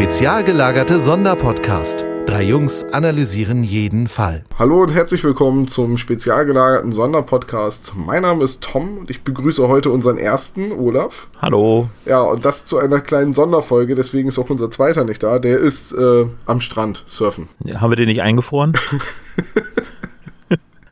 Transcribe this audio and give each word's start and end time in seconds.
Spezial 0.00 0.44
gelagerte 0.44 0.98
Sonderpodcast. 0.98 2.06
Drei 2.24 2.44
Jungs 2.44 2.84
analysieren 2.84 3.62
jeden 3.62 4.08
Fall. 4.08 4.44
Hallo 4.58 4.82
und 4.82 4.94
herzlich 4.94 5.22
willkommen 5.24 5.68
zum 5.68 5.98
spezial 5.98 6.46
gelagerten 6.46 6.90
Sonderpodcast. 6.90 7.92
Mein 7.94 8.22
Name 8.22 8.42
ist 8.42 8.62
Tom 8.62 8.96
und 8.96 9.10
ich 9.10 9.24
begrüße 9.24 9.68
heute 9.68 9.90
unseren 9.90 10.16
ersten, 10.16 10.72
Olaf. 10.72 11.28
Hallo. 11.42 11.90
Ja, 12.06 12.22
und 12.22 12.46
das 12.46 12.64
zu 12.64 12.78
einer 12.78 13.00
kleinen 13.00 13.34
Sonderfolge, 13.34 13.94
deswegen 13.94 14.30
ist 14.30 14.38
auch 14.38 14.48
unser 14.48 14.70
zweiter 14.70 15.04
nicht 15.04 15.22
da. 15.22 15.38
Der 15.38 15.58
ist 15.58 15.92
äh, 15.92 16.24
am 16.46 16.62
Strand 16.62 17.04
surfen. 17.06 17.50
Ja, 17.62 17.82
haben 17.82 17.90
wir 17.90 17.96
den 17.96 18.08
nicht 18.08 18.22
eingefroren? 18.22 18.72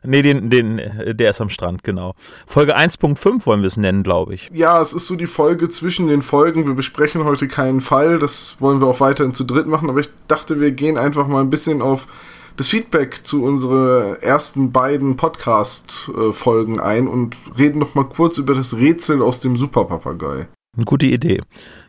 Nee, 0.09 0.23
den, 0.23 0.49
den, 0.49 0.81
der 1.05 1.29
ist 1.29 1.39
am 1.39 1.49
Strand, 1.49 1.83
genau. 1.83 2.15
Folge 2.47 2.75
1.5 2.75 3.45
wollen 3.45 3.61
wir 3.61 3.67
es 3.67 3.77
nennen, 3.77 4.01
glaube 4.01 4.33
ich. 4.33 4.49
Ja, 4.51 4.81
es 4.81 4.91
ist 4.91 5.05
so 5.05 5.15
die 5.15 5.27
Folge 5.27 5.69
zwischen 5.69 6.07
den 6.07 6.23
Folgen. 6.23 6.65
Wir 6.65 6.73
besprechen 6.73 7.25
heute 7.25 7.47
keinen 7.47 7.79
Fall. 7.79 8.17
Das 8.17 8.57
wollen 8.57 8.81
wir 8.81 8.87
auch 8.87 9.01
weiterhin 9.01 9.35
zu 9.35 9.43
dritt 9.43 9.67
machen. 9.67 9.87
Aber 9.87 9.99
ich 9.99 10.09
dachte, 10.27 10.59
wir 10.59 10.71
gehen 10.71 10.97
einfach 10.97 11.27
mal 11.27 11.41
ein 11.41 11.51
bisschen 11.51 11.83
auf 11.83 12.07
das 12.57 12.69
Feedback 12.69 13.23
zu 13.23 13.43
unseren 13.43 14.15
ersten 14.15 14.71
beiden 14.71 15.15
Podcast-Folgen 15.15 16.79
ein 16.79 17.07
und 17.07 17.37
reden 17.55 17.77
noch 17.77 17.93
mal 17.93 18.05
kurz 18.05 18.39
über 18.39 18.55
das 18.55 18.77
Rätsel 18.77 19.21
aus 19.21 19.41
dem 19.41 19.57
Superpapagei. 19.57 20.47
Eine 20.75 20.85
gute 20.85 21.05
Idee. 21.05 21.43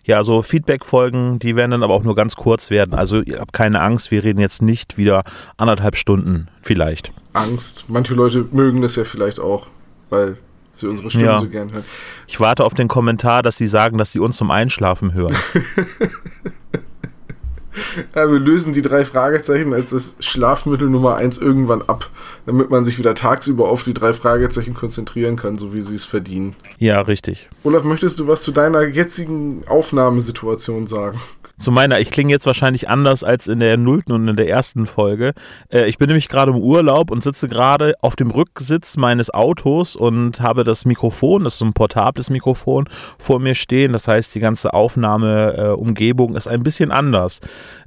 Ja, 0.05 0.19
also 0.19 0.43
Feedback-Folgen, 0.43 1.39
die 1.39 1.57
werden 1.57 1.71
dann 1.71 1.83
aber 1.83 1.95
auch 1.95 2.03
nur 2.03 2.15
ganz 2.15 2.37
kurz 2.37 2.71
werden. 2.71 2.93
Also 2.93 3.23
ihr 3.23 3.41
habt 3.41 3.55
keine 3.55 3.81
Angst, 3.81 4.11
wir 4.11 4.23
reden 4.25 4.41
jetzt 4.41 4.61
nicht 4.61 4.99
wieder 4.99 5.23
anderthalb 5.57 5.97
Stunden 5.97 6.49
vielleicht. 6.61 7.15
Angst. 7.33 7.85
Manche 7.89 8.15
Leute 8.15 8.47
mögen 8.53 8.83
das 8.83 8.97
ja 8.97 9.05
vielleicht 9.05 9.41
auch, 9.41 9.67
weil 10.09 10.37
sie 10.75 10.87
unsere 10.89 11.11
Stimme 11.11 11.27
Ja. 11.27 11.41
so 11.41 11.49
gern 11.49 11.73
hören. 11.73 11.85
Ich 12.27 12.41
warte 12.41 12.65
auf 12.65 12.75
den 12.75 12.89
Kommentar, 12.89 13.43
dass 13.43 13.57
sie 13.57 13.69
sagen, 13.69 13.99
dass 13.99 14.13
sie 14.13 14.21
uns 14.21 14.37
zum 14.37 14.51
Einschlafen 14.51 15.15
hören. 15.15 15.35
Ja, 18.17 18.31
wir 18.31 18.41
lösen 18.41 18.73
die 18.73 18.83
drei 18.83 19.05
Fragezeichen 19.05 19.73
als 19.73 19.91
das 19.91 20.17
Schlafmittel 20.19 20.91
Nummer 20.91 21.15
eins 21.17 21.39
irgendwann 21.39 21.83
ab, 21.83 22.11
damit 22.45 22.69
man 22.69 22.85
sich 22.85 22.99
wieder 22.99 23.15
tagsüber 23.15 23.69
auf 23.69 23.85
die 23.85 23.95
drei 23.95 24.13
Fragezeichen 24.13 24.75
konzentrieren 24.75 25.37
kann, 25.37 25.55
so 25.57 25.73
wie 25.73 25.81
sie 25.81 25.95
es 25.95 26.05
verdienen. 26.05 26.57
ja, 26.79 27.01
richtig. 27.01 27.49
Olaf, 27.63 27.85
möchtest 27.85 28.19
du 28.19 28.27
was 28.27 28.43
zu 28.43 28.51
deiner 28.51 28.83
jetzigen 28.83 29.63
Aufnahmesituation 29.69 30.89
sagen? 30.89 31.21
Zu 31.61 31.73
meiner, 31.73 32.01
ich 32.01 32.11
klinge 32.11 32.33
jetzt 32.33 32.47
wahrscheinlich 32.47 32.89
anders 32.89 33.23
als 33.23 33.47
in 33.47 33.61
der 33.61 33.77
nullten 33.77 34.13
und 34.13 34.27
in 34.27 34.37
der 34.37 34.49
ersten 34.49 34.87
Folge. 34.87 35.35
Äh, 35.69 35.91
ich 35.91 35.99
bin 35.99 36.07
nämlich 36.07 36.31
gerade 36.31 36.53
im 36.53 36.57
Urlaub 36.57 37.11
und 37.11 37.23
sitze 37.23 37.49
gerade 37.49 37.93
auf 38.01 38.17
dem 38.17 38.31
Rücksitz 38.31 38.97
meines 38.97 39.29
Autos 39.29 39.95
und 39.95 40.41
habe 40.41 40.65
das 40.65 40.87
Mikrofon, 40.87 41.45
das 41.45 41.57
ist 41.57 41.61
ein 41.61 41.75
portables 41.75 42.31
Mikrofon, 42.31 42.89
vor 43.19 43.41
mir 43.41 43.55
stehen. 43.55 43.93
Das 43.93 44.09
heißt, 44.09 44.35
die 44.35 44.41
ganze 44.41 44.73
Aufnahmeumgebung 44.73 46.35
ist 46.35 46.49
ein 46.49 46.63
bisschen 46.63 46.91
anders. 46.91 47.41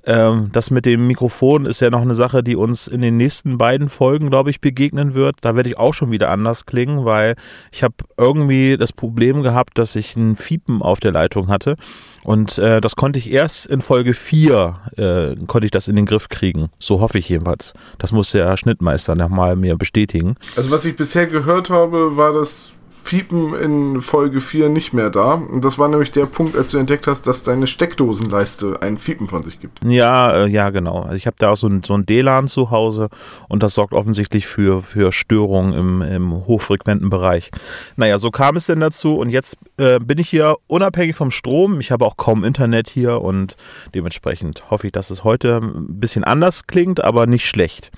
Ähm, 0.05 0.49
das 0.51 0.71
mit 0.71 0.85
dem 0.85 1.07
Mikrofon 1.07 1.65
ist 1.65 1.79
ja 1.79 1.89
noch 1.89 2.01
eine 2.01 2.15
Sache, 2.15 2.43
die 2.43 2.55
uns 2.55 2.87
in 2.87 3.01
den 3.01 3.17
nächsten 3.17 3.57
beiden 3.57 3.89
Folgen, 3.89 4.29
glaube 4.29 4.49
ich, 4.49 4.59
begegnen 4.59 5.13
wird. 5.13 5.37
Da 5.41 5.55
werde 5.55 5.69
ich 5.69 5.77
auch 5.77 5.93
schon 5.93 6.11
wieder 6.11 6.29
anders 6.29 6.65
klingen, 6.65 7.05
weil 7.05 7.35
ich 7.71 7.83
habe 7.83 7.95
irgendwie 8.17 8.77
das 8.77 8.91
Problem 8.91 9.43
gehabt, 9.43 9.77
dass 9.77 9.95
ich 9.95 10.15
ein 10.15 10.35
Fiepen 10.35 10.81
auf 10.81 10.99
der 10.99 11.11
Leitung 11.11 11.47
hatte. 11.47 11.75
Und 12.23 12.57
äh, 12.57 12.81
das 12.81 12.95
konnte 12.95 13.19
ich 13.19 13.31
erst 13.31 13.65
in 13.65 13.81
Folge 13.81 14.13
4, 14.13 14.75
äh, 14.97 15.45
konnte 15.45 15.65
ich 15.65 15.71
das 15.71 15.87
in 15.87 15.95
den 15.95 16.05
Griff 16.05 16.29
kriegen. 16.29 16.69
So 16.79 16.99
hoffe 16.99 17.17
ich 17.17 17.29
jedenfalls. 17.29 17.73
Das 17.97 18.11
muss 18.11 18.31
der 18.31 18.55
Schnittmeister 18.57 19.15
nochmal 19.15 19.55
mir 19.55 19.77
bestätigen. 19.77 20.35
Also 20.55 20.71
was 20.71 20.85
ich 20.85 20.95
bisher 20.95 21.27
gehört 21.27 21.69
habe, 21.69 22.15
war 22.15 22.33
das 22.33 22.73
Fiepen 23.03 23.53
in 23.53 24.01
Folge 24.01 24.39
4 24.39 24.69
nicht 24.69 24.93
mehr 24.93 25.09
da. 25.09 25.41
Das 25.59 25.77
war 25.77 25.89
nämlich 25.89 26.11
der 26.11 26.25
Punkt, 26.25 26.55
als 26.55 26.71
du 26.71 26.77
entdeckt 26.77 27.05
hast, 27.05 27.27
dass 27.27 27.43
deine 27.43 27.67
Steckdosenleiste 27.67 28.81
ein 28.81 28.97
Fiepen 28.97 29.27
von 29.27 29.43
sich 29.43 29.59
gibt. 29.59 29.83
Ja, 29.83 30.45
äh, 30.45 30.47
ja, 30.47 30.69
genau. 30.69 31.01
Also 31.01 31.15
ich 31.15 31.27
habe 31.27 31.35
da 31.37 31.51
auch 31.51 31.57
so 31.57 31.67
ein, 31.67 31.83
so 31.83 31.95
ein 31.95 32.05
DLAN 32.05 32.47
zu 32.47 32.71
Hause 32.71 33.09
und 33.49 33.61
das 33.61 33.73
sorgt 33.73 33.93
offensichtlich 33.93 34.47
für, 34.47 34.81
für 34.81 35.11
Störungen 35.11 35.73
im, 35.73 36.01
im 36.01 36.47
hochfrequenten 36.47 37.09
Bereich. 37.09 37.51
Naja, 37.97 38.19
so 38.19 38.31
kam 38.31 38.55
es 38.55 38.67
denn 38.67 38.79
dazu 38.79 39.17
und 39.17 39.29
jetzt 39.29 39.57
äh, 39.77 39.99
bin 39.99 40.17
ich 40.17 40.29
hier 40.29 40.55
unabhängig 40.67 41.17
vom 41.17 41.29
Strom. 41.29 41.81
Ich 41.81 41.91
habe 41.91 42.05
auch 42.05 42.15
kaum 42.15 42.45
Internet 42.45 42.89
hier 42.89 43.21
und 43.21 43.57
dementsprechend 43.93 44.71
hoffe 44.71 44.87
ich, 44.87 44.93
dass 44.93 45.09
es 45.09 45.25
heute 45.25 45.57
ein 45.57 45.99
bisschen 45.99 46.23
anders 46.23 46.67
klingt, 46.67 47.03
aber 47.03 47.27
nicht 47.27 47.47
schlecht. 47.47 47.91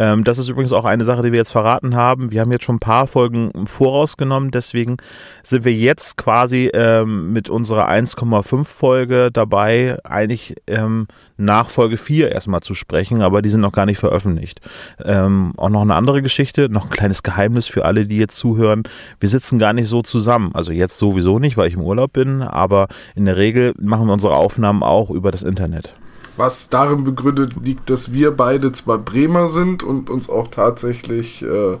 Ähm, 0.00 0.24
das 0.24 0.38
ist 0.38 0.48
übrigens 0.48 0.72
auch 0.72 0.86
eine 0.86 1.04
Sache, 1.04 1.22
die 1.22 1.30
wir 1.30 1.38
jetzt 1.38 1.52
verraten 1.52 1.94
haben. 1.94 2.32
Wir 2.32 2.40
haben 2.40 2.50
jetzt 2.50 2.64
schon 2.64 2.76
ein 2.76 2.80
paar 2.80 3.06
Folgen 3.06 3.50
im 3.50 3.66
Voraus 3.66 4.16
genommen, 4.16 4.50
deswegen 4.50 4.96
sind 5.42 5.66
wir 5.66 5.74
jetzt 5.74 6.16
quasi 6.16 6.70
ähm, 6.72 7.34
mit 7.34 7.50
unserer 7.50 7.86
1,5 7.86 8.64
Folge 8.64 9.28
dabei, 9.30 9.98
eigentlich 10.02 10.56
ähm, 10.66 11.06
nach 11.36 11.68
Folge 11.68 11.98
4 11.98 12.32
erstmal 12.32 12.62
zu 12.62 12.72
sprechen, 12.72 13.20
aber 13.20 13.42
die 13.42 13.50
sind 13.50 13.60
noch 13.60 13.72
gar 13.72 13.84
nicht 13.84 13.98
veröffentlicht. 13.98 14.62
Ähm, 15.04 15.52
auch 15.58 15.68
noch 15.68 15.82
eine 15.82 15.94
andere 15.94 16.22
Geschichte, 16.22 16.70
noch 16.70 16.86
ein 16.86 16.90
kleines 16.90 17.22
Geheimnis 17.22 17.66
für 17.66 17.84
alle, 17.84 18.06
die 18.06 18.16
jetzt 18.16 18.38
zuhören. 18.38 18.84
Wir 19.20 19.28
sitzen 19.28 19.58
gar 19.58 19.74
nicht 19.74 19.88
so 19.88 20.00
zusammen. 20.00 20.52
Also 20.54 20.72
jetzt 20.72 20.98
sowieso 20.98 21.38
nicht, 21.38 21.58
weil 21.58 21.68
ich 21.68 21.74
im 21.74 21.82
Urlaub 21.82 22.14
bin, 22.14 22.40
aber 22.40 22.88
in 23.14 23.26
der 23.26 23.36
Regel 23.36 23.74
machen 23.78 24.06
wir 24.06 24.14
unsere 24.14 24.34
Aufnahmen 24.34 24.82
auch 24.82 25.10
über 25.10 25.30
das 25.30 25.42
Internet. 25.42 25.94
Was 26.40 26.70
darin 26.70 27.04
begründet 27.04 27.52
liegt, 27.62 27.90
dass 27.90 28.14
wir 28.14 28.30
beide 28.30 28.72
zwar 28.72 28.96
Bremer 28.96 29.48
sind 29.48 29.82
und 29.82 30.08
uns 30.08 30.30
auch 30.30 30.48
tatsächlich 30.48 31.42
äh, 31.42 31.76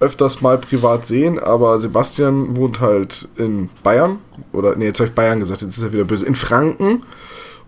öfters 0.00 0.40
mal 0.40 0.58
privat 0.58 1.06
sehen, 1.06 1.38
aber 1.38 1.78
Sebastian 1.78 2.56
wohnt 2.56 2.80
halt 2.80 3.28
in 3.36 3.70
Bayern. 3.84 4.18
Oder, 4.52 4.74
nee, 4.74 4.86
jetzt 4.86 4.98
habe 4.98 5.10
ich 5.10 5.14
Bayern 5.14 5.38
gesagt, 5.38 5.62
jetzt 5.62 5.76
ist 5.76 5.84
er 5.84 5.92
wieder 5.92 6.02
böse. 6.02 6.26
In 6.26 6.34
Franken. 6.34 7.04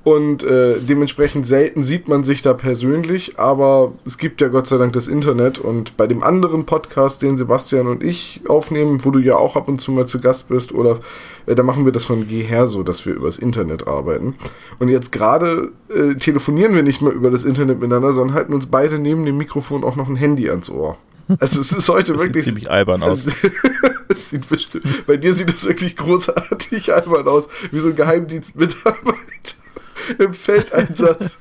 Und 0.04 0.42
äh, 0.42 0.80
dementsprechend 0.80 1.46
selten 1.46 1.82
sieht 1.82 2.08
man 2.08 2.24
sich 2.24 2.42
da 2.42 2.52
persönlich, 2.52 3.38
aber 3.38 3.92
es 4.04 4.18
gibt 4.18 4.42
ja 4.42 4.48
Gott 4.48 4.66
sei 4.66 4.76
Dank 4.76 4.92
das 4.92 5.08
Internet. 5.08 5.58
Und 5.58 5.96
bei 5.96 6.06
dem 6.06 6.22
anderen 6.22 6.66
Podcast, 6.66 7.22
den 7.22 7.38
Sebastian 7.38 7.86
und 7.86 8.02
ich 8.02 8.42
aufnehmen, 8.46 9.02
wo 9.02 9.10
du 9.10 9.18
ja 9.18 9.36
auch 9.36 9.56
ab 9.56 9.66
und 9.66 9.80
zu 9.80 9.92
mal 9.92 10.06
zu 10.06 10.20
Gast 10.20 10.48
bist, 10.48 10.72
oder 10.72 11.00
äh, 11.46 11.54
da 11.54 11.62
machen 11.62 11.86
wir 11.86 11.92
das 11.92 12.04
von 12.04 12.28
jeher 12.28 12.66
so, 12.66 12.82
dass 12.82 13.06
wir 13.06 13.14
übers 13.14 13.38
Internet 13.38 13.88
arbeiten. 13.88 14.34
Und 14.78 14.90
jetzt 14.90 15.10
gerade 15.10 15.72
äh, 15.88 16.14
telefonieren 16.16 16.74
wir 16.74 16.82
nicht 16.82 17.00
mehr 17.00 17.12
über 17.12 17.30
das 17.30 17.46
Internet 17.46 17.80
miteinander, 17.80 18.12
sondern 18.12 18.36
halten 18.36 18.52
uns 18.52 18.66
beide 18.66 18.98
neben 18.98 19.24
dem 19.24 19.38
Mikrofon 19.38 19.84
auch 19.84 19.96
noch 19.96 20.10
ein 20.10 20.16
Handy 20.16 20.50
ans 20.50 20.68
Ohr. 20.68 20.98
Also 21.38 21.62
es 21.62 21.72
ist 21.72 21.88
heute 21.88 22.12
Das 22.12 22.20
sieht 22.20 22.28
wirklich. 22.28 22.44
ziemlich 22.44 22.70
albern 22.70 23.02
aus. 23.02 23.26
Sieht 24.30 24.48
bestimmt, 24.48 25.06
bei 25.06 25.16
dir 25.16 25.32
sieht 25.32 25.52
das 25.52 25.64
wirklich 25.64 25.96
großartig 25.96 26.92
albern 26.94 27.26
aus, 27.26 27.48
wie 27.70 27.80
so 27.80 27.88
ein 27.88 27.96
Geheimdienstmitarbeiter 27.96 29.63
im 30.18 30.32
Feldeinsatz. 30.32 31.38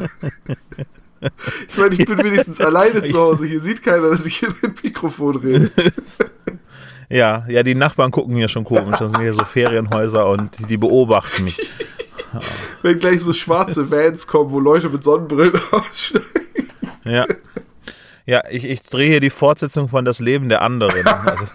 Ich 1.69 1.77
meine, 1.77 1.95
ich 1.95 2.05
bin 2.05 2.17
wenigstens 2.17 2.59
alleine 2.59 3.03
zu 3.03 3.17
Hause. 3.17 3.45
Hier 3.45 3.61
sieht 3.61 3.81
keiner, 3.81 4.09
dass 4.09 4.25
ich 4.25 4.43
in 4.43 4.53
ein 4.61 4.75
Mikrofon 4.81 5.37
rede. 5.37 5.71
Ja, 7.09 7.45
ja, 7.47 7.61
die 7.61 7.75
Nachbarn 7.75 8.09
gucken 8.09 8.35
hier 8.35 8.47
schon 8.47 8.63
komisch. 8.63 8.97
Das 8.97 9.11
sind 9.11 9.19
hier 9.19 9.33
so 9.33 9.43
Ferienhäuser 9.43 10.25
und 10.25 10.57
die, 10.57 10.63
die 10.63 10.77
beobachten 10.77 11.43
mich. 11.43 11.69
Wenn 12.81 12.97
gleich 12.97 13.21
so 13.21 13.33
schwarze 13.33 13.91
Vans 13.91 14.25
kommen, 14.25 14.49
wo 14.49 14.59
Leute 14.59 14.89
mit 14.89 15.03
Sonnenbrillen 15.03 15.61
aussteigen. 15.71 16.25
Ja. 17.03 17.27
Ja, 18.25 18.43
ich, 18.49 18.65
ich 18.65 18.81
drehe 18.81 19.09
hier 19.09 19.19
die 19.19 19.29
Fortsetzung 19.29 19.89
von 19.89 20.05
Das 20.05 20.21
Leben 20.21 20.49
der 20.49 20.63
anderen. 20.63 21.05
Also, 21.05 21.45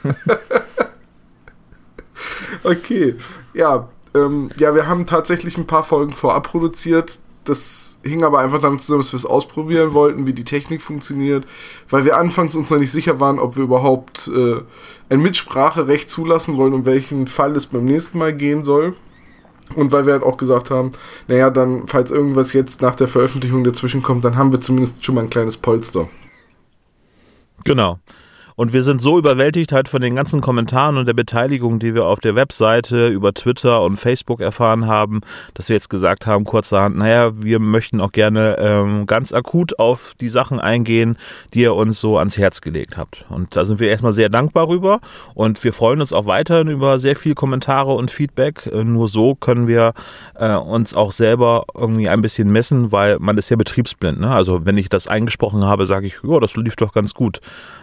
Okay, 2.62 3.16
ja, 3.54 3.88
ähm, 4.14 4.50
ja, 4.58 4.74
wir 4.74 4.86
haben 4.86 5.06
tatsächlich 5.06 5.56
ein 5.58 5.66
paar 5.66 5.84
Folgen 5.84 6.12
vorab 6.12 6.44
produziert. 6.44 7.20
Das 7.44 7.98
hing 8.02 8.24
aber 8.24 8.40
einfach 8.40 8.60
damit 8.60 8.82
zusammen, 8.82 9.02
dass 9.02 9.12
wir 9.12 9.16
es 9.16 9.24
ausprobieren 9.24 9.94
wollten, 9.94 10.26
wie 10.26 10.34
die 10.34 10.44
Technik 10.44 10.82
funktioniert, 10.82 11.46
weil 11.88 12.04
wir 12.04 12.18
anfangs 12.18 12.54
uns 12.54 12.68
noch 12.68 12.78
nicht 12.78 12.92
sicher 12.92 13.20
waren, 13.20 13.38
ob 13.38 13.56
wir 13.56 13.64
überhaupt 13.64 14.28
äh, 14.28 14.60
ein 15.08 15.22
Mitspracherecht 15.22 16.10
zulassen 16.10 16.58
wollen, 16.58 16.74
um 16.74 16.84
welchen 16.84 17.26
Fall 17.26 17.56
es 17.56 17.66
beim 17.66 17.86
nächsten 17.86 18.18
Mal 18.18 18.34
gehen 18.34 18.64
soll. 18.64 18.94
Und 19.74 19.92
weil 19.92 20.06
wir 20.06 20.14
halt 20.14 20.22
auch 20.22 20.36
gesagt 20.36 20.70
haben, 20.70 20.92
naja, 21.26 21.50
dann, 21.50 21.86
falls 21.88 22.10
irgendwas 22.10 22.52
jetzt 22.52 22.80
nach 22.82 22.96
der 22.96 23.08
Veröffentlichung 23.08 23.64
dazwischen 23.64 24.02
kommt, 24.02 24.24
dann 24.24 24.36
haben 24.36 24.52
wir 24.52 24.60
zumindest 24.60 25.04
schon 25.04 25.14
mal 25.14 25.22
ein 25.22 25.30
kleines 25.30 25.56
Polster. 25.56 26.08
genau. 27.64 27.98
Und 28.58 28.72
wir 28.72 28.82
sind 28.82 29.00
so 29.00 29.20
überwältigt 29.20 29.70
halt 29.70 29.88
von 29.88 30.02
den 30.02 30.16
ganzen 30.16 30.40
Kommentaren 30.40 30.96
und 30.96 31.06
der 31.06 31.14
Beteiligung, 31.14 31.78
die 31.78 31.94
wir 31.94 32.06
auf 32.06 32.18
der 32.18 32.34
Webseite, 32.34 33.06
über 33.06 33.32
Twitter 33.32 33.82
und 33.82 33.98
Facebook 33.98 34.40
erfahren 34.40 34.88
haben, 34.88 35.20
dass 35.54 35.68
wir 35.68 35.76
jetzt 35.76 35.88
gesagt 35.88 36.26
haben, 36.26 36.42
kurzerhand, 36.42 36.96
naja, 36.96 37.30
wir 37.40 37.60
möchten 37.60 38.00
auch 38.00 38.10
gerne 38.10 38.56
ähm, 38.58 39.06
ganz 39.06 39.32
akut 39.32 39.78
auf 39.78 40.14
die 40.20 40.28
Sachen 40.28 40.58
eingehen, 40.58 41.18
die 41.54 41.60
ihr 41.60 41.76
uns 41.76 42.00
so 42.00 42.18
ans 42.18 42.36
Herz 42.36 42.60
gelegt 42.60 42.96
habt. 42.96 43.26
Und 43.28 43.54
da 43.54 43.64
sind 43.64 43.78
wir 43.78 43.90
erstmal 43.90 44.10
sehr 44.10 44.28
dankbar 44.28 44.66
rüber 44.66 44.98
und 45.34 45.62
wir 45.62 45.72
freuen 45.72 46.00
uns 46.00 46.12
auch 46.12 46.26
weiterhin 46.26 46.66
über 46.66 46.98
sehr 46.98 47.14
viel 47.14 47.36
Kommentare 47.36 47.94
und 47.94 48.10
Feedback. 48.10 48.66
Äh, 48.66 48.82
nur 48.82 49.06
so 49.06 49.36
können 49.36 49.68
wir 49.68 49.92
äh, 50.34 50.56
uns 50.56 50.96
auch 50.96 51.12
selber 51.12 51.64
irgendwie 51.76 52.08
ein 52.08 52.22
bisschen 52.22 52.50
messen, 52.50 52.90
weil 52.90 53.20
man 53.20 53.38
ist 53.38 53.50
ja 53.50 53.56
betriebsblind. 53.56 54.18
Ne? 54.18 54.28
Also 54.28 54.66
wenn 54.66 54.76
ich 54.78 54.88
das 54.88 55.06
eingesprochen 55.06 55.64
habe, 55.64 55.86
sage 55.86 56.08
ich, 56.08 56.16
ja, 56.24 56.40
das 56.40 56.56
lief 56.56 56.74
doch 56.74 56.92
ganz 56.92 57.14
gut. 57.14 57.40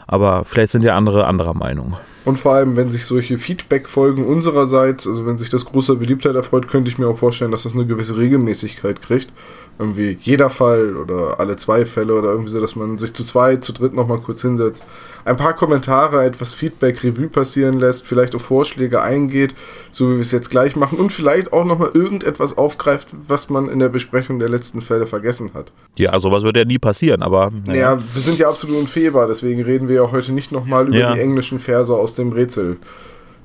Aber 0.07 0.45
vielleicht 0.45 0.71
sind 0.71 0.83
ja 0.83 0.95
andere 0.95 1.25
anderer 1.25 1.53
Meinung. 1.53 1.97
Und 2.25 2.37
vor 2.37 2.53
allem, 2.53 2.75
wenn 2.75 2.89
sich 2.89 3.05
solche 3.05 3.37
Feedback-Folgen 3.37 4.25
unsererseits, 4.25 5.07
also 5.07 5.25
wenn 5.25 5.37
sich 5.37 5.49
das 5.49 5.65
großer 5.65 5.95
Beliebtheit 5.95 6.35
erfreut, 6.35 6.67
könnte 6.67 6.89
ich 6.89 6.97
mir 6.97 7.07
auch 7.07 7.17
vorstellen, 7.17 7.51
dass 7.51 7.63
das 7.63 7.73
eine 7.73 7.85
gewisse 7.85 8.17
Regelmäßigkeit 8.17 9.01
kriegt 9.01 9.31
irgendwie 9.77 10.17
jeder 10.21 10.49
Fall 10.49 10.95
oder 10.95 11.39
alle 11.39 11.57
zwei 11.57 11.85
Fälle 11.85 12.13
oder 12.13 12.29
irgendwie 12.29 12.51
so, 12.51 12.61
dass 12.61 12.75
man 12.75 12.97
sich 12.97 13.13
zu 13.13 13.23
zweit, 13.23 13.63
zu 13.63 13.73
dritt 13.73 13.93
nochmal 13.93 14.19
kurz 14.19 14.41
hinsetzt, 14.41 14.85
ein 15.25 15.37
paar 15.37 15.53
Kommentare, 15.53 16.23
etwas 16.23 16.53
Feedback, 16.53 17.03
Revue 17.03 17.27
passieren 17.27 17.79
lässt, 17.79 18.05
vielleicht 18.05 18.35
auf 18.35 18.43
Vorschläge 18.43 19.01
eingeht, 19.01 19.55
so 19.91 20.09
wie 20.09 20.13
wir 20.15 20.21
es 20.21 20.31
jetzt 20.31 20.49
gleich 20.49 20.75
machen 20.75 20.97
und 20.97 21.11
vielleicht 21.11 21.51
auch 21.51 21.65
nochmal 21.65 21.91
irgendetwas 21.93 22.57
aufgreift, 22.57 23.09
was 23.27 23.49
man 23.49 23.69
in 23.69 23.79
der 23.79 23.89
Besprechung 23.89 24.39
der 24.39 24.49
letzten 24.49 24.81
Fälle 24.81 25.07
vergessen 25.07 25.51
hat. 25.53 25.71
Ja, 25.97 26.17
sowas 26.19 26.43
würde 26.43 26.59
ja 26.59 26.65
nie 26.65 26.79
passieren, 26.79 27.21
aber. 27.21 27.51
Naja, 27.65 27.95
ja, 27.95 27.99
wir 28.13 28.21
sind 28.21 28.39
ja 28.39 28.47
absolut 28.47 28.77
unfehlbar, 28.77 29.27
deswegen 29.27 29.61
reden 29.63 29.89
wir 29.89 29.95
ja 29.95 30.11
heute 30.11 30.31
nicht 30.31 30.51
nochmal 30.51 30.87
über 30.87 30.97
ja. 30.97 31.13
die 31.13 31.19
englischen 31.19 31.59
Verse 31.59 31.93
aus 31.93 32.15
dem 32.15 32.31
Rätsel 32.31 32.77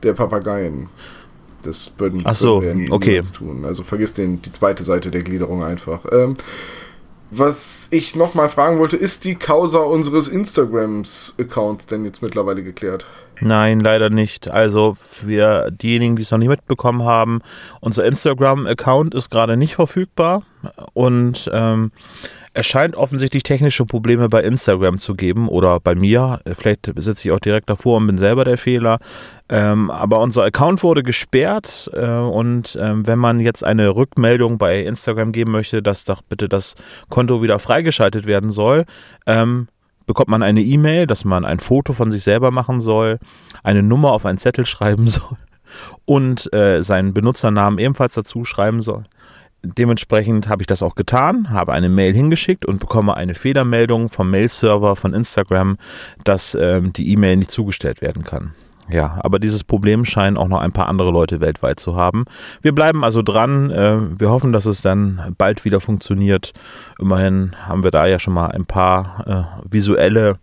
der 0.03 0.13
Papageien. 0.13 0.89
Das 1.63 1.93
würden, 1.99 2.23
Ach 2.25 2.35
so, 2.35 2.63
würden 2.63 2.87
wir 2.87 2.93
okay. 2.93 3.21
tun. 3.21 3.65
Also 3.65 3.83
vergiss 3.83 4.15
den, 4.15 4.41
die 4.41 4.53
zweite 4.53 4.85
Seite 4.85 5.11
der 5.11 5.23
Gliederung 5.23 5.63
einfach. 5.63 6.05
Ähm, 6.11 6.35
was 7.31 7.89
ich 7.93 8.17
nochmal 8.17 8.49
fragen 8.49 8.79
wollte, 8.81 8.97
ist 8.97 9.25
die 9.25 9.37
Causa 9.37 9.79
unseres 9.79 10.27
Instagrams-Accounts 10.27 11.87
denn 11.87 12.05
jetzt 12.05 12.23
mittlerweile 12.23 12.65
geklärt? 12.65 13.07
Nein, 13.41 13.81
leider 13.81 14.11
nicht. 14.11 14.51
Also 14.51 14.97
für 14.99 15.71
diejenigen, 15.71 16.17
die 16.17 16.23
es 16.23 16.31
noch 16.31 16.39
nicht 16.39 16.49
mitbekommen 16.49 17.05
haben, 17.05 17.41
unser 17.81 18.05
Instagram-Account 18.05 19.15
ist 19.15 19.31
gerade 19.31 19.57
nicht 19.57 19.77
verfügbar 19.77 20.43
und 20.93 21.49
ähm, 21.53 21.93
es 22.53 22.67
scheint 22.67 22.97
offensichtlich 22.97 23.45
technische 23.45 23.87
Probleme 23.87 24.29
bei 24.29 24.43
Instagram 24.43 24.99
zu 24.99 25.15
geben 25.15 25.49
oder 25.49 25.79
bei 25.79 25.95
mir. 25.95 26.41
Vielleicht 26.57 26.93
sitze 26.97 27.29
ich 27.29 27.33
auch 27.33 27.39
direkt 27.39 27.71
davor 27.71 27.99
und 27.99 28.09
bin 28.09 28.19
selber 28.19 28.45
der 28.45 28.59
Fehler. 28.59 28.99
Ähm, 29.49 29.91
aber 29.91 30.21
unser 30.21 30.43
Account 30.43 30.83
wurde 30.83 31.03
gesperrt 31.03 31.91
äh, 31.93 32.07
und 32.07 32.77
ähm, 32.81 33.07
wenn 33.07 33.19
man 33.19 33.41
jetzt 33.41 33.65
eine 33.65 33.95
Rückmeldung 33.95 34.59
bei 34.59 34.83
Instagram 34.83 35.33
geben 35.33 35.53
möchte, 35.53 35.83
dass 35.83 36.05
doch 36.05 36.23
bitte 36.23 36.49
das 36.49 36.75
Konto 37.09 37.43
wieder 37.43 37.59
freigeschaltet 37.59 38.27
werden 38.27 38.51
soll, 38.51 38.85
ähm, 39.27 39.69
bekommt 40.07 40.29
man 40.29 40.43
eine 40.43 40.63
E-Mail, 40.63 41.07
dass 41.07 41.25
man 41.25 41.45
ein 41.45 41.61
Foto 41.61 41.93
von 41.93 42.11
sich 42.11 42.25
selber 42.25 42.51
machen 42.51 42.81
soll, 42.81 43.19
eine 43.63 43.83
Nummer 43.83 44.13
auf 44.13 44.27
einen 44.27 44.39
Zettel 44.39 44.67
schreiben 44.67 45.07
soll 45.09 45.37
und 46.05 46.53
äh, 46.53 46.83
seinen 46.83 47.15
Benutzernamen 47.15 47.79
ebenfalls 47.79 48.15
dazu 48.15 48.45
schreiben 48.45 48.83
soll. 48.83 49.05
Dementsprechend 49.63 50.49
habe 50.49 50.63
ich 50.63 50.67
das 50.67 50.83
auch 50.83 50.95
getan, 50.95 51.51
habe 51.51 51.73
eine 51.73 51.89
Mail 51.89 52.15
hingeschickt 52.15 52.65
und 52.65 52.81
bekomme 52.81 53.15
eine 53.15 53.35
Fehlermeldung 53.35 54.09
vom 54.09 54.31
Mail-Server 54.31 54.97
von 54.97 55.13
Instagram, 55.13 55.77
dass 56.25 56.57
ähm, 56.59 56.93
die 56.95 57.13
E-Mail 57.13 57.37
nicht 57.37 57.51
zugestellt 57.51 58.01
werden 58.01 58.25
kann. 58.25 58.55
Ja, 58.89 59.19
aber 59.23 59.39
dieses 59.39 59.63
Problem 59.63 60.05
scheinen 60.05 60.37
auch 60.37 60.49
noch 60.49 60.61
ein 60.61 60.73
paar 60.73 60.89
andere 60.89 61.11
Leute 61.11 61.41
weltweit 61.41 61.79
zu 61.79 61.95
haben. 61.95 62.25
Wir 62.61 62.75
bleiben 62.75 63.05
also 63.05 63.23
dran. 63.23 63.71
Äh, 63.71 63.99
wir 64.19 64.31
hoffen, 64.31 64.53
dass 64.53 64.67
es 64.67 64.81
dann 64.81 65.35
bald 65.39 65.65
wieder 65.65 65.81
funktioniert. 65.81 66.53
Immerhin 66.99 67.55
haben 67.67 67.85
wir 67.85 67.91
da 67.91 68.07
ja 68.07 68.19
schon 68.19 68.35
mal 68.35 68.51
ein 68.51 68.65
paar 68.65 69.61
äh, 69.65 69.73
visuelle 69.73 70.39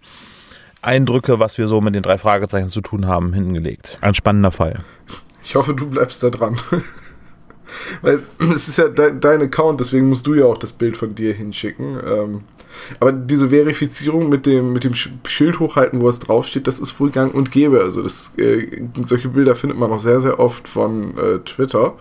Eindrücke, 0.81 1.39
was 1.39 1.57
wir 1.57 1.67
so 1.67 1.81
mit 1.81 1.95
den 1.95 2.03
drei 2.03 2.17
Fragezeichen 2.17 2.69
zu 2.69 2.81
tun 2.81 3.07
haben, 3.07 3.33
hingelegt. 3.33 3.97
Ein 3.99 4.13
spannender 4.13 4.51
Fall. 4.51 4.79
Ich 5.43 5.55
hoffe, 5.55 5.73
du 5.73 5.89
bleibst 5.89 6.23
da 6.23 6.29
dran. 6.29 6.55
Weil 8.01 8.21
es 8.53 8.67
ist 8.67 8.77
ja 8.77 8.87
de 8.87 9.13
dein 9.19 9.41
Account, 9.41 9.79
deswegen 9.79 10.09
musst 10.09 10.27
du 10.27 10.33
ja 10.33 10.45
auch 10.45 10.57
das 10.57 10.73
Bild 10.73 10.97
von 10.97 11.15
dir 11.15 11.33
hinschicken. 11.33 11.99
Ähm, 12.05 12.41
aber 12.99 13.11
diese 13.11 13.49
Verifizierung 13.49 14.29
mit 14.29 14.45
dem, 14.45 14.73
mit 14.73 14.83
dem 14.83 14.93
Schild 14.93 15.59
hochhalten, 15.59 16.01
wo 16.01 16.09
es 16.09 16.19
draufsteht, 16.19 16.67
das 16.67 16.79
ist 16.79 16.99
wohl 16.99 17.09
gang 17.09 17.33
und 17.33 17.51
gäbe. 17.51 17.81
Also 17.81 18.03
das, 18.03 18.33
äh, 18.37 18.83
solche 19.01 19.29
Bilder 19.29 19.55
findet 19.55 19.79
man 19.79 19.91
auch 19.91 19.99
sehr, 19.99 20.19
sehr 20.19 20.39
oft 20.39 20.67
von 20.67 21.17
äh, 21.17 21.39
Twitter. 21.39 21.93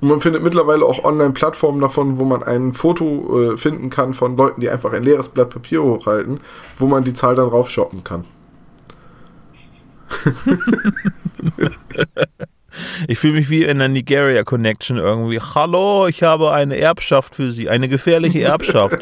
Und 0.00 0.08
man 0.08 0.20
findet 0.20 0.42
mittlerweile 0.42 0.84
auch 0.84 1.04
Online-Plattformen 1.04 1.80
davon, 1.80 2.18
wo 2.18 2.24
man 2.24 2.42
ein 2.42 2.74
Foto 2.74 3.52
äh, 3.52 3.56
finden 3.56 3.88
kann 3.88 4.12
von 4.12 4.36
Leuten, 4.36 4.60
die 4.60 4.68
einfach 4.68 4.92
ein 4.92 5.02
leeres 5.02 5.30
Blatt 5.30 5.50
Papier 5.50 5.82
hochhalten, 5.82 6.40
wo 6.76 6.86
man 6.86 7.04
die 7.04 7.14
Zahl 7.14 7.34
dann 7.34 7.48
raufshoppen 7.48 8.04
kann. 8.04 8.24
Ich 13.08 13.18
fühle 13.18 13.34
mich 13.34 13.50
wie 13.50 13.64
in 13.64 13.78
der 13.78 13.88
Nigeria 13.88 14.44
Connection 14.44 14.98
irgendwie. 14.98 15.40
Hallo, 15.40 16.06
ich 16.06 16.22
habe 16.22 16.52
eine 16.52 16.76
Erbschaft 16.78 17.34
für 17.34 17.52
Sie, 17.52 17.68
eine 17.68 17.88
gefährliche 17.88 18.42
Erbschaft. 18.42 18.98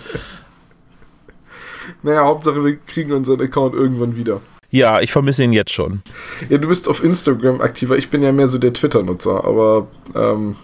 naja, 2.02 2.24
Hauptsache 2.24 2.64
wir 2.64 2.76
kriegen 2.76 3.12
unseren 3.12 3.40
Account 3.40 3.74
irgendwann 3.74 4.16
wieder. 4.16 4.40
Ja, 4.70 5.00
ich 5.00 5.12
vermisse 5.12 5.44
ihn 5.44 5.52
jetzt 5.52 5.72
schon. 5.72 6.02
Ja, 6.48 6.58
du 6.58 6.66
bist 6.66 6.88
auf 6.88 7.04
Instagram 7.04 7.60
aktiver. 7.60 7.96
Ich 7.96 8.10
bin 8.10 8.22
ja 8.22 8.32
mehr 8.32 8.48
so 8.48 8.58
der 8.58 8.72
Twitter-Nutzer, 8.72 9.44
aber 9.44 9.86
ähm, 10.16 10.56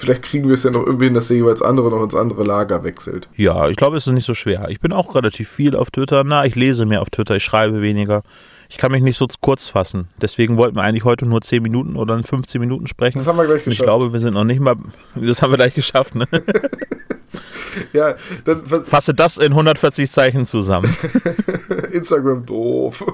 vielleicht 0.00 0.22
kriegen 0.22 0.46
wir 0.46 0.54
es 0.54 0.64
ja 0.64 0.70
noch 0.70 0.84
irgendwie 0.84 1.06
hin, 1.06 1.14
dass 1.14 1.28
der 1.28 1.38
jeweils 1.38 1.62
andere 1.62 1.88
noch 1.90 2.02
ins 2.02 2.14
andere 2.14 2.44
Lager 2.44 2.84
wechselt. 2.84 3.30
Ja, 3.34 3.68
ich 3.68 3.76
glaube, 3.76 3.96
es 3.96 4.06
ist 4.06 4.12
nicht 4.12 4.26
so 4.26 4.34
schwer. 4.34 4.66
Ich 4.68 4.80
bin 4.80 4.92
auch 4.92 5.14
relativ 5.14 5.48
viel 5.48 5.74
auf 5.74 5.90
Twitter. 5.90 6.22
Na, 6.24 6.44
ich 6.44 6.54
lese 6.54 6.84
mehr 6.84 7.00
auf 7.00 7.08
Twitter, 7.10 7.36
ich 7.36 7.44
schreibe 7.44 7.80
weniger. 7.80 8.22
Ich 8.70 8.76
kann 8.76 8.92
mich 8.92 9.02
nicht 9.02 9.16
so 9.16 9.26
kurz 9.40 9.68
fassen. 9.68 10.08
Deswegen 10.20 10.58
wollten 10.58 10.76
wir 10.76 10.82
eigentlich 10.82 11.04
heute 11.04 11.24
nur 11.24 11.40
10 11.40 11.62
Minuten 11.62 11.96
oder 11.96 12.22
15 12.22 12.60
Minuten 12.60 12.86
sprechen. 12.86 13.18
Das 13.18 13.26
haben 13.26 13.38
wir 13.38 13.46
gleich 13.46 13.64
geschafft. 13.64 13.80
Ich 13.80 13.84
glaube, 13.84 14.12
wir 14.12 14.20
sind 14.20 14.34
noch 14.34 14.44
nicht 14.44 14.60
mal. 14.60 14.76
Das 15.14 15.40
haben 15.40 15.52
wir 15.52 15.56
gleich 15.56 15.74
geschafft, 15.74 16.14
ne? 16.14 16.28
ja, 17.94 18.14
dann. 18.44 18.84
Fasse 18.84 19.14
das 19.14 19.38
in 19.38 19.52
140 19.52 20.10
Zeichen 20.10 20.44
zusammen. 20.44 20.94
Instagram 21.92 22.44
doof. 22.44 23.04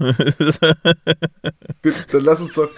Dann 0.00 0.14
lass 2.24 2.40
uns 2.40 2.54
doch. 2.54 2.70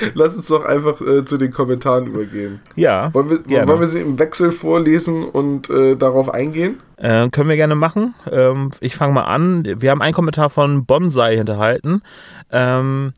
Lass 0.14 0.36
uns 0.36 0.48
doch 0.48 0.64
einfach 0.64 1.00
äh, 1.00 1.24
zu 1.24 1.38
den 1.38 1.52
Kommentaren 1.52 2.06
übergehen. 2.06 2.60
Ja. 2.76 3.12
Wollen 3.14 3.30
wir, 3.30 3.38
gerne. 3.38 3.68
wollen 3.68 3.80
wir 3.80 3.88
sie 3.88 4.00
im 4.00 4.18
Wechsel 4.18 4.52
vorlesen 4.52 5.24
und 5.24 5.70
äh, 5.70 5.96
darauf 5.96 6.32
eingehen? 6.32 6.80
Äh, 6.96 7.28
können 7.30 7.48
wir 7.48 7.56
gerne 7.56 7.74
machen. 7.74 8.14
Ähm, 8.30 8.70
ich 8.80 8.96
fange 8.96 9.14
mal 9.14 9.24
an. 9.24 9.64
Wir 9.80 9.90
haben 9.90 10.02
einen 10.02 10.14
Kommentar 10.14 10.50
von 10.50 10.84
Bonsai 10.86 11.36
hinterhalten. 11.36 12.02
Ähm, 12.50 13.12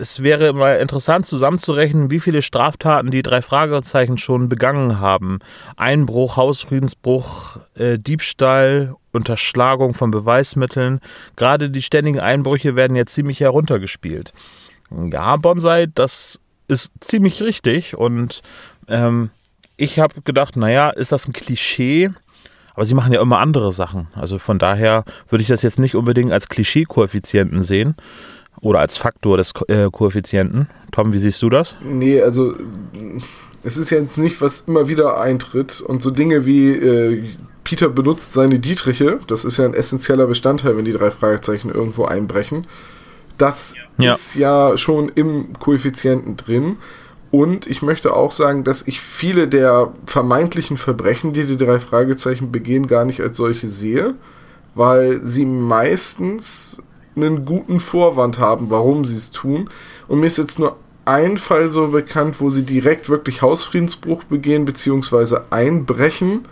es 0.00 0.22
wäre 0.22 0.54
mal 0.54 0.78
interessant 0.78 1.26
zusammenzurechnen, 1.26 2.10
wie 2.10 2.20
viele 2.20 2.40
Straftaten 2.40 3.10
die 3.10 3.20
drei 3.20 3.42
Fragezeichen 3.42 4.16
schon 4.16 4.48
begangen 4.48 4.98
haben. 4.98 5.40
Einbruch, 5.76 6.38
Hausfriedensbruch, 6.38 7.58
äh, 7.74 7.98
Diebstahl, 7.98 8.96
Unterschlagung 9.12 9.92
von 9.92 10.10
Beweismitteln. 10.10 11.00
Gerade 11.36 11.68
die 11.68 11.82
ständigen 11.82 12.18
Einbrüche 12.18 12.76
werden 12.76 12.96
jetzt 12.96 13.12
ziemlich 13.12 13.40
heruntergespielt. 13.40 14.32
Ja, 15.10 15.36
Bonsai, 15.36 15.86
das 15.86 16.40
ist 16.68 16.92
ziemlich 17.00 17.42
richtig. 17.42 17.96
Und 17.96 18.42
ähm, 18.88 19.30
ich 19.76 19.98
habe 19.98 20.20
gedacht, 20.22 20.56
naja, 20.56 20.90
ist 20.90 21.12
das 21.12 21.26
ein 21.26 21.32
Klischee? 21.32 22.10
Aber 22.74 22.84
sie 22.84 22.94
machen 22.94 23.12
ja 23.12 23.20
immer 23.20 23.40
andere 23.40 23.72
Sachen. 23.72 24.08
Also 24.14 24.38
von 24.38 24.58
daher 24.58 25.04
würde 25.28 25.42
ich 25.42 25.48
das 25.48 25.62
jetzt 25.62 25.78
nicht 25.78 25.94
unbedingt 25.94 26.32
als 26.32 26.48
Klischee-Koeffizienten 26.48 27.62
sehen 27.62 27.94
oder 28.60 28.80
als 28.80 28.96
Faktor 28.96 29.36
des 29.36 29.52
äh, 29.68 29.88
Koeffizienten. 29.90 30.68
Tom, 30.92 31.12
wie 31.12 31.18
siehst 31.18 31.42
du 31.42 31.50
das? 31.50 31.76
Nee, 31.82 32.20
also 32.22 32.54
es 33.62 33.76
ist 33.76 33.90
ja 33.90 34.00
nicht, 34.16 34.40
was 34.40 34.62
immer 34.62 34.88
wieder 34.88 35.20
eintritt. 35.20 35.80
Und 35.80 36.02
so 36.02 36.10
Dinge 36.10 36.46
wie 36.46 36.70
äh, 36.70 37.24
Peter 37.64 37.88
benutzt 37.88 38.32
seine 38.32 38.58
Dietriche, 38.58 39.20
das 39.26 39.44
ist 39.44 39.58
ja 39.58 39.64
ein 39.64 39.74
essentieller 39.74 40.26
Bestandteil, 40.26 40.76
wenn 40.76 40.84
die 40.84 40.92
drei 40.92 41.10
Fragezeichen 41.10 41.70
irgendwo 41.70 42.04
einbrechen. 42.04 42.66
Das 43.40 43.74
ja. 43.96 44.12
ist 44.12 44.34
ja 44.34 44.76
schon 44.76 45.08
im 45.08 45.54
Koeffizienten 45.58 46.36
drin. 46.36 46.76
Und 47.30 47.66
ich 47.66 47.80
möchte 47.80 48.14
auch 48.14 48.32
sagen, 48.32 48.64
dass 48.64 48.86
ich 48.86 49.00
viele 49.00 49.48
der 49.48 49.92
vermeintlichen 50.04 50.76
Verbrechen, 50.76 51.32
die 51.32 51.44
die 51.44 51.56
drei 51.56 51.80
Fragezeichen 51.80 52.52
begehen, 52.52 52.86
gar 52.86 53.04
nicht 53.04 53.20
als 53.20 53.36
solche 53.36 53.68
sehe, 53.68 54.14
weil 54.74 55.24
sie 55.24 55.46
meistens 55.46 56.82
einen 57.16 57.44
guten 57.44 57.80
Vorwand 57.80 58.38
haben, 58.38 58.68
warum 58.68 59.04
sie 59.04 59.16
es 59.16 59.30
tun. 59.30 59.70
Und 60.06 60.20
mir 60.20 60.26
ist 60.26 60.38
jetzt 60.38 60.58
nur 60.58 60.76
ein 61.04 61.38
Fall 61.38 61.68
so 61.68 61.88
bekannt, 61.88 62.40
wo 62.40 62.50
sie 62.50 62.64
direkt 62.64 63.08
wirklich 63.08 63.42
Hausfriedensbruch 63.42 64.24
begehen, 64.24 64.64
beziehungsweise 64.64 65.44
einbrechen 65.50 66.42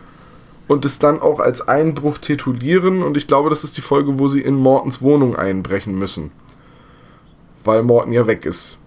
und 0.68 0.84
es 0.84 0.98
dann 0.98 1.20
auch 1.20 1.40
als 1.40 1.66
Einbruch 1.66 2.18
titulieren. 2.18 3.02
Und 3.02 3.16
ich 3.16 3.26
glaube, 3.26 3.50
das 3.50 3.64
ist 3.64 3.76
die 3.76 3.82
Folge, 3.82 4.18
wo 4.18 4.28
sie 4.28 4.40
in 4.40 4.54
Mortens 4.54 5.02
Wohnung 5.02 5.36
einbrechen 5.36 5.98
müssen 5.98 6.30
weil 7.64 7.82
Morten 7.82 8.12
ja 8.12 8.26
weg 8.26 8.44
ist. 8.46 8.78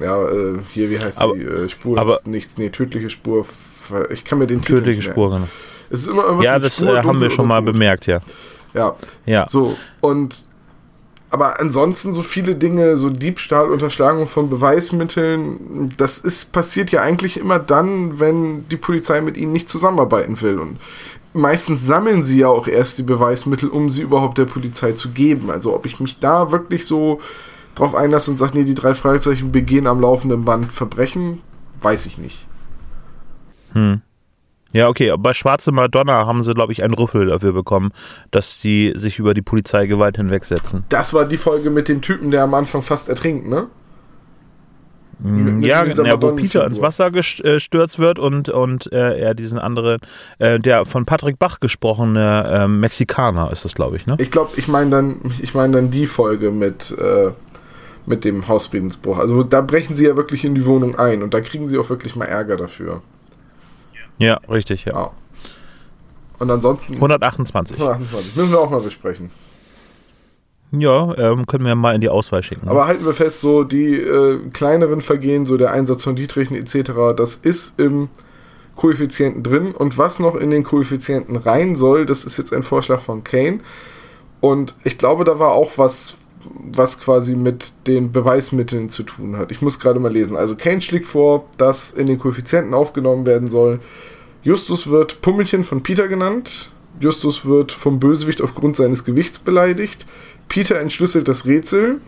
Ja, 0.00 0.22
äh, 0.28 0.58
hier, 0.72 0.90
wie 0.90 0.98
heißt 0.98 1.20
aber, 1.20 1.36
die? 1.36 1.42
Äh, 1.42 1.68
Spur 1.68 1.98
aber, 1.98 2.14
ist 2.14 2.26
nichts. 2.26 2.58
Nee, 2.58 2.70
tödliche 2.70 3.10
Spur. 3.10 3.46
Ich 4.10 4.24
kann 4.24 4.38
mir 4.38 4.46
den 4.46 4.60
Titel 4.62 4.78
Tödliche 4.78 5.02
Spur, 5.02 5.30
genau. 5.30 5.48
Es 5.90 6.00
ist 6.00 6.08
immer 6.08 6.24
irgendwas 6.24 6.46
Ja, 6.46 6.58
das 6.58 6.76
Spur, 6.76 6.96
äh, 6.96 7.02
haben 7.02 7.20
wir 7.20 7.30
schon 7.30 7.46
mal 7.46 7.60
bemerkt, 7.60 8.06
ja. 8.06 8.20
Ja. 8.74 8.96
Ja. 9.26 9.46
So, 9.48 9.76
und 10.00 10.46
aber 11.32 11.60
ansonsten 11.60 12.12
so 12.12 12.22
viele 12.22 12.54
Dinge, 12.56 12.98
so 12.98 13.08
Diebstahl, 13.08 13.70
Unterschlagung 13.70 14.26
von 14.26 14.50
Beweismitteln, 14.50 15.90
das 15.96 16.18
ist 16.18 16.52
passiert 16.52 16.92
ja 16.92 17.00
eigentlich 17.00 17.38
immer 17.38 17.58
dann, 17.58 18.20
wenn 18.20 18.68
die 18.68 18.76
Polizei 18.76 19.22
mit 19.22 19.38
ihnen 19.38 19.52
nicht 19.52 19.66
zusammenarbeiten 19.66 20.38
will. 20.42 20.58
Und 20.58 20.76
meistens 21.32 21.86
sammeln 21.86 22.22
sie 22.22 22.40
ja 22.40 22.48
auch 22.48 22.68
erst 22.68 22.98
die 22.98 23.02
Beweismittel, 23.02 23.70
um 23.70 23.88
sie 23.88 24.02
überhaupt 24.02 24.36
der 24.36 24.44
Polizei 24.44 24.92
zu 24.92 25.08
geben. 25.08 25.50
Also 25.50 25.74
ob 25.74 25.86
ich 25.86 26.00
mich 26.00 26.18
da 26.18 26.52
wirklich 26.52 26.84
so 26.84 27.18
drauf 27.74 27.94
einlasse 27.94 28.30
und 28.30 28.36
sage, 28.36 28.58
nee, 28.58 28.64
die 28.64 28.74
drei 28.74 28.94
Fragezeichen 28.94 29.52
begehen 29.52 29.86
am 29.86 30.00
laufenden 30.00 30.44
Band 30.44 30.72
Verbrechen, 30.72 31.38
weiß 31.80 32.06
ich 32.06 32.18
nicht. 32.18 32.46
Hm. 33.72 34.02
Ja, 34.72 34.88
okay, 34.88 35.12
bei 35.18 35.34
Schwarze 35.34 35.70
Madonna 35.70 36.26
haben 36.26 36.42
sie, 36.42 36.54
glaube 36.54 36.72
ich, 36.72 36.82
einen 36.82 36.94
Rüffel 36.94 37.26
dafür 37.26 37.52
bekommen, 37.52 37.92
dass 38.30 38.60
sie 38.60 38.92
sich 38.96 39.18
über 39.18 39.34
die 39.34 39.42
Polizeigewalt 39.42 40.16
hinwegsetzen. 40.16 40.84
Das 40.88 41.12
war 41.12 41.26
die 41.26 41.36
Folge 41.36 41.68
mit 41.70 41.88
dem 41.88 42.00
Typen, 42.00 42.30
der 42.30 42.42
am 42.42 42.54
Anfang 42.54 42.82
fast 42.82 43.08
ertrinkt, 43.08 43.46
ne? 43.46 43.66
Mit, 45.18 45.54
mit 45.56 45.66
ja, 45.66 45.84
ja, 45.84 46.20
wo 46.20 46.32
Peter 46.32 46.66
ins 46.66 46.80
Wasser 46.80 47.12
gestürzt 47.12 48.00
wird 48.00 48.18
und, 48.18 48.48
und 48.48 48.92
äh, 48.92 49.20
er 49.20 49.34
diesen 49.34 49.58
anderen, 49.58 50.00
äh, 50.38 50.58
der 50.58 50.84
von 50.84 51.04
Patrick 51.04 51.38
Bach 51.38 51.60
gesprochene 51.60 52.44
äh, 52.50 52.66
Mexikaner 52.66 53.52
ist 53.52 53.64
das, 53.64 53.74
glaube 53.74 53.96
ich, 53.96 54.06
ne? 54.06 54.16
Ich 54.18 54.32
glaube, 54.32 54.52
ich 54.56 54.66
meine 54.66 54.90
dann, 54.90 55.20
ich 55.40 55.54
meine 55.54 55.74
dann 55.74 55.90
die 55.92 56.06
Folge 56.06 56.50
mit, 56.50 56.90
äh, 56.98 57.30
mit 58.06 58.24
dem 58.24 58.48
Hausfriedensbruch. 58.48 59.18
Also 59.18 59.42
da 59.42 59.60
brechen 59.60 59.94
sie 59.94 60.06
ja 60.06 60.16
wirklich 60.16 60.44
in 60.44 60.54
die 60.54 60.66
Wohnung 60.66 60.96
ein 60.96 61.22
und 61.22 61.34
da 61.34 61.40
kriegen 61.40 61.68
sie 61.68 61.78
auch 61.78 61.88
wirklich 61.88 62.16
mal 62.16 62.24
Ärger 62.24 62.56
dafür. 62.56 63.02
Ja, 64.18 64.38
richtig, 64.48 64.84
ja. 64.84 64.92
ja. 64.92 65.10
Und 66.38 66.50
ansonsten. 66.50 66.94
128. 66.94 67.76
128. 67.76 68.36
Müssen 68.36 68.50
wir 68.50 68.60
auch 68.60 68.70
mal 68.70 68.80
besprechen. 68.80 69.30
Ja, 70.72 71.14
ähm, 71.18 71.46
können 71.46 71.66
wir 71.66 71.74
mal 71.74 71.94
in 71.94 72.00
die 72.00 72.08
Auswahl 72.08 72.42
schicken. 72.42 72.66
Aber 72.68 72.86
halten 72.86 73.04
wir 73.04 73.12
fest, 73.12 73.42
so 73.42 73.62
die 73.62 73.94
äh, 73.94 74.38
kleineren 74.52 75.02
Vergehen, 75.02 75.44
so 75.44 75.58
der 75.58 75.70
Einsatz 75.70 76.02
von 76.02 76.16
Dietrichen 76.16 76.56
etc., 76.56 77.14
das 77.14 77.36
ist 77.36 77.78
im 77.78 78.08
Koeffizienten 78.74 79.42
drin. 79.42 79.72
Und 79.72 79.98
was 79.98 80.18
noch 80.18 80.34
in 80.34 80.50
den 80.50 80.64
Koeffizienten 80.64 81.36
rein 81.36 81.76
soll, 81.76 82.06
das 82.06 82.24
ist 82.24 82.38
jetzt 82.38 82.54
ein 82.54 82.62
Vorschlag 82.62 83.00
von 83.00 83.22
Kane. 83.22 83.60
Und 84.40 84.74
ich 84.82 84.96
glaube, 84.96 85.24
da 85.24 85.38
war 85.38 85.52
auch 85.52 85.72
was, 85.76 86.16
was 86.44 87.00
quasi 87.00 87.34
mit 87.34 87.72
den 87.86 88.12
Beweismitteln 88.12 88.88
zu 88.88 89.02
tun 89.02 89.36
hat. 89.36 89.50
Ich 89.50 89.62
muss 89.62 89.78
gerade 89.78 90.00
mal 90.00 90.12
lesen. 90.12 90.36
Also 90.36 90.56
Kane 90.56 90.82
schlägt 90.82 91.06
vor, 91.06 91.48
dass 91.58 91.90
in 91.90 92.06
den 92.06 92.18
Koeffizienten 92.18 92.74
aufgenommen 92.74 93.26
werden 93.26 93.48
soll. 93.48 93.80
Justus 94.42 94.90
wird 94.90 95.22
Pummelchen 95.22 95.64
von 95.64 95.82
Peter 95.82 96.08
genannt. 96.08 96.72
Justus 97.00 97.44
wird 97.44 97.72
vom 97.72 97.98
Bösewicht 97.98 98.42
aufgrund 98.42 98.76
seines 98.76 99.04
Gewichts 99.04 99.38
beleidigt. 99.38 100.06
Peter 100.48 100.78
entschlüsselt 100.78 101.28
das 101.28 101.46
Rätsel. 101.46 102.00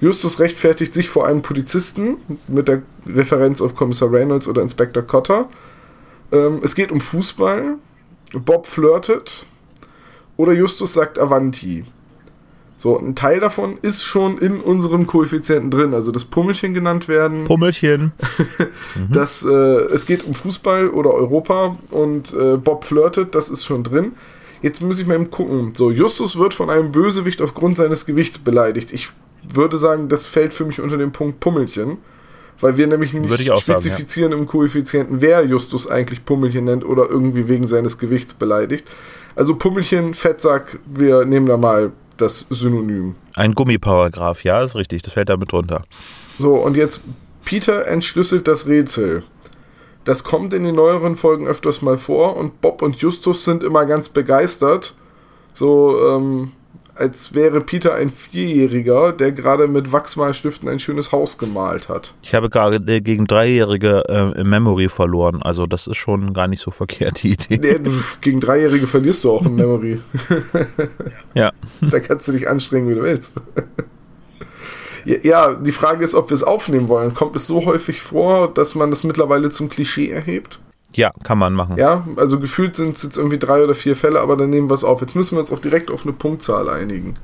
Justus 0.00 0.40
rechtfertigt 0.40 0.92
sich 0.92 1.08
vor 1.08 1.26
einem 1.26 1.42
Polizisten 1.42 2.16
mit 2.48 2.68
der 2.68 2.82
Referenz 3.06 3.62
auf 3.62 3.74
Kommissar 3.74 4.12
Reynolds 4.12 4.48
oder 4.48 4.62
Inspektor 4.62 5.02
Cotter. 5.02 5.48
Ähm, 6.32 6.60
es 6.62 6.74
geht 6.74 6.90
um 6.90 7.00
Fußball. 7.00 7.76
Bob 8.32 8.66
flirtet. 8.66 9.46
Oder 10.36 10.52
Justus 10.52 10.92
sagt 10.94 11.18
Avanti. 11.18 11.84
So, 12.76 12.98
ein 12.98 13.14
Teil 13.14 13.40
davon 13.40 13.78
ist 13.82 14.02
schon 14.02 14.38
in 14.38 14.60
unserem 14.60 15.06
Koeffizienten 15.06 15.70
drin. 15.70 15.94
Also 15.94 16.10
das 16.10 16.24
Pummelchen 16.24 16.74
genannt 16.74 17.06
werden. 17.08 17.44
Pummelchen. 17.44 18.12
mhm. 18.94 19.12
das, 19.12 19.44
äh, 19.44 19.50
es 19.50 20.06
geht 20.06 20.24
um 20.24 20.34
Fußball 20.34 20.88
oder 20.88 21.14
Europa 21.14 21.76
und 21.92 22.32
äh, 22.32 22.56
Bob 22.56 22.84
flirtet, 22.84 23.34
das 23.34 23.48
ist 23.48 23.64
schon 23.64 23.84
drin. 23.84 24.12
Jetzt 24.60 24.82
muss 24.82 24.98
ich 24.98 25.06
mal 25.06 25.14
eben 25.14 25.30
gucken. 25.30 25.72
So, 25.74 25.90
Justus 25.90 26.38
wird 26.38 26.54
von 26.54 26.70
einem 26.70 26.90
Bösewicht 26.90 27.40
aufgrund 27.42 27.76
seines 27.76 28.06
Gewichts 28.06 28.38
beleidigt. 28.38 28.92
Ich 28.92 29.08
würde 29.42 29.76
sagen, 29.76 30.08
das 30.08 30.26
fällt 30.26 30.54
für 30.54 30.64
mich 30.64 30.80
unter 30.80 30.96
den 30.96 31.12
Punkt 31.12 31.38
Pummelchen. 31.40 31.98
Weil 32.60 32.76
wir 32.76 32.86
nämlich 32.86 33.12
nicht 33.12 33.28
spezifizieren 33.60 34.30
sagen, 34.30 34.42
ja. 34.42 34.44
im 34.44 34.46
Koeffizienten, 34.46 35.20
wer 35.20 35.44
Justus 35.44 35.88
eigentlich 35.88 36.24
Pummelchen 36.24 36.64
nennt 36.64 36.84
oder 36.84 37.10
irgendwie 37.10 37.48
wegen 37.48 37.66
seines 37.66 37.98
Gewichts 37.98 38.32
beleidigt. 38.32 38.86
Also 39.34 39.56
Pummelchen, 39.56 40.14
Fettsack, 40.14 40.78
wir 40.86 41.24
nehmen 41.24 41.46
da 41.46 41.56
mal 41.56 41.92
das 42.16 42.46
Synonym. 42.50 43.16
Ein 43.34 43.52
Gummiparagraph, 43.52 44.44
ja, 44.44 44.62
ist 44.62 44.74
richtig, 44.74 45.02
das 45.02 45.12
fällt 45.12 45.28
damit 45.28 45.52
drunter. 45.52 45.84
So, 46.38 46.54
und 46.54 46.76
jetzt 46.76 47.02
Peter 47.44 47.86
entschlüsselt 47.86 48.48
das 48.48 48.66
Rätsel. 48.66 49.22
Das 50.04 50.24
kommt 50.24 50.52
in 50.52 50.64
den 50.64 50.74
neueren 50.74 51.16
Folgen 51.16 51.46
öfters 51.46 51.80
mal 51.80 51.98
vor 51.98 52.36
und 52.36 52.60
Bob 52.60 52.82
und 52.82 52.96
Justus 52.96 53.44
sind 53.44 53.62
immer 53.62 53.86
ganz 53.86 54.08
begeistert. 54.10 54.94
So, 55.54 55.98
ähm, 56.08 56.52
als 56.94 57.34
wäre 57.34 57.60
Peter 57.60 57.94
ein 57.94 58.10
Vierjähriger, 58.10 59.12
der 59.12 59.32
gerade 59.32 59.68
mit 59.68 59.92
Wachsmalstiften 59.92 60.68
ein 60.68 60.78
schönes 60.78 61.12
Haus 61.12 61.38
gemalt 61.38 61.88
hat. 61.88 62.14
Ich 62.22 62.34
habe 62.34 62.48
gerade 62.50 62.80
gegen 63.02 63.26
Dreijährige 63.26 64.02
äh, 64.08 64.44
Memory 64.44 64.88
verloren, 64.88 65.42
also 65.42 65.66
das 65.66 65.86
ist 65.86 65.96
schon 65.96 66.32
gar 66.32 66.48
nicht 66.48 66.62
so 66.62 66.70
verkehrt, 66.70 67.22
die 67.22 67.32
Idee. 67.32 67.58
Nee, 67.58 67.90
gegen 68.20 68.40
Dreijährige 68.40 68.86
verlierst 68.86 69.24
du 69.24 69.32
auch 69.32 69.44
im 69.44 69.56
Memory. 69.56 70.00
ja. 71.34 71.52
Da 71.80 72.00
kannst 72.00 72.28
du 72.28 72.32
dich 72.32 72.48
anstrengen, 72.48 72.88
wie 72.88 72.94
du 72.94 73.02
willst. 73.02 73.40
Ja, 75.04 75.54
die 75.54 75.72
Frage 75.72 76.02
ist, 76.02 76.14
ob 76.14 76.30
wir 76.30 76.34
es 76.34 76.42
aufnehmen 76.42 76.88
wollen. 76.88 77.12
Kommt 77.12 77.36
es 77.36 77.46
so 77.46 77.66
häufig 77.66 78.00
vor, 78.00 78.52
dass 78.52 78.74
man 78.74 78.90
das 78.90 79.04
mittlerweile 79.04 79.50
zum 79.50 79.68
Klischee 79.68 80.10
erhebt? 80.10 80.60
Ja, 80.96 81.12
kann 81.22 81.38
man 81.38 81.54
machen. 81.54 81.76
Ja, 81.76 82.06
also 82.16 82.38
gefühlt 82.40 82.76
sind 82.76 82.96
es 82.96 83.02
jetzt 83.02 83.16
irgendwie 83.16 83.38
drei 83.38 83.62
oder 83.62 83.74
vier 83.74 83.96
Fälle, 83.96 84.20
aber 84.20 84.36
dann 84.36 84.50
nehmen 84.50 84.70
wir 84.70 84.74
es 84.74 84.84
auf. 84.84 85.00
Jetzt 85.00 85.16
müssen 85.16 85.36
wir 85.36 85.40
uns 85.40 85.52
auch 85.52 85.58
direkt 85.58 85.90
auf 85.90 86.04
eine 86.04 86.12
Punktzahl 86.12 86.68
einigen. 86.68 87.14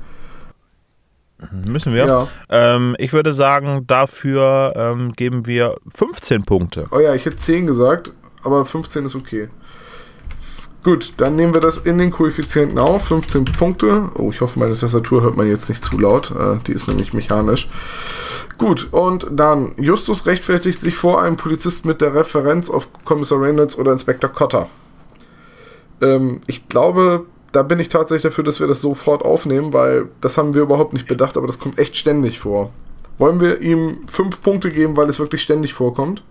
Müssen 1.65 1.93
wir? 1.93 2.05
Ja. 2.05 2.27
Ähm, 2.49 2.95
ich 2.99 3.13
würde 3.13 3.33
sagen, 3.33 3.85
dafür 3.87 4.73
ähm, 4.75 5.13
geben 5.13 5.47
wir 5.47 5.77
15 5.95 6.43
Punkte. 6.43 6.85
Oh 6.91 6.99
ja, 6.99 7.15
ich 7.15 7.25
hätte 7.25 7.37
10 7.37 7.65
gesagt, 7.67 8.13
aber 8.43 8.65
15 8.65 9.05
ist 9.05 9.15
okay. 9.15 9.49
Gut, 10.83 11.13
dann 11.17 11.35
nehmen 11.35 11.53
wir 11.53 11.61
das 11.61 11.77
in 11.77 11.99
den 11.99 12.09
Koeffizienten 12.09 12.79
auf. 12.79 13.05
15 13.05 13.45
Punkte. 13.45 14.09
Oh, 14.15 14.31
ich 14.31 14.41
hoffe, 14.41 14.57
meine 14.57 14.75
Tastatur 14.75 15.21
hört 15.21 15.37
man 15.37 15.47
jetzt 15.47 15.69
nicht 15.69 15.83
zu 15.83 15.99
laut. 15.99 16.31
Äh, 16.31 16.57
die 16.65 16.71
ist 16.71 16.87
nämlich 16.87 17.13
mechanisch. 17.13 17.69
Gut, 18.57 18.87
und 18.91 19.27
dann 19.29 19.75
Justus 19.77 20.25
rechtfertigt 20.25 20.79
sich 20.79 20.95
vor 20.95 21.21
einem 21.21 21.35
Polizist 21.35 21.85
mit 21.85 22.01
der 22.01 22.15
Referenz 22.15 22.69
auf 22.71 22.89
Kommissar 23.05 23.39
Reynolds 23.39 23.77
oder 23.77 23.91
Inspektor 23.91 24.31
Cotter. 24.31 24.69
Ähm, 26.01 26.41
ich 26.47 26.67
glaube, 26.67 27.25
da 27.51 27.61
bin 27.61 27.79
ich 27.79 27.89
tatsächlich 27.89 28.23
dafür, 28.23 28.43
dass 28.43 28.59
wir 28.59 28.67
das 28.67 28.81
sofort 28.81 29.23
aufnehmen, 29.23 29.73
weil 29.73 30.07
das 30.19 30.37
haben 30.39 30.55
wir 30.55 30.63
überhaupt 30.63 30.93
nicht 30.93 31.07
bedacht, 31.07 31.37
aber 31.37 31.45
das 31.45 31.59
kommt 31.59 31.77
echt 31.77 31.95
ständig 31.95 32.39
vor. 32.39 32.71
Wollen 33.19 33.39
wir 33.39 33.61
ihm 33.61 33.99
5 34.11 34.41
Punkte 34.41 34.71
geben, 34.71 34.97
weil 34.97 35.09
es 35.09 35.19
wirklich 35.19 35.43
ständig 35.43 35.75
vorkommt? 35.75 36.23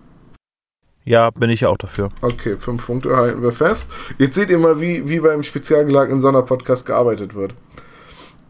Ja, 1.03 1.31
bin 1.31 1.49
ich 1.49 1.61
ja 1.61 1.69
auch 1.69 1.77
dafür. 1.77 2.09
Okay, 2.21 2.57
fünf 2.57 2.85
Punkte 2.85 3.15
halten 3.15 3.41
wir 3.41 3.51
fest. 3.51 3.91
Jetzt 4.17 4.35
seht 4.35 4.49
ihr 4.49 4.59
mal, 4.59 4.79
wie, 4.79 5.07
wie 5.09 5.19
beim 5.19 5.41
spezialgelagten 5.41 6.19
Sonderpodcast 6.19 6.85
gearbeitet 6.85 7.33
wird. 7.33 7.53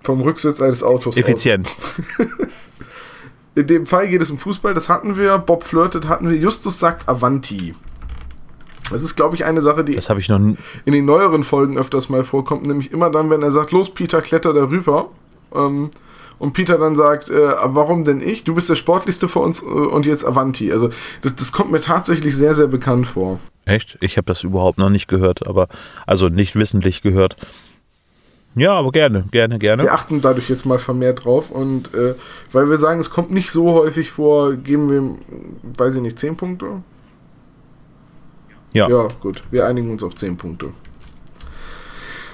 Vom 0.04 0.22
Rücksitz 0.22 0.62
eines 0.62 0.84
Autos. 0.84 1.16
Effizient. 1.16 1.70
In 3.56 3.68
dem 3.68 3.86
Fall 3.86 4.08
geht 4.08 4.22
es 4.22 4.32
um 4.32 4.38
Fußball, 4.38 4.74
das 4.74 4.90
hatten 4.90 5.18
wir. 5.18 5.38
Bob 5.38 5.64
flirtet 5.64 6.08
hatten 6.08 6.30
wir. 6.30 6.38
Justus 6.38 6.80
sagt 6.80 7.08
Avanti. 7.08 7.76
Das 8.92 9.04
ist, 9.04 9.16
glaube 9.16 9.36
ich, 9.36 9.46
eine 9.46 9.62
Sache, 9.62 9.84
die 9.86 9.96
das 9.96 10.10
ich 10.10 10.30
noch 10.30 10.40
in 10.40 10.58
den 10.86 11.06
neueren 11.06 11.44
Folgen 11.44 11.78
öfters 11.78 12.10
mal 12.10 12.24
vorkommt. 12.24 12.66
Nämlich 12.66 12.92
immer 12.92 13.10
dann, 13.10 13.30
wenn 13.30 13.42
er 13.42 13.52
sagt, 13.52 13.72
los, 13.72 13.94
Peter, 13.94 14.22
kletter 14.22 14.54
darüber. 14.54 15.10
Ähm, 15.54 15.92
und 16.42 16.54
Peter 16.54 16.80
dann 16.80 16.96
sagt, 16.96 17.30
äh, 17.30 17.54
warum 17.66 18.04
denn 18.04 18.20
ich? 18.20 18.44
Du 18.44 18.56
bist 18.56 18.68
der 18.68 18.76
sportlichste 18.76 19.28
vor 19.28 19.44
uns 19.44 19.62
äh, 19.62 19.66
und 19.66 20.08
jetzt 20.08 20.26
Avanti. 20.26 20.72
Also 20.72 20.90
das, 21.22 21.36
das 21.36 21.52
kommt 21.52 21.72
mir 21.72 21.80
tatsächlich 21.80 22.36
sehr, 22.36 22.56
sehr 22.56 22.66
bekannt 22.66 23.06
vor. 23.06 23.40
Echt? 23.66 24.00
Ich 24.02 24.18
habe 24.18 24.26
das 24.26 24.44
überhaupt 24.44 24.80
noch 24.80 24.90
nicht 24.90 25.08
gehört, 25.08 25.48
aber 25.48 25.68
also 26.08 26.30
nicht 26.30 26.56
wissentlich 26.56 27.04
gehört. 27.04 27.38
Ja, 28.56 28.74
aber 28.74 28.92
gerne, 28.92 29.26
gerne, 29.30 29.60
gerne. 29.60 29.84
Wir 29.84 29.94
achten 29.94 30.20
dadurch 30.22 30.50
jetzt 30.50 30.66
mal 30.66 30.80
vermehrt 30.80 31.26
drauf 31.26 31.52
und 31.52 31.94
äh, 31.94 32.16
weil 32.52 32.72
wir 32.72 32.78
sagen, 32.78 33.00
es 33.00 33.12
kommt 33.12 33.30
nicht 33.30 33.52
so 33.52 33.74
häufig 33.74 34.10
vor, 34.10 34.56
geben 34.56 34.90
wir, 34.90 35.78
weiß 35.78 35.98
ich 35.98 36.02
nicht, 36.02 36.18
10 36.18 36.38
Punkte? 36.38 36.82
Ja. 38.74 38.90
Ja, 38.90 39.08
gut. 39.20 39.44
Wir 39.52 39.68
einigen 39.68 39.92
uns 39.92 40.02
auf 40.02 40.16
10 40.16 40.38
Punkte. 40.38 40.72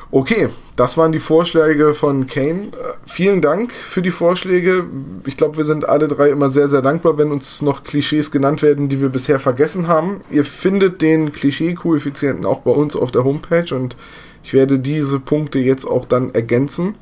Okay, 0.09 0.47
das 0.77 0.97
waren 0.97 1.11
die 1.11 1.19
Vorschläge 1.19 1.93
von 1.93 2.27
Kane. 2.27 2.67
Äh, 2.71 2.93
vielen 3.05 3.41
Dank 3.41 3.73
für 3.73 4.01
die 4.01 4.11
Vorschläge. 4.11 4.85
Ich 5.25 5.35
glaube, 5.35 5.57
wir 5.57 5.65
sind 5.65 5.89
alle 5.89 6.07
drei 6.07 6.29
immer 6.29 6.49
sehr, 6.49 6.69
sehr 6.69 6.81
dankbar, 6.81 7.17
wenn 7.17 7.31
uns 7.31 7.61
noch 7.61 7.83
Klischees 7.83 8.31
genannt 8.31 8.61
werden, 8.61 8.87
die 8.87 9.01
wir 9.01 9.09
bisher 9.09 9.39
vergessen 9.39 9.89
haben. 9.89 10.21
Ihr 10.29 10.45
findet 10.45 11.01
den 11.01 11.33
Klischee-Koeffizienten 11.33 12.45
auch 12.45 12.61
bei 12.61 12.71
uns 12.71 12.95
auf 12.95 13.11
der 13.11 13.25
Homepage 13.25 13.75
und 13.75 13.97
ich 14.43 14.53
werde 14.53 14.79
diese 14.79 15.19
Punkte 15.19 15.59
jetzt 15.59 15.85
auch 15.85 16.05
dann 16.05 16.33
ergänzen. 16.33 16.95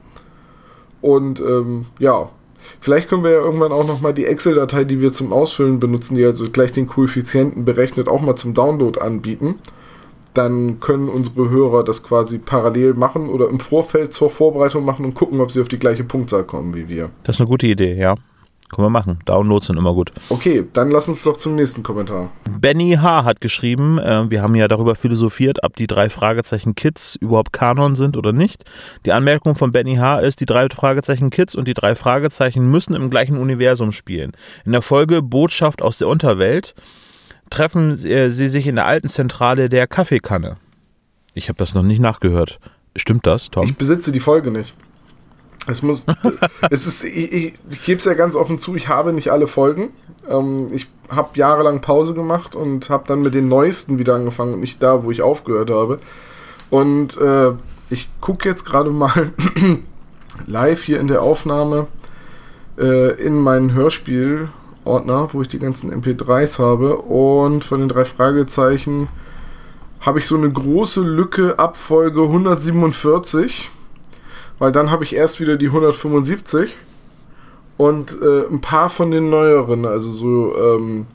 Und 1.01 1.39
ähm, 1.41 1.85
ja, 1.99 2.31
vielleicht 2.79 3.07
können 3.07 3.23
wir 3.23 3.31
ja 3.31 3.37
irgendwann 3.37 3.71
auch 3.71 3.85
nochmal 3.85 4.15
die 4.15 4.25
Excel-Datei, 4.25 4.83
die 4.83 4.99
wir 4.99 5.13
zum 5.13 5.31
Ausfüllen 5.31 5.79
benutzen, 5.79 6.15
die 6.15 6.25
also 6.25 6.49
gleich 6.49 6.71
den 6.71 6.87
Koeffizienten 6.87 7.65
berechnet, 7.65 8.07
auch 8.07 8.21
mal 8.21 8.35
zum 8.35 8.55
Download 8.55 8.99
anbieten. 8.99 9.59
Dann 10.37 10.79
können 10.79 11.09
unsere 11.09 11.49
Hörer 11.49 11.83
das 11.83 12.03
quasi 12.03 12.37
parallel 12.37 12.93
machen 12.93 13.29
oder 13.29 13.49
im 13.49 13.59
Vorfeld 13.59 14.13
zur 14.13 14.29
Vorbereitung 14.29 14.85
machen 14.85 15.05
und 15.05 15.13
gucken, 15.13 15.41
ob 15.41 15.51
sie 15.51 15.61
auf 15.61 15.67
die 15.67 15.79
gleiche 15.79 16.03
Punktzahl 16.03 16.43
kommen 16.43 16.73
wie 16.75 16.89
wir. 16.89 17.09
Das 17.23 17.37
ist 17.37 17.41
eine 17.41 17.49
gute 17.49 17.67
Idee, 17.67 17.95
ja. 17.95 18.15
Können 18.69 18.87
wir 18.87 18.89
machen. 18.89 19.19
Downloads 19.25 19.67
sind 19.67 19.77
immer 19.77 19.93
gut. 19.93 20.11
Okay, 20.29 20.65
dann 20.73 20.89
lass 20.89 21.07
uns 21.07 21.21
doch 21.21 21.37
zum 21.37 21.55
nächsten 21.55 21.83
Kommentar. 21.83 22.31
Benny 22.49 22.97
H. 22.99 23.23
hat 23.23 23.39
geschrieben, 23.39 23.99
äh, 23.99 24.29
wir 24.29 24.41
haben 24.41 24.55
ja 24.55 24.67
darüber 24.67 24.95
philosophiert, 24.95 25.59
ob 25.63 25.75
die 25.75 25.85
drei 25.85 26.09
Fragezeichen 26.09 26.73
Kids 26.73 27.15
überhaupt 27.15 27.53
Kanon 27.53 27.95
sind 27.95 28.17
oder 28.17 28.33
nicht. 28.33 28.63
Die 29.05 29.11
Anmerkung 29.11 29.55
von 29.55 29.71
Benny 29.71 29.97
H. 29.97 30.19
ist, 30.19 30.41
die 30.41 30.47
drei 30.47 30.67
Fragezeichen 30.69 31.29
Kids 31.29 31.53
und 31.53 31.67
die 31.67 31.75
drei 31.75 31.93
Fragezeichen 31.93 32.69
müssen 32.69 32.95
im 32.95 33.11
gleichen 33.11 33.37
Universum 33.37 33.91
spielen. 33.91 34.31
In 34.65 34.71
der 34.71 34.81
Folge 34.81 35.21
Botschaft 35.21 35.83
aus 35.83 35.99
der 35.99 36.07
Unterwelt 36.07 36.73
treffen 37.49 37.91
äh, 38.05 38.29
sie 38.29 38.47
sich 38.47 38.67
in 38.67 38.75
der 38.75 38.85
alten 38.85 39.09
Zentrale 39.09 39.69
der 39.69 39.87
Kaffeekanne. 39.87 40.57
Ich 41.33 41.49
habe 41.49 41.57
das 41.57 41.73
noch 41.73 41.83
nicht 41.83 41.99
nachgehört. 41.99 42.59
Stimmt 42.95 43.27
das, 43.27 43.51
Tom? 43.51 43.65
Ich 43.65 43.75
besitze 43.75 44.11
die 44.11 44.19
Folge 44.19 44.51
nicht. 44.51 44.75
Es 45.67 45.81
muss, 45.81 46.05
es 46.69 46.87
ist, 46.87 47.03
ich, 47.03 47.31
ich, 47.31 47.53
ich 47.69 47.85
gebe 47.85 47.99
es 47.99 48.05
ja 48.05 48.13
ganz 48.13 48.35
offen 48.35 48.59
zu, 48.59 48.75
ich 48.75 48.87
habe 48.87 49.13
nicht 49.13 49.31
alle 49.31 49.47
Folgen. 49.47 49.89
Ähm, 50.29 50.67
ich 50.71 50.87
habe 51.09 51.37
jahrelang 51.37 51.81
Pause 51.81 52.13
gemacht 52.13 52.55
und 52.55 52.89
habe 52.89 53.03
dann 53.07 53.21
mit 53.21 53.33
den 53.33 53.47
neuesten 53.47 53.99
wieder 53.99 54.15
angefangen 54.15 54.53
und 54.53 54.59
nicht 54.59 54.81
da, 54.81 55.03
wo 55.03 55.11
ich 55.11 55.21
aufgehört 55.21 55.69
habe. 55.69 55.99
Und 56.69 57.17
äh, 57.17 57.51
ich 57.89 58.07
gucke 58.21 58.47
jetzt 58.47 58.65
gerade 58.65 58.89
mal 58.89 59.31
live 60.47 60.83
hier 60.83 60.99
in 60.99 61.07
der 61.07 61.21
Aufnahme 61.21 61.87
äh, 62.77 63.11
in 63.21 63.35
meinen 63.35 63.75
Hörspielordner, 64.85 65.33
wo 65.33 65.41
ich 65.41 65.47
die 65.47 65.59
ganzen 65.59 65.91
MP3s 65.91 66.59
habe. 66.59 66.97
Und 66.97 67.63
von 67.63 67.79
den 67.79 67.89
drei 67.89 68.05
Fragezeichen 68.05 69.07
habe 69.99 70.19
ich 70.19 70.27
so 70.27 70.37
eine 70.37 70.51
große 70.51 71.01
Lücke 71.01 71.57
ab 71.59 71.77
Folge 71.77 72.21
147 72.21 73.71
weil 74.57 74.71
dann 74.71 74.89
habe 74.89 75.03
ich 75.03 75.13
erst 75.13 75.41
wieder 75.41 75.57
die 75.57 75.67
175 75.67 76.77
und 77.77 78.15
äh, 78.21 78.47
ein 78.47 78.61
paar 78.61 78.89
von 78.89 79.11
den 79.11 79.29
neueren, 79.29 79.85
also 79.85 80.13
so 80.13 80.55
ähm, 80.57 81.07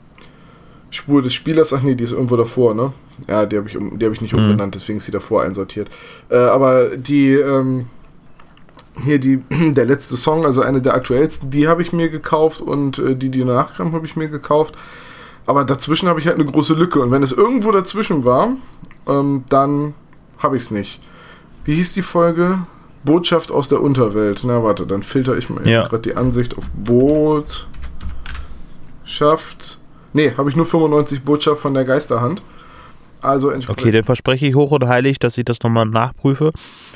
Spur 0.91 1.23
des 1.23 1.33
Spielers, 1.33 1.73
ach 1.73 1.81
nee, 1.81 1.95
die 1.95 2.03
ist 2.03 2.11
irgendwo 2.11 2.35
davor, 2.35 2.75
ne? 2.75 2.93
Ja, 3.27 3.47
die 3.47 3.57
habe 3.57 3.67
ich, 3.67 3.75
die 3.75 4.05
hab 4.05 4.13
ich 4.13 4.21
nicht 4.21 4.33
mhm. 4.33 4.41
umbenannt, 4.41 4.75
deswegen 4.75 4.97
ist 4.97 5.05
sie 5.05 5.11
davor 5.11 5.41
einsortiert. 5.41 5.89
Äh, 6.29 6.35
aber 6.35 6.95
die, 6.97 7.33
ähm, 7.33 7.87
hier 9.03 9.19
die, 9.19 9.37
der 9.49 9.85
letzte 9.85 10.15
Song, 10.17 10.45
also 10.45 10.61
eine 10.61 10.81
der 10.81 10.93
aktuellsten, 10.93 11.49
die 11.49 11.67
habe 11.67 11.81
ich 11.81 11.93
mir 11.93 12.09
gekauft 12.09 12.61
und 12.61 12.99
äh, 12.99 13.15
die, 13.15 13.29
die 13.29 13.39
danach 13.39 13.75
kam, 13.77 13.93
habe 13.93 14.05
ich 14.05 14.15
mir 14.15 14.27
gekauft. 14.27 14.75
Aber 15.45 15.65
dazwischen 15.65 16.07
habe 16.07 16.19
ich 16.19 16.27
halt 16.27 16.35
eine 16.35 16.45
große 16.45 16.73
Lücke 16.73 16.99
und 16.99 17.11
wenn 17.11 17.23
es 17.23 17.31
irgendwo 17.31 17.71
dazwischen 17.71 18.23
war, 18.23 18.53
ähm, 19.07 19.43
dann 19.49 19.95
habe 20.37 20.57
ich 20.57 20.63
es 20.63 20.71
nicht. 20.71 21.01
Wie 21.65 21.75
hieß 21.75 21.93
die 21.93 22.01
Folge? 22.01 22.59
Botschaft 23.03 23.51
aus 23.51 23.67
der 23.67 23.81
Unterwelt. 23.81 24.43
Na, 24.45 24.63
warte, 24.63 24.85
dann 24.85 25.01
filter 25.03 25.35
ich 25.37 25.49
mal 25.49 25.67
ja. 25.67 25.87
gerade 25.87 26.03
die 26.03 26.15
Ansicht 26.15 26.57
auf 26.57 26.69
Botschaft. 26.71 27.59
Ne, 30.13 30.35
habe 30.37 30.49
ich 30.49 30.55
nur 30.55 30.65
95 30.65 31.23
Botschaft 31.23 31.61
von 31.61 31.73
der 31.73 31.83
Geisterhand. 31.85 32.43
Also 33.21 33.51
Okay, 33.51 33.91
dann 33.91 34.03
verspreche 34.03 34.47
ich 34.47 34.55
hoch 34.55 34.71
und 34.71 34.87
heilig, 34.87 35.19
dass 35.19 35.37
ich 35.37 35.45
das 35.45 35.61
nochmal 35.61 35.85
nachprüfe 35.85 36.51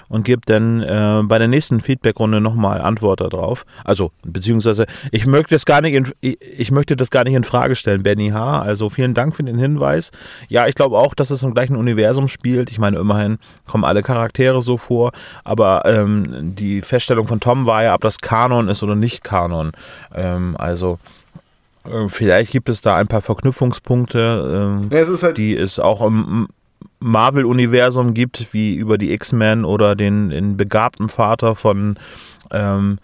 und 0.09 0.23
gebe 0.23 0.41
dann 0.45 0.81
äh, 0.81 1.21
bei 1.23 1.39
der 1.39 1.47
nächsten 1.47 1.81
Feedbackrunde 1.81 2.41
nochmal 2.41 2.81
Antwort 2.81 3.21
darauf. 3.21 3.65
Also, 3.83 4.11
beziehungsweise, 4.23 4.85
ich 5.11 5.25
möchte 5.25 5.55
das 5.55 5.65
gar 5.65 5.81
nicht 5.81 5.93
in, 5.93 6.11
ich 6.21 6.71
möchte 6.71 6.95
das 6.95 7.09
gar 7.09 7.23
nicht 7.23 7.33
in 7.33 7.43
Frage 7.43 7.75
stellen, 7.75 8.03
Benny 8.03 8.29
H. 8.29 8.61
Also 8.61 8.89
vielen 8.89 9.13
Dank 9.13 9.35
für 9.35 9.43
den 9.43 9.57
Hinweis. 9.57 10.11
Ja, 10.47 10.67
ich 10.67 10.75
glaube 10.75 10.97
auch, 10.97 11.13
dass 11.13 11.29
es 11.29 11.43
im 11.43 11.53
gleichen 11.53 11.75
Universum 11.75 12.27
spielt. 12.27 12.71
Ich 12.71 12.79
meine, 12.79 12.97
immerhin 12.97 13.37
kommen 13.67 13.83
alle 13.83 14.01
Charaktere 14.01 14.61
so 14.61 14.77
vor, 14.77 15.11
aber 15.43 15.83
ähm, 15.85 16.55
die 16.55 16.81
Feststellung 16.81 17.27
von 17.27 17.39
Tom 17.39 17.65
war 17.65 17.83
ja, 17.83 17.95
ob 17.95 18.01
das 18.01 18.19
Kanon 18.19 18.69
ist 18.69 18.83
oder 18.83 18.95
nicht 18.95 19.23
Kanon. 19.23 19.71
Ähm, 20.13 20.55
also 20.57 20.99
äh, 21.85 22.09
Vielleicht 22.09 22.51
gibt 22.51 22.69
es 22.69 22.81
da 22.81 22.95
ein 22.95 23.07
paar 23.07 23.21
Verknüpfungspunkte, 23.21 24.79
ähm, 24.81 24.89
ja, 24.91 24.99
es 24.99 25.23
halt 25.23 25.37
die 25.37 25.55
es 25.55 25.79
auch 25.79 26.01
im 26.01 26.47
Marvel-Universum 27.05 28.15
gibt, 28.15 28.51
wie 28.51 28.75
über 28.75 28.97
die 28.97 29.13
X-Men 29.13 29.63
oder 29.63 29.95
den, 29.95 30.29
den 30.29 30.57
begabten 30.57 31.07
Vater 31.07 31.55
von 31.55 31.97
ähm, 32.51 32.97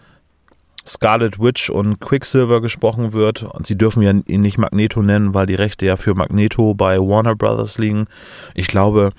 Scarlet 0.84 1.38
Witch 1.38 1.70
und 1.70 2.00
Quicksilver 2.00 2.60
gesprochen 2.60 3.12
wird. 3.12 3.44
Und 3.44 3.66
sie 3.66 3.78
dürfen 3.78 4.02
ja 4.02 4.12
ihn 4.26 4.40
nicht 4.40 4.58
Magneto 4.58 5.02
nennen, 5.02 5.34
weil 5.34 5.46
die 5.46 5.54
Rechte 5.54 5.86
ja 5.86 5.96
für 5.96 6.14
Magneto 6.14 6.74
bei 6.74 6.98
Warner 6.98 7.36
Brothers 7.36 7.78
liegen. 7.78 8.06
Ich 8.54 8.66
glaube, 8.66 9.10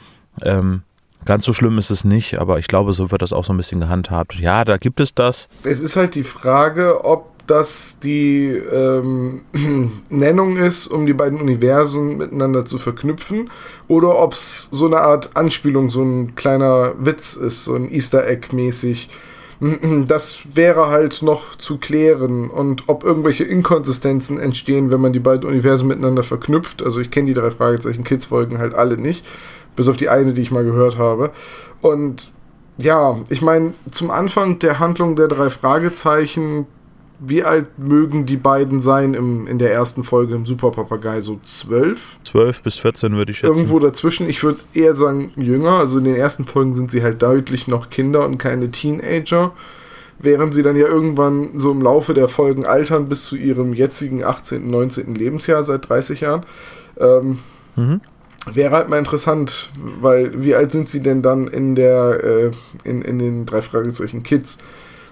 ähm, 0.41 0.82
ganz 1.24 1.46
so 1.46 1.54
schlimm 1.54 1.78
ist 1.78 1.89
es 1.89 2.04
nicht, 2.04 2.39
aber 2.39 2.60
ich 2.60 2.67
glaube, 2.67 2.91
so 2.91 3.10
wird 3.10 3.22
das 3.22 3.32
auch 3.32 3.46
so 3.46 3.54
ein 3.54 3.58
bisschen 3.58 3.80
gehandhabt. 3.80 4.36
Ja, 4.36 4.65
da 4.65 4.76
gibt 4.76 5.00
es 5.00 5.15
das. 5.15 5.48
Es 5.63 5.80
ist 5.80 5.96
halt 5.96 6.15
die 6.15 6.26
Frage, 6.26 7.06
ob 7.06 7.33
das 7.47 7.99
die 7.99 8.47
ähm, 8.47 9.41
Nennung 10.10 10.58
ist, 10.58 10.88
um 10.88 11.06
die 11.06 11.13
beiden 11.13 11.41
Universen 11.41 12.17
miteinander 12.17 12.65
zu 12.65 12.77
verknüpfen, 12.77 13.49
oder 13.88 14.17
ob 14.17 14.34
es 14.34 14.69
so 14.71 14.86
eine 14.86 15.01
Art 15.01 15.36
Anspielung, 15.36 15.89
so 15.89 16.03
ein 16.03 16.36
kleiner 16.36 16.93
Witz 16.97 17.36
ist, 17.36 17.65
so 17.65 17.75
ein 17.75 17.91
Easter 17.91 18.27
Egg 18.27 18.56
mäßig. 18.56 19.10
Das 20.08 20.47
wäre 20.53 20.88
halt 20.88 21.21
noch 21.21 21.56
zu 21.56 21.77
klären 21.77 22.49
und 22.49 22.84
ob 22.88 23.03
irgendwelche 23.03 23.45
Inkonsistenzen 23.45 24.39
entstehen, 24.39 24.91
wenn 24.91 24.99
man 24.99 25.13
die 25.13 25.19
beiden 25.19 25.47
Universen 25.47 25.88
miteinander 25.88 26.23
verknüpft. 26.23 26.84
Also 26.84 26.99
ich 26.99 27.12
kenne 27.12 27.27
die 27.27 27.34
drei 27.34 27.51
Fragezeichen 27.51 28.03
Kids 28.03 28.25
Folgen 28.25 28.58
halt 28.58 28.73
alle 28.73 28.97
nicht, 28.97 29.25
bis 29.75 29.88
auf 29.88 29.95
die 29.95 30.10
eine, 30.10 30.34
die 30.34 30.41
ich 30.41 30.51
mal 30.51 30.65
gehört 30.65 30.97
habe. 30.97 31.32
Und 31.82 32.32
ja, 32.77 33.19
ich 33.29 33.41
meine, 33.41 33.73
zum 33.91 34.12
Anfang 34.12 34.60
der 34.60 34.79
Handlung 34.79 35.15
der 35.15 35.27
drei 35.27 35.49
Fragezeichen 35.49 36.65
wie 37.26 37.44
alt 37.44 37.78
mögen 37.78 38.26
die 38.26 38.38
beiden 38.38 38.82
sein 38.82 39.14
im, 39.14 39.48
in 39.48 39.58
der 39.60 39.72
ersten 39.74 40.04
Folge 40.04 40.36
im 40.36 40.46
Super 40.46 40.72
Papagei? 40.72 41.22
So 41.22 41.40
zwölf? 41.46 42.18
Zwölf 42.24 42.62
bis 42.62 42.78
14 42.78 43.16
würde 43.16 43.32
ich 43.32 43.40
schätzen. 43.40 43.56
Irgendwo 43.56 43.80
dazwischen. 43.80 44.28
Ich 44.28 44.44
würde 44.44 44.60
eher 44.74 44.94
sagen 44.94 45.32
jünger. 45.36 45.80
Also 45.80 46.00
in 46.00 46.06
den 46.06 46.16
ersten 46.16 46.46
Folgen 46.46 46.74
sind 46.74 46.92
sie 46.92 47.02
halt 47.02 47.22
deutlich 47.22 47.68
noch 47.68 47.90
Kinder 47.90 48.26
und 48.26 48.38
keine 48.38 48.72
Teenager. 48.72 49.54
Während 50.20 50.54
sie 50.54 50.64
dann 50.64 50.76
ja 50.76 50.88
irgendwann 50.88 51.58
so 51.58 51.72
im 51.72 51.82
Laufe 51.82 52.14
der 52.14 52.28
Folgen 52.28 52.66
altern 52.66 53.10
bis 53.10 53.26
zu 53.26 53.36
ihrem 53.36 53.74
jetzigen 53.74 54.24
18., 54.24 54.70
19. 54.70 55.16
Lebensjahr 55.16 55.64
seit 55.64 55.90
30 55.90 56.22
Jahren. 56.22 56.46
Ähm, 57.00 57.40
mhm. 57.76 58.02
Wäre 58.52 58.76
halt 58.76 58.90
mal 58.90 59.00
interessant, 59.00 59.72
weil 60.02 60.44
wie 60.44 60.56
alt 60.56 60.74
sind 60.74 60.90
sie 60.90 61.00
denn 61.00 61.22
dann 61.22 61.48
in 61.48 61.76
der 61.76 62.24
äh, 62.24 62.52
in, 62.84 63.02
in 63.02 63.18
den 63.18 63.46
drei 63.46 63.62
Fragezeichen 63.62 64.24
Kids? 64.24 64.58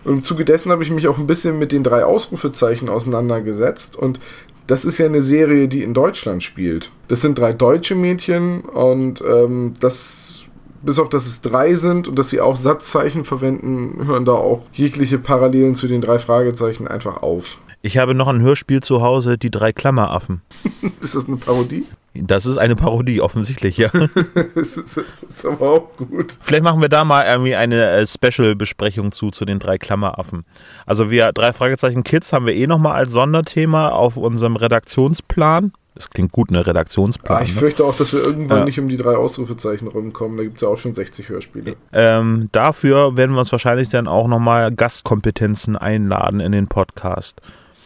Und 0.04 0.14
im 0.16 0.24
Zuge 0.24 0.46
dessen 0.46 0.72
habe 0.72 0.84
ich 0.84 0.92
mich 0.92 1.08
auch 1.08 1.18
ein 1.18 1.28
bisschen 1.28 1.60
mit 1.60 1.72
den 1.72 1.84
drei 1.84 2.04
Ausrufezeichen 2.04 2.90
auseinandergesetzt 2.90 3.96
und 3.96 4.20
das 4.68 4.86
ist 4.86 5.00
ja 5.00 5.06
eine 5.06 5.22
Serie, 5.22 5.68
die 5.68 5.84
in 5.84 5.94
Deutschland 5.94 6.44
spielt. 6.44 6.92
Das 7.08 7.22
sind 7.22 7.38
drei 7.38 7.52
deutsche 7.52 7.96
Mädchen 7.96 8.62
und 8.62 9.22
ähm, 9.22 9.74
das, 9.80 10.46
bis 10.84 11.00
auf 11.00 11.10
dass 11.10 11.28
es 11.28 11.42
drei 11.42 11.76
sind 11.76 12.08
und 12.08 12.18
dass 12.18 12.30
sie 12.30 12.42
auch 12.42 12.56
Satzzeichen 12.56 13.26
verwenden, 13.26 14.06
hören 14.06 14.26
da 14.26 14.34
auch 14.34 14.64
jegliche 14.74 15.18
Parallelen 15.18 15.76
zu 15.76 15.88
den 15.88 16.02
drei 16.02 16.20
Fragezeichen 16.20 16.88
einfach 16.88 17.22
auf. 17.22 17.58
Ich 17.84 17.98
habe 17.98 18.14
noch 18.14 18.28
ein 18.28 18.42
Hörspiel 18.42 18.82
zu 18.82 19.02
Hause, 19.02 19.38
die 19.38 19.50
drei 19.50 19.72
Klammeraffen. 19.72 20.42
ist 21.02 21.16
das 21.16 21.28
eine 21.28 21.38
Parodie? 21.38 21.86
Das 22.14 22.46
ist 22.46 22.58
eine 22.58 22.76
Parodie, 22.76 23.22
offensichtlich, 23.22 23.78
ja. 23.78 23.90
das, 24.56 24.78
ist, 24.78 24.98
das 24.98 25.06
ist 25.30 25.46
aber 25.46 25.70
auch 25.70 25.98
gut. 25.98 26.38
Vielleicht 26.42 26.64
machen 26.64 26.82
wir 26.82 26.90
da 26.90 27.06
mal 27.06 27.26
irgendwie 27.26 27.56
eine 27.56 27.90
äh, 27.90 28.06
Special-Besprechung 28.06 29.12
zu, 29.12 29.30
zu 29.30 29.46
den 29.46 29.60
drei 29.60 29.78
Klammeraffen. 29.78 30.44
Also 30.86 31.10
wir, 31.10 31.32
drei 31.32 31.54
Fragezeichen 31.54 32.04
Kids 32.04 32.34
haben 32.34 32.46
wir 32.46 32.54
eh 32.54 32.68
nochmal 32.68 32.98
als 32.98 33.12
Sonderthema 33.12 33.90
auf 33.90 34.18
unserem 34.18 34.58
Redaktionsplan. 34.58 35.72
Das 35.94 36.10
klingt 36.10 36.32
gut, 36.32 36.50
eine 36.50 36.66
Redaktionsplan. 36.66 37.40
Ah, 37.40 37.42
ich 37.42 37.54
ne? 37.54 37.60
fürchte 37.60 37.84
auch, 37.84 37.96
dass 37.96 38.14
wir 38.14 38.26
irgendwann 38.26 38.60
ja. 38.60 38.66
nicht 38.66 38.80
um 38.80 38.88
die 38.88 38.96
drei 38.96 39.16
Ausrufezeichen 39.16 39.88
rumkommen. 39.88 40.38
Da 40.38 40.44
gibt 40.44 40.56
es 40.56 40.62
ja 40.62 40.70
auch 40.70 40.78
schon 40.78 40.94
60 40.94 41.28
Hörspiele. 41.28 41.76
Ähm, 41.92 42.48
dafür 42.54 43.18
werden 43.18 43.34
wir 43.34 43.40
uns 43.40 43.52
wahrscheinlich 43.52 43.90
dann 43.90 44.08
auch 44.08 44.28
nochmal 44.28 44.74
Gastkompetenzen 44.74 45.76
einladen 45.76 46.40
in 46.40 46.54
den 46.54 46.68
Podcast. 46.68 47.42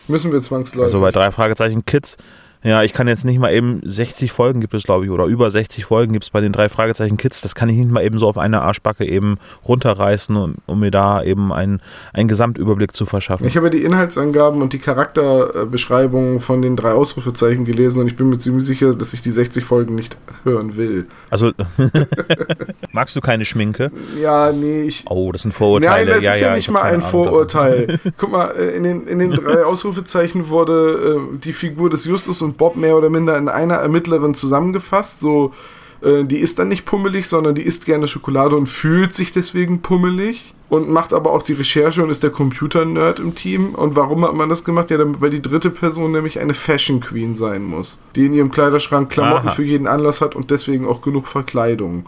Müssen 0.08 0.32
wir 0.32 0.40
zwangsläufig. 0.40 0.94
Also 0.94 1.02
bei 1.02 1.12
drei 1.12 1.32
Fragezeichen 1.32 1.84
Kids 1.86 2.18
ja, 2.66 2.82
ich 2.82 2.94
kann 2.94 3.08
jetzt 3.08 3.26
nicht 3.26 3.38
mal 3.38 3.54
eben 3.54 3.80
60 3.84 4.32
Folgen 4.32 4.60
gibt 4.60 4.74
es, 4.74 4.84
glaube 4.84 5.06
ich, 5.06 5.12
oder 5.12 5.26
über 5.26 5.52
60 5.52 5.86
Folgen 5.86 6.14
gibt 6.14 6.26
es 6.26 6.32
bei 6.32 6.42
den 6.42 6.52
drei 6.52 6.68
Fragezeichen 6.68 7.16
Kids. 7.16 7.42
Das 7.42 7.54
kann 7.54 7.70
ich 7.70 7.78
nicht 7.78 7.92
mal 7.92 8.04
eben 8.04 8.18
so 8.18 8.28
auf 8.28 8.40
eine 8.40 8.64
Arschbacke 8.64 9.06
eben 9.06 9.38
runterreißen, 9.68 10.36
um, 10.36 10.56
um 10.66 10.80
mir 10.80 10.90
da 10.90 11.22
eben 11.22 11.54
einen, 11.54 11.80
einen 12.12 12.28
Gesamtüberblick 12.28 12.96
zu 12.96 13.06
verschaffen. 13.06 13.46
Ich 13.46 13.56
habe 13.56 13.70
die 13.70 13.84
Inhaltsangaben 13.84 14.64
und 14.64 14.74
die 14.74 14.80
Charakterbeschreibungen 14.80 16.40
von 16.40 16.64
den 16.64 16.76
drei 16.76 16.94
Ausrufezeichen 16.94 17.66
gelesen 17.66 18.02
und 18.02 18.08
ich 18.08 18.16
bin 18.16 18.30
mir 18.30 18.40
ziemlich 18.40 18.66
sicher, 18.66 18.96
dass 18.96 19.14
ich 19.14 19.22
die 19.22 19.32
60 19.32 19.64
Folgen 19.64 19.94
nicht 19.94 20.18
hören 20.44 20.76
will. 20.76 21.06
Also, 21.30 21.52
magst 22.92 23.16
du 23.16 23.22
keine 23.22 23.46
Schminke? 23.46 23.92
Ja, 24.20 24.52
nee. 24.52 24.82
Ich, 24.82 25.06
oh, 25.08 25.32
das 25.32 25.44
sind 25.44 25.54
Vorurteile. 25.54 26.06
Nein, 26.06 26.16
das 26.16 26.24
ja, 26.24 26.32
ist 26.32 26.42
ja, 26.42 26.48
ja 26.48 26.56
nicht 26.56 26.72
mal 26.72 26.82
ein 26.82 26.96
Ahnung 26.96 27.10
Vorurteil. 27.10 28.00
Guck 28.18 28.32
mal, 28.32 28.48
äh, 28.58 28.76
in 28.76 28.84
den, 28.84 29.06
in 29.06 29.20
den 29.20 29.32
drei 29.32 29.64
Ausrufezeichen 29.66 30.50
wurde 30.50 31.20
äh, 31.34 31.38
die 31.38 31.54
Figur 31.54 31.92
des 31.92 32.06
Justus 32.06 32.42
und 32.42 32.55
Bob 32.58 32.76
mehr 32.76 32.98
oder 32.98 33.10
minder 33.10 33.38
in 33.38 33.50
einer 33.50 33.76
Ermittlerin 33.76 34.34
zusammengefasst. 34.34 35.20
So 35.20 35.54
Äh, 36.02 36.26
die 36.26 36.40
ist 36.40 36.60
dann 36.60 36.68
nicht 36.68 36.86
pummelig, 36.86 37.28
sondern 37.28 37.56
die 37.56 37.64
isst 37.64 37.86
gerne 37.86 38.08
Schokolade 38.08 38.56
und 38.56 38.68
fühlt 38.68 39.14
sich 39.14 39.32
deswegen 39.32 39.82
pummelig 39.82 40.54
und 40.70 40.90
macht 40.90 41.14
aber 41.14 41.32
auch 41.32 41.44
die 41.44 41.54
Recherche 41.54 42.04
und 42.04 42.10
ist 42.10 42.24
der 42.24 42.32
Computer-Nerd 42.32 43.20
im 43.20 43.36
Team. 43.36 43.76
Und 43.76 43.96
warum 43.96 44.24
hat 44.26 44.34
man 44.34 44.50
das 44.50 44.64
gemacht? 44.64 44.92
Ja, 44.92 44.98
weil 45.22 45.30
die 45.30 45.42
dritte 45.42 45.70
Person 45.70 46.12
nämlich 46.12 46.40
eine 46.40 46.54
Fashion 46.54 47.00
Queen 47.00 47.36
sein 47.36 47.64
muss, 47.64 48.00
die 48.16 48.26
in 48.26 48.34
ihrem 48.34 48.52
Kleiderschrank 48.52 49.10
Klamotten 49.10 49.48
Aha. 49.48 49.56
für 49.56 49.64
jeden 49.64 49.88
Anlass 49.88 50.22
hat 50.22 50.36
und 50.36 50.52
deswegen 50.52 50.88
auch 50.88 51.02
genug 51.02 51.28
Verkleidung. 51.28 52.06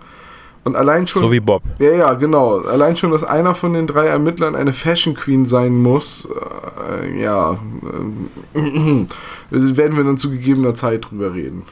Und 0.67 0.75
allein 0.75 1.07
schon. 1.07 1.21
So 1.21 1.31
wie 1.31 1.39
Bob. 1.39 1.63
Ja, 1.79 1.91
ja, 1.91 2.13
genau. 2.15 2.59
Allein 2.59 2.97
schon, 2.97 3.11
dass 3.11 3.23
einer 3.23 3.55
von 3.55 3.73
den 3.73 3.87
drei 3.87 4.07
Ermittlern 4.07 4.53
eine 4.53 4.73
Fashion 4.73 5.13
Queen 5.13 5.45
sein 5.45 5.77
muss, 5.77 6.27
äh, 6.91 7.21
ja, 7.21 7.53
äh, 8.53 8.59
werden 9.49 9.95
wir 9.95 10.03
dann 10.03 10.17
zu 10.17 10.29
gegebener 10.29 10.73
Zeit 10.73 11.09
drüber 11.09 11.33
reden. 11.33 11.63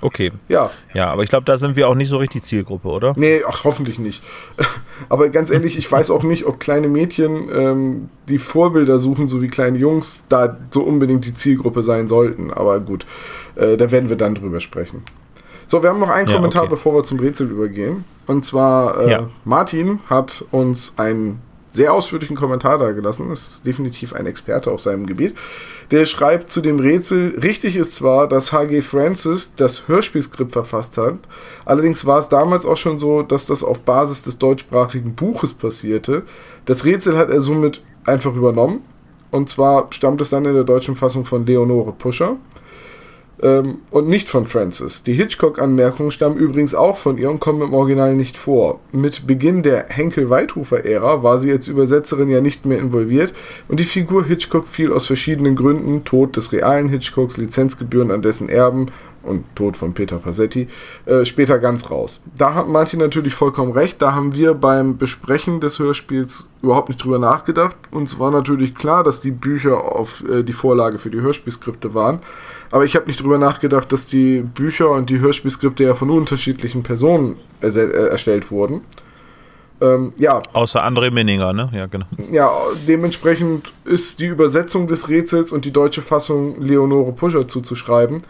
Okay. 0.00 0.30
Ja. 0.48 0.70
Ja, 0.94 1.10
aber 1.10 1.24
ich 1.24 1.28
glaube, 1.28 1.44
da 1.44 1.56
sind 1.56 1.74
wir 1.74 1.88
auch 1.88 1.96
nicht 1.96 2.08
so 2.08 2.18
richtig 2.18 2.44
Zielgruppe, 2.44 2.88
oder? 2.88 3.14
Nee, 3.16 3.42
ach, 3.48 3.64
hoffentlich 3.64 3.98
nicht. 3.98 4.22
Aber 5.08 5.28
ganz 5.28 5.50
ehrlich, 5.50 5.78
ich 5.78 5.90
weiß 5.90 6.10
auch 6.10 6.24
nicht, 6.24 6.44
ob 6.44 6.58
kleine 6.58 6.88
Mädchen, 6.88 7.48
ähm, 7.52 8.08
die 8.28 8.38
Vorbilder 8.38 8.98
suchen, 8.98 9.28
so 9.28 9.42
wie 9.42 9.48
kleine 9.48 9.78
Jungs, 9.78 10.26
da 10.28 10.56
so 10.70 10.82
unbedingt 10.82 11.24
die 11.24 11.34
Zielgruppe 11.34 11.82
sein 11.84 12.08
sollten. 12.08 12.52
Aber 12.52 12.80
gut, 12.80 13.06
äh, 13.54 13.76
da 13.76 13.92
werden 13.92 14.08
wir 14.08 14.16
dann 14.16 14.34
drüber 14.34 14.58
sprechen. 14.58 15.02
So, 15.66 15.82
wir 15.82 15.90
haben 15.90 16.00
noch 16.00 16.10
einen 16.10 16.28
ja, 16.28 16.36
Kommentar, 16.36 16.62
okay. 16.62 16.70
bevor 16.70 16.94
wir 16.94 17.04
zum 17.04 17.18
Rätsel 17.18 17.50
übergehen. 17.50 18.04
Und 18.26 18.44
zwar, 18.44 19.00
äh, 19.00 19.10
ja. 19.10 19.26
Martin 19.44 20.00
hat 20.08 20.44
uns 20.50 20.94
einen 20.96 21.40
sehr 21.72 21.92
ausführlichen 21.92 22.36
Kommentar 22.36 22.78
da 22.78 22.92
gelassen. 22.92 23.30
Ist 23.30 23.64
definitiv 23.66 24.12
ein 24.12 24.26
Experte 24.26 24.70
auf 24.70 24.80
seinem 24.80 25.06
Gebiet. 25.06 25.34
Der 25.90 26.06
schreibt 26.06 26.50
zu 26.50 26.60
dem 26.60 26.78
Rätsel, 26.78 27.38
richtig 27.42 27.76
ist 27.76 27.94
zwar, 27.94 28.28
dass 28.28 28.52
H.G. 28.52 28.82
Francis 28.82 29.54
das 29.56 29.88
Hörspielskript 29.88 30.52
verfasst 30.52 30.96
hat, 30.96 31.18
allerdings 31.64 32.06
war 32.06 32.18
es 32.18 32.28
damals 32.28 32.64
auch 32.64 32.76
schon 32.76 32.98
so, 32.98 33.22
dass 33.22 33.46
das 33.46 33.62
auf 33.62 33.82
Basis 33.82 34.22
des 34.22 34.38
deutschsprachigen 34.38 35.14
Buches 35.14 35.52
passierte. 35.52 36.22
Das 36.64 36.84
Rätsel 36.84 37.18
hat 37.18 37.30
er 37.30 37.42
somit 37.42 37.82
einfach 38.04 38.34
übernommen. 38.34 38.82
Und 39.30 39.48
zwar 39.48 39.86
stammt 39.90 40.20
es 40.20 40.30
dann 40.30 40.44
in 40.44 40.54
der 40.54 40.64
deutschen 40.64 40.94
Fassung 40.94 41.24
von 41.24 41.46
Leonore 41.46 41.92
Puscher 41.92 42.36
ähm, 43.42 43.78
und 43.90 44.08
nicht 44.08 44.30
von 44.30 44.46
Francis. 44.46 45.02
Die 45.02 45.14
Hitchcock-Anmerkungen 45.14 46.10
stammen 46.10 46.36
übrigens 46.36 46.74
auch 46.74 46.96
von 46.96 47.18
ihr 47.18 47.30
und 47.30 47.40
kommen 47.40 47.62
im 47.62 47.74
Original 47.74 48.14
nicht 48.14 48.36
vor. 48.36 48.80
Mit 48.92 49.26
Beginn 49.26 49.62
der 49.62 49.86
Henkel-Weitrufer-Ära 49.88 51.22
war 51.22 51.38
sie 51.38 51.50
als 51.50 51.68
Übersetzerin 51.68 52.30
ja 52.30 52.40
nicht 52.40 52.66
mehr 52.66 52.78
involviert 52.78 53.34
und 53.68 53.80
die 53.80 53.84
Figur 53.84 54.24
Hitchcock 54.24 54.68
fiel 54.68 54.92
aus 54.92 55.06
verschiedenen 55.06 55.56
Gründen, 55.56 56.04
Tod 56.04 56.36
des 56.36 56.52
realen 56.52 56.88
Hitchcocks, 56.88 57.36
Lizenzgebühren 57.36 58.10
an 58.10 58.22
dessen 58.22 58.48
Erben 58.48 58.86
und 59.22 59.44
Tod 59.54 59.76
von 59.76 59.94
Peter 59.94 60.18
Passetti, 60.18 60.68
äh, 61.06 61.24
später 61.24 61.58
ganz 61.58 61.90
raus. 61.90 62.20
Da 62.36 62.54
hat 62.54 62.68
Martin 62.68 63.00
natürlich 63.00 63.34
vollkommen 63.34 63.72
recht. 63.72 64.00
Da 64.02 64.12
haben 64.12 64.34
wir 64.34 64.54
beim 64.54 64.98
Besprechen 64.98 65.60
des 65.60 65.78
Hörspiels 65.78 66.50
überhaupt 66.62 66.88
nicht 66.88 67.02
drüber 67.02 67.18
nachgedacht. 67.18 67.76
Uns 67.90 68.18
war 68.18 68.30
natürlich 68.30 68.74
klar, 68.74 69.04
dass 69.04 69.20
die 69.20 69.30
Bücher 69.30 69.76
auf 69.96 70.24
äh, 70.28 70.42
die 70.42 70.52
Vorlage 70.52 70.98
für 70.98 71.10
die 71.10 71.20
Hörspielskripte 71.20 71.94
waren. 71.94 72.20
Aber 72.70 72.84
ich 72.84 72.96
habe 72.96 73.06
nicht 73.06 73.22
drüber 73.22 73.38
nachgedacht, 73.38 73.92
dass 73.92 74.06
die 74.06 74.40
Bücher 74.40 74.90
und 74.90 75.10
die 75.10 75.20
Hörspielskripte 75.20 75.84
ja 75.84 75.94
von 75.94 76.10
unterschiedlichen 76.10 76.82
Personen 76.82 77.36
äh, 77.60 77.68
erstellt 77.68 78.50
wurden. 78.50 78.82
Ähm, 79.82 80.12
ja. 80.16 80.40
Außer 80.52 80.82
André 80.82 81.10
Minninger, 81.10 81.52
ne? 81.52 81.68
Ja, 81.74 81.86
genau. 81.86 82.06
Ja, 82.30 82.50
dementsprechend 82.86 83.72
ist 83.84 84.20
die 84.20 84.26
Übersetzung 84.26 84.86
des 84.86 85.08
Rätsels 85.08 85.50
und 85.50 85.64
die 85.64 85.72
deutsche 85.72 86.02
Fassung 86.02 86.60
Leonore 86.60 87.12
Puscher 87.12 87.48
zuzuschreiben, 87.48 88.22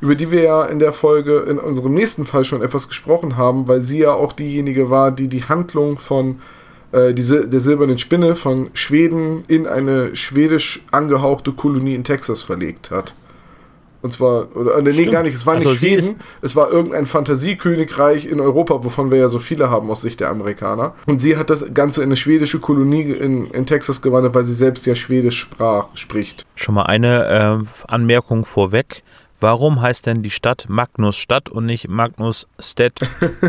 über 0.00 0.14
die 0.14 0.30
wir 0.30 0.42
ja 0.42 0.64
in 0.64 0.78
der 0.78 0.92
Folge 0.92 1.40
in 1.40 1.58
unserem 1.58 1.94
nächsten 1.94 2.24
Fall 2.24 2.44
schon 2.44 2.62
etwas 2.62 2.88
gesprochen 2.88 3.36
haben, 3.36 3.68
weil 3.68 3.80
sie 3.80 4.00
ja 4.00 4.12
auch 4.12 4.32
diejenige 4.32 4.90
war, 4.90 5.12
die 5.12 5.28
die 5.28 5.44
Handlung 5.44 5.98
von 5.98 6.40
äh, 6.92 7.14
die, 7.14 7.22
der 7.22 7.60
silbernen 7.60 7.98
Spinne 7.98 8.34
von 8.34 8.70
Schweden 8.72 9.44
in 9.48 9.66
eine 9.66 10.16
schwedisch 10.16 10.82
angehauchte 10.90 11.52
Kolonie 11.52 11.94
in 11.94 12.04
Texas 12.04 12.42
verlegt 12.42 12.90
hat. 12.90 13.14
Und 14.02 14.12
zwar, 14.12 14.56
oder 14.56 14.78
äh, 14.78 14.82
nee, 14.82 14.92
Stimmt. 14.92 15.12
gar 15.12 15.22
nicht, 15.22 15.34
es 15.34 15.46
war 15.46 15.56
nicht 15.56 15.66
also 15.66 15.78
Schweden, 15.78 16.16
es 16.40 16.56
war 16.56 16.70
irgendein 16.70 17.04
Fantasiekönigreich 17.04 18.24
in 18.24 18.40
Europa, 18.40 18.82
wovon 18.82 19.10
wir 19.10 19.18
ja 19.18 19.28
so 19.28 19.38
viele 19.38 19.70
haben 19.70 19.90
aus 19.90 20.00
Sicht 20.00 20.20
der 20.20 20.30
Amerikaner. 20.30 20.94
Und 21.06 21.20
sie 21.20 21.36
hat 21.36 21.50
das 21.50 21.74
Ganze 21.74 22.02
in 22.02 22.08
eine 22.08 22.16
schwedische 22.16 22.60
Kolonie 22.60 23.12
in, 23.12 23.50
in 23.50 23.66
Texas 23.66 24.00
gewandert, 24.00 24.34
weil 24.34 24.44
sie 24.44 24.54
selbst 24.54 24.86
ja 24.86 24.94
Schwedisch 24.94 25.38
sprach, 25.38 25.88
spricht. 25.94 26.46
Schon 26.54 26.76
mal 26.76 26.84
eine 26.84 27.66
äh, 27.66 27.92
Anmerkung 27.92 28.46
vorweg. 28.46 29.02
Warum 29.40 29.80
heißt 29.80 30.06
denn 30.06 30.22
die 30.22 30.30
Stadt 30.30 30.66
Magnusstadt 30.68 31.48
und 31.48 31.64
nicht 31.64 31.88
Magnusstedt? 31.88 33.00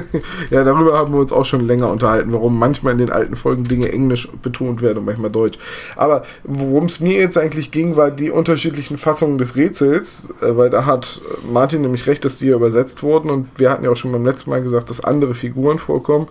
ja, 0.49 0.63
darüber 0.63 0.97
haben 0.97 1.13
wir 1.13 1.19
uns 1.19 1.33
auch 1.33 1.43
schon 1.43 1.67
länger 1.67 1.89
unterhalten, 1.89 2.31
warum 2.31 2.57
manchmal 2.57 2.93
in 2.93 2.99
den 2.99 3.11
alten 3.11 3.35
Folgen 3.35 3.65
Dinge 3.65 3.91
englisch 3.91 4.29
betont 4.41 4.81
werden 4.81 4.99
und 4.99 5.05
manchmal 5.05 5.31
deutsch. 5.31 5.59
Aber 5.97 6.23
worum 6.43 6.85
es 6.85 7.01
mir 7.01 7.19
jetzt 7.19 7.37
eigentlich 7.37 7.71
ging, 7.71 7.97
war 7.97 8.09
die 8.09 8.31
unterschiedlichen 8.31 8.97
Fassungen 8.97 9.37
des 9.37 9.57
Rätsels, 9.57 10.33
äh, 10.41 10.55
weil 10.55 10.69
da 10.69 10.85
hat 10.85 11.21
Martin 11.51 11.81
nämlich 11.81 12.07
recht, 12.07 12.23
dass 12.23 12.37
die 12.37 12.47
ja 12.47 12.55
übersetzt 12.55 13.03
wurden 13.03 13.29
und 13.29 13.47
wir 13.57 13.69
hatten 13.69 13.83
ja 13.83 13.89
auch 13.89 13.97
schon 13.97 14.13
beim 14.13 14.25
letzten 14.25 14.49
Mal 14.49 14.61
gesagt, 14.61 14.89
dass 14.89 15.03
andere 15.03 15.33
Figuren 15.33 15.77
vorkommen, 15.77 16.27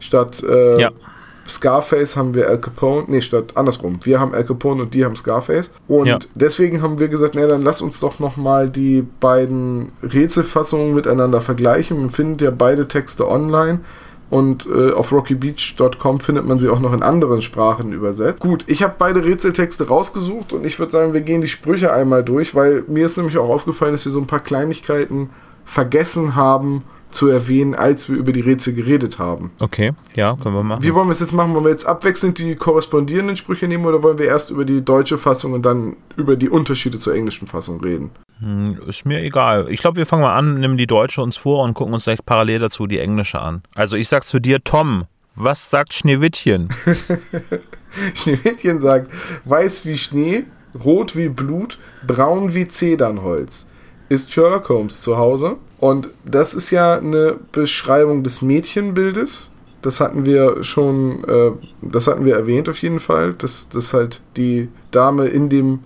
statt 0.00 0.42
äh, 0.42 0.80
ja. 0.80 0.90
Scarface 1.48 2.16
haben 2.16 2.34
wir 2.34 2.48
Al 2.48 2.58
Capone, 2.58 3.04
nee, 3.08 3.20
statt 3.20 3.56
andersrum. 3.56 3.98
Wir 4.02 4.20
haben 4.20 4.34
Al 4.34 4.44
Capone 4.44 4.82
und 4.82 4.94
die 4.94 5.04
haben 5.04 5.16
Scarface. 5.16 5.70
Und 5.86 6.06
ja. 6.06 6.18
deswegen 6.34 6.82
haben 6.82 6.98
wir 6.98 7.08
gesagt, 7.08 7.34
nee, 7.34 7.46
dann 7.46 7.62
lass 7.62 7.80
uns 7.80 8.00
doch 8.00 8.18
nochmal 8.18 8.70
die 8.70 9.04
beiden 9.20 9.92
Rätselfassungen 10.02 10.94
miteinander 10.94 11.40
vergleichen. 11.40 12.00
Man 12.00 12.10
findet 12.10 12.42
ja 12.42 12.50
beide 12.50 12.88
Texte 12.88 13.28
online. 13.28 13.80
Und 14.30 14.66
äh, 14.66 14.92
auf 14.92 15.10
rockybeach.com 15.10 16.20
findet 16.20 16.46
man 16.46 16.58
sie 16.58 16.68
auch 16.68 16.80
noch 16.80 16.92
in 16.92 17.02
anderen 17.02 17.40
Sprachen 17.40 17.92
übersetzt. 17.92 18.42
Gut, 18.42 18.64
ich 18.66 18.82
habe 18.82 18.94
beide 18.98 19.24
Rätseltexte 19.24 19.88
rausgesucht 19.88 20.52
und 20.52 20.66
ich 20.66 20.78
würde 20.78 20.92
sagen, 20.92 21.14
wir 21.14 21.22
gehen 21.22 21.40
die 21.40 21.48
Sprüche 21.48 21.94
einmal 21.94 22.22
durch, 22.22 22.54
weil 22.54 22.84
mir 22.88 23.06
ist 23.06 23.16
nämlich 23.16 23.38
auch 23.38 23.48
aufgefallen, 23.48 23.92
dass 23.92 24.04
wir 24.04 24.12
so 24.12 24.20
ein 24.20 24.26
paar 24.26 24.40
Kleinigkeiten 24.40 25.30
vergessen 25.64 26.34
haben, 26.36 26.82
zu 27.10 27.28
erwähnen, 27.28 27.74
als 27.74 28.08
wir 28.08 28.16
über 28.16 28.32
die 28.32 28.40
Rätsel 28.40 28.74
geredet 28.74 29.18
haben. 29.18 29.50
Okay, 29.60 29.92
ja, 30.14 30.36
können 30.36 30.54
wir 30.54 30.62
machen. 30.62 30.82
Wie 30.82 30.94
wollen 30.94 31.08
wir 31.08 31.12
es 31.12 31.20
jetzt 31.20 31.32
machen? 31.32 31.54
Wollen 31.54 31.64
wir 31.64 31.70
jetzt 31.70 31.86
abwechselnd 31.86 32.38
die 32.38 32.54
korrespondierenden 32.54 33.36
Sprüche 33.36 33.66
nehmen 33.66 33.86
oder 33.86 34.02
wollen 34.02 34.18
wir 34.18 34.26
erst 34.26 34.50
über 34.50 34.64
die 34.64 34.84
deutsche 34.84 35.18
Fassung 35.18 35.52
und 35.52 35.64
dann 35.64 35.96
über 36.16 36.36
die 36.36 36.48
Unterschiede 36.48 36.98
zur 36.98 37.14
englischen 37.14 37.48
Fassung 37.48 37.80
reden? 37.80 38.10
Hm, 38.40 38.78
ist 38.86 39.04
mir 39.06 39.22
egal. 39.22 39.66
Ich 39.70 39.80
glaube, 39.80 39.96
wir 39.96 40.06
fangen 40.06 40.22
mal 40.22 40.36
an, 40.36 40.60
nehmen 40.60 40.76
die 40.76 40.86
deutsche 40.86 41.22
uns 41.22 41.36
vor 41.36 41.64
und 41.64 41.74
gucken 41.74 41.94
uns 41.94 42.04
gleich 42.04 42.24
parallel 42.24 42.60
dazu 42.60 42.86
die 42.86 42.98
englische 42.98 43.40
an. 43.40 43.62
Also 43.74 43.96
ich 43.96 44.08
sag 44.08 44.24
zu 44.24 44.38
dir, 44.38 44.62
Tom, 44.62 45.04
was 45.34 45.70
sagt 45.70 45.94
Schneewittchen? 45.94 46.68
Schneewittchen 48.14 48.80
sagt, 48.80 49.10
weiß 49.44 49.86
wie 49.86 49.98
Schnee, 49.98 50.44
rot 50.84 51.16
wie 51.16 51.28
Blut, 51.28 51.78
braun 52.06 52.54
wie 52.54 52.68
Zedernholz. 52.68 53.68
Ist 54.08 54.32
Sherlock 54.32 54.68
Holmes 54.68 55.02
zu 55.02 55.18
Hause? 55.18 55.56
Und 55.78 56.10
das 56.24 56.54
ist 56.54 56.70
ja 56.70 56.96
eine 56.96 57.38
Beschreibung 57.52 58.22
des 58.22 58.42
Mädchenbildes. 58.42 59.52
Das 59.82 60.00
hatten 60.00 60.26
wir 60.26 60.64
schon, 60.64 61.24
äh, 61.24 61.52
das 61.82 62.08
hatten 62.08 62.24
wir 62.24 62.34
erwähnt 62.34 62.68
auf 62.68 62.82
jeden 62.82 63.00
Fall, 63.00 63.32
dass 63.34 63.68
das 63.68 63.92
halt 63.92 64.22
die 64.36 64.68
Dame 64.90 65.28
in 65.28 65.48
dem, 65.48 65.80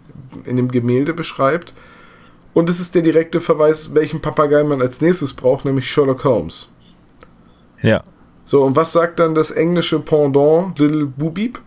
in 0.45 0.57
dem 0.57 0.71
Gemälde 0.71 1.13
beschreibt. 1.13 1.75
Und 2.55 2.71
es 2.71 2.81
ist 2.81 2.95
der 2.95 3.03
direkte 3.03 3.41
Verweis, 3.41 3.95
welchen 3.95 4.21
Papagei 4.21 4.63
man 4.63 4.81
als 4.81 5.01
nächstes 5.01 5.33
braucht, 5.33 5.65
nämlich 5.65 5.91
Sherlock 5.91 6.25
Holmes. 6.25 6.71
Ja. 7.83 8.03
So, 8.45 8.63
und 8.63 8.77
was 8.77 8.93
sagt 8.93 9.19
dann 9.19 9.35
das 9.35 9.51
englische 9.51 9.99
Pendant 10.01 10.79
Little 10.79 11.07
Boobieep? 11.07 11.59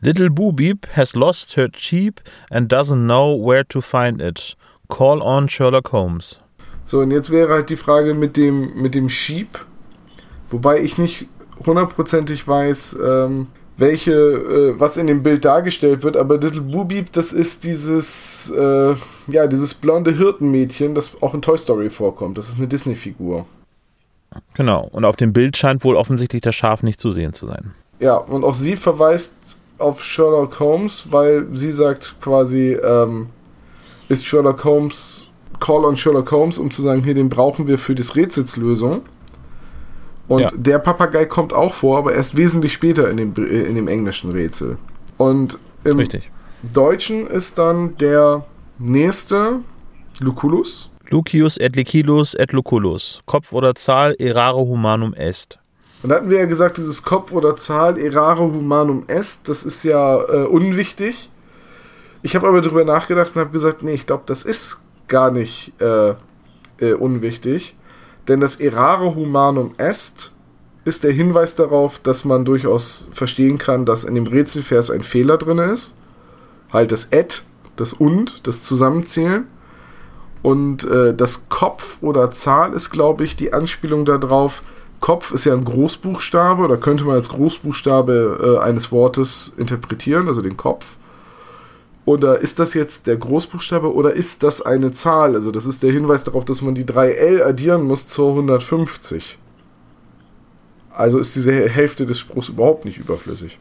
Little 0.00 0.30
Boobieep 0.30 0.86
has 0.96 1.14
lost 1.14 1.56
her 1.56 1.68
sheep 1.74 2.20
and 2.50 2.70
doesn't 2.70 3.06
know 3.06 3.34
where 3.34 3.64
to 3.68 3.80
find 3.80 4.20
it. 4.20 4.56
Call 4.94 5.20
on 5.22 5.48
Sherlock 5.48 5.90
Holmes. 5.90 6.40
So, 6.84 7.00
und 7.00 7.10
jetzt 7.10 7.30
wäre 7.30 7.52
halt 7.52 7.68
die 7.68 7.76
Frage 7.76 8.14
mit 8.14 8.36
dem, 8.36 8.80
mit 8.80 8.94
dem 8.94 9.08
Sheep. 9.08 9.48
Wobei 10.50 10.80
ich 10.80 10.98
nicht 10.98 11.26
hundertprozentig 11.66 12.46
weiß, 12.46 12.98
ähm, 13.04 13.48
welche, 13.76 14.12
äh, 14.12 14.78
was 14.78 14.96
in 14.96 15.08
dem 15.08 15.24
Bild 15.24 15.44
dargestellt 15.44 16.04
wird, 16.04 16.16
aber 16.16 16.38
Little 16.38 16.60
Booby, 16.60 17.06
das 17.10 17.32
ist 17.32 17.64
dieses, 17.64 18.52
äh, 18.56 18.94
ja, 19.26 19.48
dieses 19.48 19.74
blonde 19.74 20.12
Hirtenmädchen, 20.12 20.94
das 20.94 21.20
auch 21.20 21.34
in 21.34 21.42
Toy 21.42 21.58
Story 21.58 21.90
vorkommt. 21.90 22.38
Das 22.38 22.48
ist 22.48 22.58
eine 22.58 22.68
Disney-Figur. 22.68 23.46
Genau, 24.54 24.88
und 24.92 25.04
auf 25.04 25.16
dem 25.16 25.32
Bild 25.32 25.56
scheint 25.56 25.82
wohl 25.82 25.96
offensichtlich 25.96 26.42
das 26.42 26.54
Schaf 26.54 26.84
nicht 26.84 27.00
zu 27.00 27.10
sehen 27.10 27.32
zu 27.32 27.46
sein. 27.46 27.74
Ja, 27.98 28.16
und 28.16 28.44
auch 28.44 28.54
sie 28.54 28.76
verweist 28.76 29.58
auf 29.78 30.04
Sherlock 30.04 30.60
Holmes, 30.60 31.06
weil 31.10 31.46
sie 31.50 31.72
sagt 31.72 32.16
quasi, 32.20 32.74
ähm, 32.74 33.28
ist 34.08 34.24
Sherlock 34.24 34.64
Holmes 34.64 35.30
Call 35.60 35.84
on 35.84 35.96
Sherlock 35.96 36.30
Holmes, 36.30 36.58
um 36.58 36.70
zu 36.70 36.82
sagen, 36.82 37.02
hier, 37.04 37.14
den 37.14 37.28
brauchen 37.28 37.66
wir 37.66 37.78
für 37.78 37.94
das 37.94 38.16
Rätselslösung. 38.16 39.02
Und 40.28 40.40
ja. 40.40 40.50
der 40.54 40.78
Papagei 40.78 41.26
kommt 41.26 41.52
auch 41.52 41.74
vor, 41.74 41.98
aber 41.98 42.14
erst 42.14 42.36
wesentlich 42.36 42.72
später 42.72 43.10
in 43.10 43.16
dem, 43.16 43.34
in 43.34 43.74
dem 43.74 43.88
englischen 43.88 44.30
Rätsel. 44.32 44.78
Und 45.16 45.58
im 45.84 45.98
Richtig. 45.98 46.30
Deutschen 46.72 47.26
ist 47.26 47.58
dann 47.58 47.96
der 47.98 48.44
nächste 48.78 49.60
Lucullus. 50.20 50.90
Lucius 51.10 51.58
et 51.58 51.76
licilus 51.76 52.34
et 52.34 52.52
lucullus. 52.52 53.22
Kopf 53.26 53.52
oder 53.52 53.74
Zahl, 53.74 54.14
errare 54.18 54.58
humanum 54.58 55.12
est. 55.14 55.58
Und 56.02 56.10
da 56.10 56.16
hatten 56.16 56.30
wir 56.30 56.38
ja 56.38 56.46
gesagt, 56.46 56.78
dieses 56.78 57.02
Kopf 57.02 57.32
oder 57.32 57.56
Zahl, 57.56 57.98
errare 57.98 58.44
humanum 58.44 59.04
est, 59.06 59.48
das 59.48 59.62
ist 59.62 59.84
ja 59.84 60.20
äh, 60.22 60.46
unwichtig. 60.46 61.30
Ich 62.24 62.34
habe 62.34 62.48
aber 62.48 62.62
darüber 62.62 62.86
nachgedacht 62.86 63.36
und 63.36 63.40
habe 63.42 63.50
gesagt, 63.50 63.82
nee, 63.82 63.92
ich 63.92 64.06
glaube, 64.06 64.22
das 64.24 64.44
ist 64.44 64.80
gar 65.08 65.30
nicht 65.30 65.74
äh, 65.78 66.14
äh, 66.78 66.94
unwichtig. 66.94 67.76
Denn 68.28 68.40
das 68.40 68.56
errare 68.56 69.14
humanum 69.14 69.74
est 69.76 70.32
ist 70.86 71.04
der 71.04 71.12
Hinweis 71.12 71.54
darauf, 71.54 71.98
dass 71.98 72.24
man 72.24 72.46
durchaus 72.46 73.08
verstehen 73.12 73.58
kann, 73.58 73.84
dass 73.84 74.04
in 74.04 74.14
dem 74.14 74.26
Rätselvers 74.26 74.90
ein 74.90 75.02
Fehler 75.02 75.36
drin 75.36 75.58
ist. 75.58 75.98
Halt 76.72 76.92
das 76.92 77.08
et, 77.10 77.42
das 77.76 77.92
und, 77.92 78.46
das 78.46 78.62
Zusammenzählen. 78.62 79.46
Und 80.40 80.84
äh, 80.84 81.12
das 81.12 81.50
Kopf 81.50 81.98
oder 82.00 82.30
Zahl 82.30 82.72
ist, 82.72 82.88
glaube 82.88 83.24
ich, 83.24 83.36
die 83.36 83.52
Anspielung 83.52 84.06
darauf. 84.06 84.62
Kopf 84.98 85.30
ist 85.32 85.44
ja 85.44 85.52
ein 85.52 85.66
Großbuchstabe 85.66 86.62
oder 86.62 86.78
könnte 86.78 87.04
man 87.04 87.16
als 87.16 87.28
Großbuchstabe 87.28 88.56
äh, 88.62 88.64
eines 88.64 88.90
Wortes 88.90 89.52
interpretieren, 89.58 90.26
also 90.26 90.40
den 90.40 90.56
Kopf. 90.56 90.96
Oder 92.06 92.40
ist 92.40 92.58
das 92.58 92.74
jetzt 92.74 93.06
der 93.06 93.16
Großbuchstabe 93.16 93.92
oder 93.92 94.12
ist 94.12 94.42
das 94.42 94.60
eine 94.60 94.92
Zahl? 94.92 95.34
Also 95.34 95.50
das 95.50 95.64
ist 95.64 95.82
der 95.82 95.90
Hinweis 95.90 96.24
darauf, 96.24 96.44
dass 96.44 96.60
man 96.60 96.74
die 96.74 96.84
3L 96.84 97.42
addieren 97.42 97.84
muss 97.84 98.06
zur 98.06 98.30
150. 98.30 99.38
Also 100.90 101.18
ist 101.18 101.34
diese 101.34 101.68
Hälfte 101.68 102.04
des 102.04 102.18
Spruchs 102.18 102.50
überhaupt 102.50 102.84
nicht 102.84 102.98
überflüssig. 102.98 103.58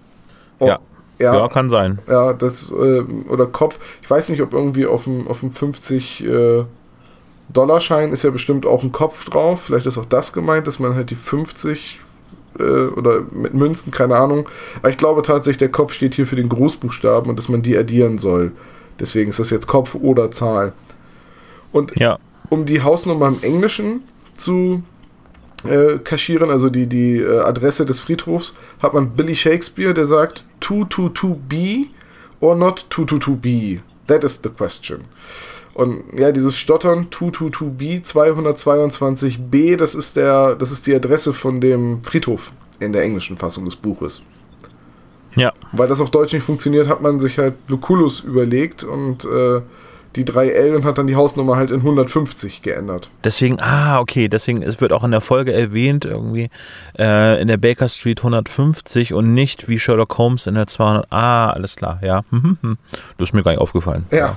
Oh, 0.60 0.68
ja. 0.68 0.80
ja. 1.20 1.36
Ja, 1.36 1.48
kann 1.48 1.70
sein. 1.70 2.00
Ja, 2.08 2.34
das, 2.34 2.70
äh, 2.70 3.04
oder 3.30 3.48
Kopf. 3.48 3.80
Ich 4.02 4.10
weiß 4.10 4.30
nicht, 4.30 4.42
ob 4.42 4.54
irgendwie 4.54 4.86
auf 4.86 5.06
dem, 5.06 5.28
auf 5.28 5.40
dem 5.40 5.52
50 5.52 6.26
äh, 6.26 6.66
Dollarschein 7.50 8.12
ist 8.12 8.24
ja 8.24 8.30
bestimmt 8.30 8.66
auch 8.66 8.84
ein 8.84 8.92
Kopf 8.92 9.24
drauf. 9.26 9.62
Vielleicht 9.62 9.86
ist 9.86 9.98
auch 9.98 10.06
das 10.06 10.34
gemeint, 10.34 10.68
dass 10.68 10.80
man 10.80 10.96
halt 10.96 11.10
die 11.12 11.16
50 11.16 12.00
äh, 12.60 12.64
oder 12.64 13.22
mit 13.32 13.54
Münzen, 13.54 13.92
keine 13.92 14.16
Ahnung. 14.16 14.50
Aber 14.80 14.90
ich 14.90 14.98
glaube 14.98 15.22
tatsächlich, 15.22 15.58
der 15.58 15.70
Kopf 15.70 15.94
steht 15.94 16.16
hier 16.16 16.28
für 16.28 16.36
den 16.36 16.50
Großbuchstaben 16.50 17.30
und 17.30 17.38
dass 17.38 17.50
man 17.50 17.62
die 17.62 17.78
addieren 17.78 18.18
soll. 18.18 18.52
Deswegen 19.00 19.30
ist 19.30 19.40
das 19.40 19.50
jetzt 19.50 19.68
Kopf 19.68 19.96
oder 19.96 20.32
Zahl. 20.32 20.74
Und 21.72 21.98
ja. 22.00 22.20
um 22.50 22.66
die 22.66 22.82
Hausnummer 22.82 23.28
im 23.28 23.42
Englischen 23.42 24.04
zu 24.36 24.84
äh, 25.66 25.98
kaschieren, 26.00 26.50
also 26.50 26.70
die, 26.70 26.88
die 26.88 27.18
äh, 27.18 27.40
Adresse 27.40 27.86
des 27.86 28.00
Friedhofs, 28.00 28.56
hat 28.82 28.94
man 28.94 29.12
Billy 29.12 29.36
Shakespeare, 29.36 29.94
der 29.94 30.06
sagt 30.06 30.46
222B 30.62 31.88
or 32.40 32.56
not 32.56 32.86
222B. 32.92 33.80
That 34.08 34.24
is 34.24 34.40
the 34.44 34.50
question. 34.50 35.06
Und 35.74 36.04
ja, 36.16 36.32
dieses 36.32 36.56
Stottern 36.56 37.08
222B 37.10 38.04
222B, 38.06 39.76
das 39.76 39.96
ist 39.96 40.16
der, 40.16 40.56
das 40.56 40.72
ist 40.72 40.86
die 40.86 40.94
Adresse 40.94 41.34
von 41.34 41.60
dem 41.62 42.04
Friedhof 42.04 42.54
in 42.80 42.94
der 42.94 43.02
englischen 43.02 43.38
Fassung 43.38 43.66
des 43.66 43.76
Buches. 43.76 44.24
Ja. 45.36 45.52
Weil 45.72 45.88
das 45.88 46.00
auf 46.00 46.12
Deutsch 46.12 46.34
nicht 46.34 46.44
funktioniert, 46.44 46.88
hat 46.88 47.02
man 47.02 47.20
sich 47.20 47.40
halt 47.40 47.56
Lucullus 47.68 48.20
überlegt 48.20 48.84
und 48.84 49.26
äh, 49.26 49.62
die 50.16 50.26
3L 50.26 50.76
und 50.76 50.86
hat 50.86 50.98
dann 50.98 51.08
die 51.08 51.16
Hausnummer 51.16 51.58
halt 51.58 51.72
in 51.72 51.78
150 51.78 52.62
geändert. 52.62 53.10
Deswegen, 53.24 53.60
ah, 53.60 54.00
okay, 54.00 54.28
deswegen, 54.28 54.62
es 54.62 54.82
wird 54.82 54.94
auch 54.94 55.04
in 55.04 55.12
der 55.12 55.22
Folge 55.22 55.54
erwähnt, 55.54 56.06
irgendwie 56.06 56.50
äh, 56.98 57.42
in 57.42 57.48
der 57.48 57.58
Baker 57.58 57.88
Street 57.88 58.20
150 58.20 59.14
und 59.14 59.34
nicht 59.34 59.68
wie 59.68 59.80
Sherlock 59.80 60.18
Holmes 60.18 60.48
in 60.48 60.56
der 60.56 60.68
200. 60.68 61.08
Ah, 61.12 61.50
alles 61.50 61.76
klar, 61.76 62.00
ja. 62.04 62.24
Mhm, 62.32 62.58
mhm. 62.62 62.78
Das 63.18 63.30
ist 63.30 63.34
mir 63.34 63.44
gar 63.44 63.52
nicht 63.52 63.62
aufgefallen. 63.62 64.06
Ja. 64.12 64.36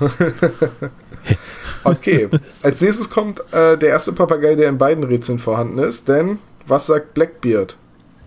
okay, 1.84 2.28
als 2.62 2.80
nächstes 2.80 3.10
kommt 3.10 3.40
äh, 3.52 3.76
der 3.76 3.90
erste 3.90 4.12
Papagei, 4.12 4.54
der 4.54 4.68
in 4.68 4.78
beiden 4.78 5.04
Rätseln 5.04 5.38
vorhanden 5.38 5.78
ist, 5.78 6.08
denn 6.08 6.38
was 6.66 6.86
sagt 6.86 7.14
Blackbeard? 7.14 7.76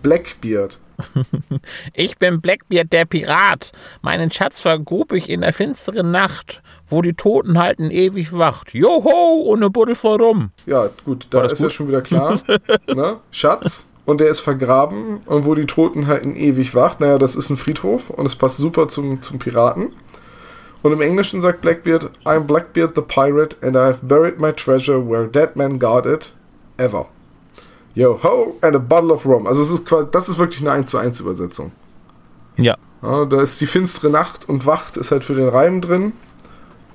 Blackbeard. 0.02 0.78
Ich 1.94 2.18
bin 2.18 2.40
Blackbeard, 2.40 2.92
der 2.92 3.04
Pirat. 3.04 3.72
Meinen 4.02 4.30
Schatz 4.30 4.60
vergrub 4.60 5.12
ich 5.12 5.28
in 5.28 5.40
der 5.42 5.52
finsteren 5.52 6.10
Nacht 6.10 6.62
wo 6.90 7.02
die 7.02 7.14
Toten 7.14 7.58
halten 7.58 7.90
ewig 7.90 8.32
wacht. 8.32 8.74
Joho, 8.74 9.44
ohne 9.44 9.70
Buddel 9.70 9.94
voll 9.94 10.20
rum. 10.20 10.50
Ja, 10.66 10.90
gut, 11.04 11.28
da 11.30 11.44
ist 11.44 11.52
gut? 11.52 11.60
ja 11.60 11.70
schon 11.70 11.88
wieder 11.88 12.02
klar. 12.02 12.38
ne? 12.94 13.18
Schatz. 13.30 13.86
Und 14.06 14.20
der 14.20 14.28
ist 14.28 14.40
vergraben 14.40 15.18
und 15.26 15.44
wo 15.44 15.54
die 15.54 15.66
Toten 15.66 16.08
halten 16.08 16.34
ewig 16.34 16.74
wacht. 16.74 17.00
Naja, 17.00 17.16
das 17.18 17.36
ist 17.36 17.48
ein 17.48 17.56
Friedhof 17.56 18.10
und 18.10 18.26
es 18.26 18.34
passt 18.34 18.56
super 18.56 18.88
zum, 18.88 19.22
zum 19.22 19.38
Piraten. 19.38 19.92
Und 20.82 20.92
im 20.92 21.00
Englischen 21.00 21.40
sagt 21.42 21.60
Blackbeard, 21.60 22.10
I'm 22.24 22.40
Blackbeard 22.40 22.96
the 22.96 23.02
Pirate 23.02 23.56
and 23.62 23.76
I 23.76 23.80
have 23.80 23.98
buried 24.02 24.40
my 24.40 24.50
treasure 24.52 24.98
where 24.98 25.28
dead 25.28 25.54
men 25.54 25.78
guard 25.78 26.06
it 26.06 26.34
ever. 26.78 27.06
Yo 27.94 28.18
ho 28.22 28.56
and 28.60 28.76
a 28.76 28.78
bottle 28.78 29.12
of 29.12 29.24
rum. 29.26 29.46
Also 29.46 29.62
es 29.62 29.70
ist 29.70 29.86
quasi, 29.86 30.08
das 30.10 30.28
ist 30.28 30.38
wirklich 30.38 30.60
eine 30.60 30.72
1 30.72 30.90
zu 30.90 30.98
1 30.98 31.20
Übersetzung. 31.20 31.72
Ja. 32.56 32.76
ja. 33.02 33.24
Da 33.24 33.40
ist 33.40 33.60
die 33.60 33.66
finstere 33.66 34.10
Nacht 34.10 34.48
und 34.48 34.66
Wacht 34.66 34.96
ist 34.96 35.10
halt 35.10 35.24
für 35.24 35.34
den 35.34 35.48
Reim 35.48 35.80
drin 35.80 36.12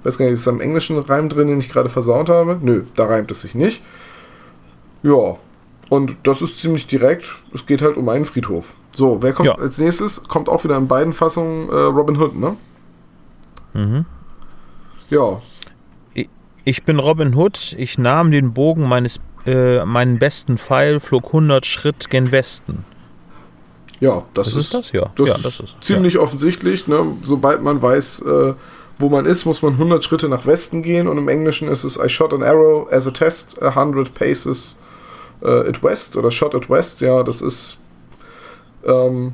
weiß 0.06 0.18
gar 0.18 0.26
nicht, 0.26 0.36
ist 0.36 0.48
da 0.48 0.52
im 0.52 0.62
englischen 0.62 0.98
Reim 1.00 1.30
drin, 1.30 1.48
den 1.48 1.60
ich 1.60 1.70
gerade 1.70 1.90
versaut 1.90 2.30
habe? 2.30 2.60
Nö, 2.62 2.84
da 2.96 3.06
reimt 3.06 3.32
es 3.32 3.42
sich 3.42 3.56
nicht. 3.56 3.82
Ja, 5.04 5.38
und 5.90 6.18
das 6.24 6.42
ist 6.42 6.60
ziemlich 6.60 6.88
direkt. 6.88 7.36
Es 7.54 7.66
geht 7.66 7.82
halt 7.82 7.98
um 7.98 8.08
einen 8.10 8.26
Friedhof. 8.26 8.76
So, 8.96 9.22
wer 9.22 9.34
kommt 9.34 9.50
ja. 9.50 9.56
als 9.56 9.78
nächstes? 9.78 10.24
Kommt 10.24 10.48
auch 10.48 10.64
wieder 10.64 10.78
in 10.78 10.88
beiden 10.88 11.14
Fassungen 11.14 11.70
äh, 11.70 11.74
Robin 11.74 12.18
Hood, 12.18 12.36
ne? 12.36 12.56
Mhm. 13.74 14.06
Ja. 15.10 15.42
Ich 16.64 16.84
bin 16.84 16.98
Robin 16.98 17.36
Hood. 17.36 17.76
Ich 17.78 17.98
nahm 17.98 18.32
den 18.32 18.54
Bogen 18.54 18.88
meines, 18.88 19.20
äh, 19.46 19.86
meinen 19.86 20.20
besten 20.20 20.58
Pfeil, 20.58 21.00
flog 21.00 21.28
100 21.28 21.66
Schritt 21.66 22.10
gen 22.10 22.32
Westen. 22.32 22.86
Ja, 24.00 24.24
das, 24.34 24.48
das 24.48 24.56
ist, 24.56 24.66
ist, 24.66 24.74
das, 24.74 24.92
ja. 24.92 25.12
Das, 25.16 25.28
ja, 25.28 25.36
das 25.42 25.60
ist 25.60 25.76
ziemlich 25.82 26.16
ja. 26.16 26.20
offensichtlich. 26.20 26.88
Ne? 26.88 27.14
Sobald 27.24 27.62
man 27.62 27.82
weiß, 27.82 28.22
äh, 28.22 28.54
wo 28.98 29.10
man 29.10 29.26
ist, 29.26 29.46
muss 29.46 29.62
man 29.62 29.74
100 29.74 30.04
Schritte 30.04 30.30
nach 30.30 30.46
Westen 30.46 30.84
gehen 30.84 31.08
und 31.08 31.18
im 31.18 31.28
Englischen 31.28 31.68
ist 31.68 31.84
es 31.84 31.98
I 31.98 32.10
shot 32.10 32.34
an 32.34 32.44
arrow 32.44 32.92
as 32.92 33.08
a 33.08 33.12
test 33.12 33.62
100 33.62 34.14
paces 34.14 34.80
uh, 35.42 35.68
at 35.68 35.84
west 35.84 36.16
oder 36.18 36.32
shot 36.32 36.56
at 36.56 36.70
west. 36.70 37.02
Ja, 37.02 37.24
das 37.24 37.42
ist 37.42 37.80
ähm, 38.86 39.34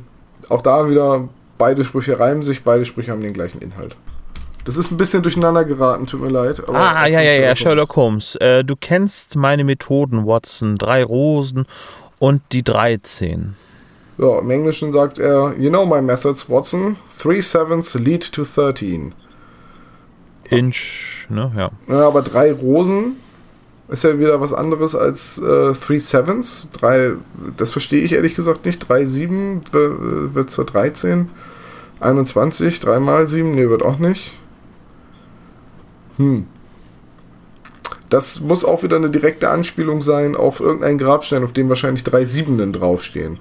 auch 0.50 0.62
da 0.62 0.90
wieder, 0.90 1.30
beide 1.58 1.84
Sprüche 1.84 2.20
reimen 2.20 2.44
sich, 2.44 2.64
beide 2.64 2.86
Sprüche 2.86 3.12
haben 3.12 3.22
den 3.22 3.34
gleichen 3.34 3.62
Inhalt. 3.62 3.96
Das 4.66 4.78
ist 4.78 4.92
ein 4.92 4.98
bisschen 4.98 5.24
durcheinander 5.24 5.66
geraten, 5.66 6.06
tut 6.06 6.22
mir 6.22 6.30
leid. 6.30 6.62
ah, 6.70 7.08
ja, 7.08 7.22
ja, 7.22 7.34
ja, 7.34 7.56
Sherlock 7.56 7.96
Holmes. 7.96 8.36
Äh, 8.36 8.64
du 8.64 8.76
kennst 8.76 9.36
meine 9.36 9.64
Methoden, 9.64 10.26
Watson. 10.26 10.78
Drei 10.78 11.04
Rosen 11.04 11.66
und 12.20 12.42
die 12.52 12.64
13. 12.64 13.56
Ja, 14.18 14.40
im 14.40 14.50
Englischen 14.52 14.92
sagt 14.92 15.18
er, 15.18 15.56
You 15.58 15.70
know 15.70 15.86
my 15.86 16.02
methods, 16.02 16.48
Watson. 16.48 16.98
Three 17.20 17.42
sevens 17.42 17.96
lead 17.96 18.32
to 18.32 18.44
13. 18.44 19.16
Inch, 20.52 21.28
ne? 21.30 21.52
Ja. 21.58 21.72
ja. 21.88 22.08
Aber 22.08 22.22
drei 22.22 22.52
Rosen 22.52 23.16
ist 23.88 24.04
ja 24.04 24.18
wieder 24.20 24.40
was 24.40 24.54
anderes 24.54 24.96
als 24.96 25.38
äh, 25.38 25.74
Three 25.74 26.00
Sevens. 26.00 26.70
Drei, 26.72 27.14
das 27.58 27.72
verstehe 27.72 28.04
ich 28.04 28.14
ehrlich 28.14 28.36
gesagt 28.36 28.66
nicht. 28.66 28.88
Drei 28.88 29.06
Sieben 29.06 29.64
wird 29.72 30.50
zur 30.50 30.66
13. 30.66 31.30
21, 32.00 32.80
3 32.80 33.00
mal 33.00 33.28
7, 33.28 33.54
ne, 33.54 33.70
wird 33.70 33.84
auch 33.84 34.00
nicht. 34.00 34.34
Hm. 36.22 36.46
Das 38.10 38.42
muss 38.42 38.66
auch 38.66 38.84
wieder 38.84 38.98
eine 38.98 39.10
direkte 39.10 39.50
Anspielung 39.50 40.02
sein 40.02 40.36
auf 40.36 40.60
irgendeinen 40.60 40.98
Grabstein, 40.98 41.44
auf 41.44 41.54
dem 41.54 41.70
wahrscheinlich 41.70 42.04
drei 42.04 42.26
Siebenden 42.26 42.74
draufstehen. 42.74 43.40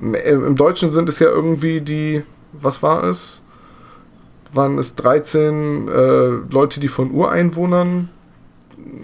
Im 0.00 0.56
Deutschen 0.56 0.90
sind 0.90 1.08
es 1.08 1.18
ja 1.18 1.28
irgendwie 1.28 1.80
die, 1.80 2.22
was 2.52 2.82
war 2.82 3.04
es? 3.04 3.44
waren 4.52 4.78
es 4.78 4.94
13 4.96 5.88
äh, 5.88 6.28
Leute, 6.52 6.80
die 6.80 6.88
von 6.88 7.10
Ureinwohnern. 7.10 8.08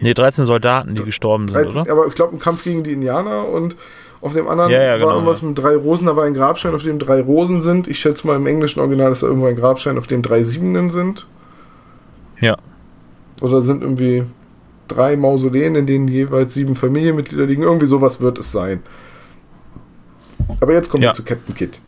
Nee, 0.01 0.15
13 0.15 0.45
Soldaten, 0.45 0.95
die 0.95 1.05
gestorben 1.05 1.49
sind, 1.49 1.57
13, 1.57 1.83
oder? 1.83 1.93
Aber 1.93 2.07
ich 2.07 2.15
glaube, 2.15 2.33
im 2.33 2.41
Kampf 2.41 2.65
gegen 2.65 2.83
die 2.83 2.93
Indianer 2.93 3.47
und 3.47 3.77
auf 4.21 4.33
dem 4.33 4.49
anderen 4.49 4.71
ja, 4.73 4.83
ja, 4.83 4.91
war 4.93 4.99
genau, 4.99 5.13
irgendwas 5.13 5.43
ja. 5.43 5.49
mit 5.49 5.59
drei 5.59 5.77
Rosen, 5.77 6.07
da 6.07 6.17
war 6.17 6.25
ein 6.25 6.35
Grabstein, 6.35 6.75
auf 6.75 6.83
dem 6.83 6.99
drei 6.99 7.21
Rosen 7.21 7.61
sind. 7.61 7.87
Ich 7.87 8.01
schätze 8.01 8.27
mal 8.27 8.37
im 8.37 8.47
englischen 8.47 8.81
Original 8.81 9.13
ist 9.13 9.23
da 9.23 9.29
irgendwo 9.29 9.47
ein 9.47 9.57
Grabstein, 9.57 9.97
auf 9.97 10.09
dem 10.09 10.23
drei 10.23 10.43
Siebenden 10.43 10.89
sind. 10.89 11.27
Ja. 12.41 12.57
Oder 13.41 13.63
sind 13.63 13.83
irgendwie 13.83 14.25
drei 14.89 15.17
Mausoleen, 15.17 15.75
in 15.75 15.87
denen 15.87 16.09
jeweils 16.09 16.55
sieben 16.55 16.75
Familienmitglieder 16.75 17.47
liegen. 17.47 17.63
Irgendwie 17.63 17.87
sowas 17.87 18.21
wird 18.21 18.39
es 18.39 18.51
sein. 18.51 18.83
Aber 20.61 20.73
jetzt 20.73 20.91
kommen 20.91 21.03
wir 21.03 21.13
zu 21.13 21.25
Captain 21.25 21.55
Kidd. 21.55 21.81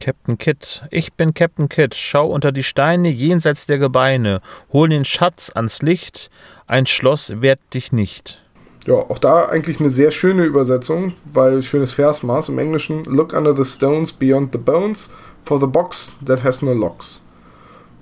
Captain 0.00 0.36
Kidd. 0.36 0.82
Ich 0.90 1.14
bin 1.14 1.32
Captain 1.32 1.68
Kidd. 1.68 1.94
Schau 1.94 2.26
unter 2.26 2.52
die 2.52 2.64
Steine 2.64 3.08
jenseits 3.08 3.66
der 3.66 3.78
Gebeine. 3.78 4.40
Hol 4.72 4.88
den 4.88 5.04
Schatz 5.04 5.50
ans 5.54 5.80
Licht. 5.80 6.30
Ein 6.66 6.86
Schloss 6.86 7.40
wehrt 7.40 7.60
dich 7.72 7.92
nicht. 7.92 8.42
Ja, 8.86 8.94
auch 8.94 9.18
da 9.18 9.46
eigentlich 9.46 9.80
eine 9.80 9.90
sehr 9.90 10.12
schöne 10.12 10.44
Übersetzung, 10.44 11.14
weil 11.24 11.62
schönes 11.62 11.94
Versmaß 11.94 12.50
im 12.50 12.58
Englischen. 12.58 13.04
Look 13.04 13.32
under 13.32 13.56
the 13.56 13.64
stones 13.64 14.12
beyond 14.12 14.52
the 14.52 14.58
bones 14.58 15.10
for 15.44 15.58
the 15.58 15.66
box 15.66 16.16
that 16.24 16.44
has 16.44 16.62
no 16.62 16.72
locks. 16.72 17.24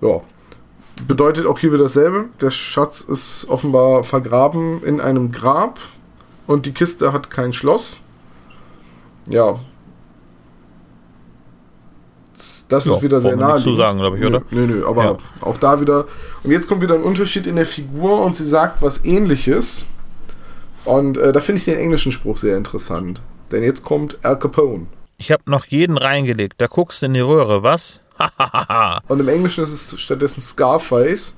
Ja. 0.00 0.20
Bedeutet 1.06 1.46
auch 1.46 1.58
hier 1.58 1.72
wieder 1.72 1.84
dasselbe. 1.84 2.26
Der 2.40 2.50
Schatz 2.50 3.00
ist 3.02 3.46
offenbar 3.48 4.04
vergraben 4.04 4.82
in 4.84 5.00
einem 5.00 5.32
Grab 5.32 5.78
und 6.46 6.66
die 6.66 6.72
Kiste 6.72 7.12
hat 7.12 7.30
kein 7.30 7.52
Schloss. 7.52 8.00
Ja. 9.28 9.58
Das 12.68 12.86
Ja, 12.86 12.96
ist 12.96 13.02
wieder 13.02 13.20
sehr 13.20 13.36
brauchen 13.36 13.40
wir 13.48 13.54
nichts 13.54 13.66
nah. 13.66 13.72
zu 13.72 13.76
sagen, 13.76 13.98
glaub 13.98 14.16
ich, 14.16 14.24
oder? 14.24 14.42
Nö, 14.50 14.66
nö, 14.66 14.86
aber 14.86 15.04
Ja. 15.04 15.16
auch 15.40 15.56
da 15.58 15.80
wieder. 15.80 16.06
Und 16.42 16.50
jetzt 16.50 16.68
kommt 16.68 16.82
wieder 16.82 16.94
ein 16.94 17.02
Unterschied 17.02 17.46
in 17.46 17.56
der 17.56 17.66
Figur 17.66 18.22
und 18.22 18.36
sie 18.36 18.46
sagt 18.46 18.82
was 18.82 19.04
ähnliches. 19.04 19.84
Und 20.84 21.16
äh, 21.16 21.32
da 21.32 21.40
finde 21.40 21.58
ich 21.60 21.64
den 21.64 21.78
englischen 21.78 22.12
Spruch 22.12 22.36
sehr 22.36 22.56
interessant. 22.56 23.22
Denn 23.52 23.62
jetzt 23.62 23.84
kommt 23.84 24.18
Al 24.24 24.38
Capone. 24.38 24.86
Ich 25.16 25.30
habe 25.30 25.42
noch 25.46 25.66
jeden 25.66 25.96
reingelegt. 25.96 26.54
Da 26.58 26.66
guckst 26.66 27.02
du 27.02 27.06
in 27.06 27.14
die 27.14 27.20
Röhre, 27.20 27.62
was? 27.62 28.02
Hahaha. 28.18 29.02
Und 29.08 29.20
im 29.20 29.28
Englischen 29.28 29.64
ist 29.64 29.92
es 29.92 30.00
stattdessen 30.00 30.40
Scarface. 30.40 31.36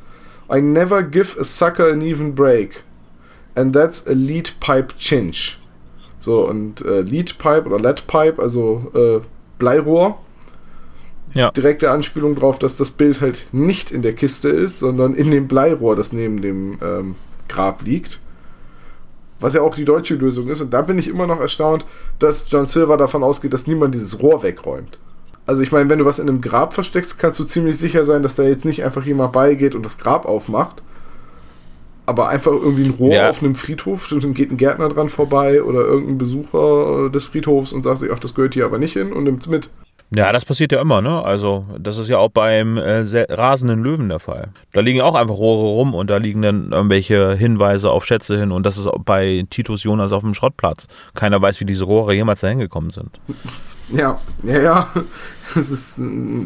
I 0.52 0.60
never 0.60 1.02
give 1.02 1.38
a 1.40 1.44
sucker 1.44 1.90
an 1.90 2.02
even 2.02 2.34
break. 2.34 2.84
And 3.54 3.74
that's 3.74 4.06
a 4.06 4.12
lead 4.12 4.54
pipe 4.60 4.94
chinch. 4.98 5.58
So, 6.18 6.48
und 6.48 6.84
äh, 6.84 7.02
Lead 7.02 7.38
Pipe 7.38 7.66
oder 7.66 7.78
Lead 7.78 8.06
Pipe, 8.08 8.42
also 8.42 8.90
äh, 8.94 9.20
Bleirohr. 9.58 10.18
Ja. 11.34 11.50
Direkte 11.50 11.90
Anspielung 11.90 12.34
darauf, 12.34 12.58
dass 12.58 12.76
das 12.76 12.90
Bild 12.90 13.20
halt 13.20 13.46
nicht 13.52 13.90
in 13.90 14.02
der 14.02 14.14
Kiste 14.14 14.48
ist, 14.48 14.78
sondern 14.78 15.14
in 15.14 15.30
dem 15.30 15.48
Bleirohr, 15.48 15.94
das 15.94 16.12
neben 16.12 16.42
dem 16.42 16.78
ähm, 16.82 17.14
Grab 17.48 17.82
liegt. 17.82 18.18
Was 19.40 19.54
ja 19.54 19.60
auch 19.62 19.74
die 19.74 19.84
deutsche 19.84 20.14
Lösung 20.14 20.48
ist. 20.48 20.60
Und 20.60 20.72
da 20.72 20.82
bin 20.82 20.98
ich 20.98 21.08
immer 21.08 21.26
noch 21.26 21.40
erstaunt, 21.40 21.84
dass 22.18 22.50
John 22.50 22.66
Silver 22.66 22.96
davon 22.96 23.22
ausgeht, 23.22 23.52
dass 23.52 23.66
niemand 23.66 23.94
dieses 23.94 24.20
Rohr 24.22 24.42
wegräumt. 24.42 24.98
Also 25.46 25.62
ich 25.62 25.70
meine, 25.72 25.88
wenn 25.88 25.98
du 25.98 26.04
was 26.04 26.18
in 26.18 26.28
einem 26.28 26.40
Grab 26.40 26.74
versteckst, 26.74 27.18
kannst 27.18 27.38
du 27.38 27.44
ziemlich 27.44 27.78
sicher 27.78 28.04
sein, 28.04 28.22
dass 28.22 28.34
da 28.34 28.42
jetzt 28.42 28.64
nicht 28.64 28.82
einfach 28.84 29.04
jemand 29.04 29.32
beigeht 29.32 29.74
und 29.74 29.84
das 29.84 29.98
Grab 29.98 30.26
aufmacht. 30.26 30.82
Aber 32.06 32.28
einfach 32.28 32.52
irgendwie 32.52 32.84
ein 32.84 32.90
Rohr 32.92 33.12
Ja. 33.12 33.28
auf 33.28 33.42
einem 33.42 33.54
Friedhof, 33.56 34.10
und 34.12 34.22
dann 34.24 34.32
geht 34.34 34.50
ein 34.50 34.56
Gärtner 34.56 34.88
dran 34.88 35.08
vorbei 35.08 35.62
oder 35.62 35.80
irgendein 35.80 36.18
Besucher 36.18 37.10
des 37.10 37.24
Friedhofs 37.26 37.72
und 37.72 37.82
sagt 37.82 38.00
sich, 38.00 38.10
ach, 38.12 38.18
das 38.20 38.34
gehört 38.34 38.54
hier 38.54 38.64
aber 38.64 38.78
nicht 38.78 38.92
hin 38.94 39.12
und 39.12 39.24
nimmt's 39.24 39.48
mit. 39.48 39.70
Ja, 40.14 40.30
das 40.32 40.44
passiert 40.44 40.70
ja 40.70 40.80
immer, 40.80 41.02
ne? 41.02 41.22
Also, 41.24 41.66
das 41.78 41.98
ist 41.98 42.08
ja 42.08 42.18
auch 42.18 42.28
beim 42.30 42.76
äh, 42.78 43.04
se- 43.04 43.26
rasenden 43.28 43.82
Löwen 43.82 44.08
der 44.08 44.20
Fall. 44.20 44.48
Da 44.72 44.80
liegen 44.80 45.00
auch 45.00 45.16
einfach 45.16 45.34
Rohre 45.34 45.66
rum 45.66 45.94
und 45.94 46.08
da 46.10 46.18
liegen 46.18 46.42
dann 46.42 46.70
irgendwelche 46.70 47.34
Hinweise 47.34 47.90
auf 47.90 48.04
Schätze 48.06 48.38
hin 48.38 48.52
und 48.52 48.64
das 48.64 48.78
ist 48.78 48.88
bei 49.04 49.44
Titus 49.50 49.82
Jonas 49.82 50.12
auf 50.12 50.22
dem 50.22 50.32
Schrottplatz. 50.34 50.86
Keiner 51.14 51.42
weiß, 51.42 51.58
wie 51.60 51.64
diese 51.64 51.84
Rohre 51.84 52.14
jemals 52.14 52.40
dahin 52.40 52.60
gekommen 52.60 52.90
sind. 52.90 53.18
Ja, 53.92 54.20
ja, 54.44 54.60
ja. 54.60 54.88
Das 55.54 55.70
ist, 55.70 56.00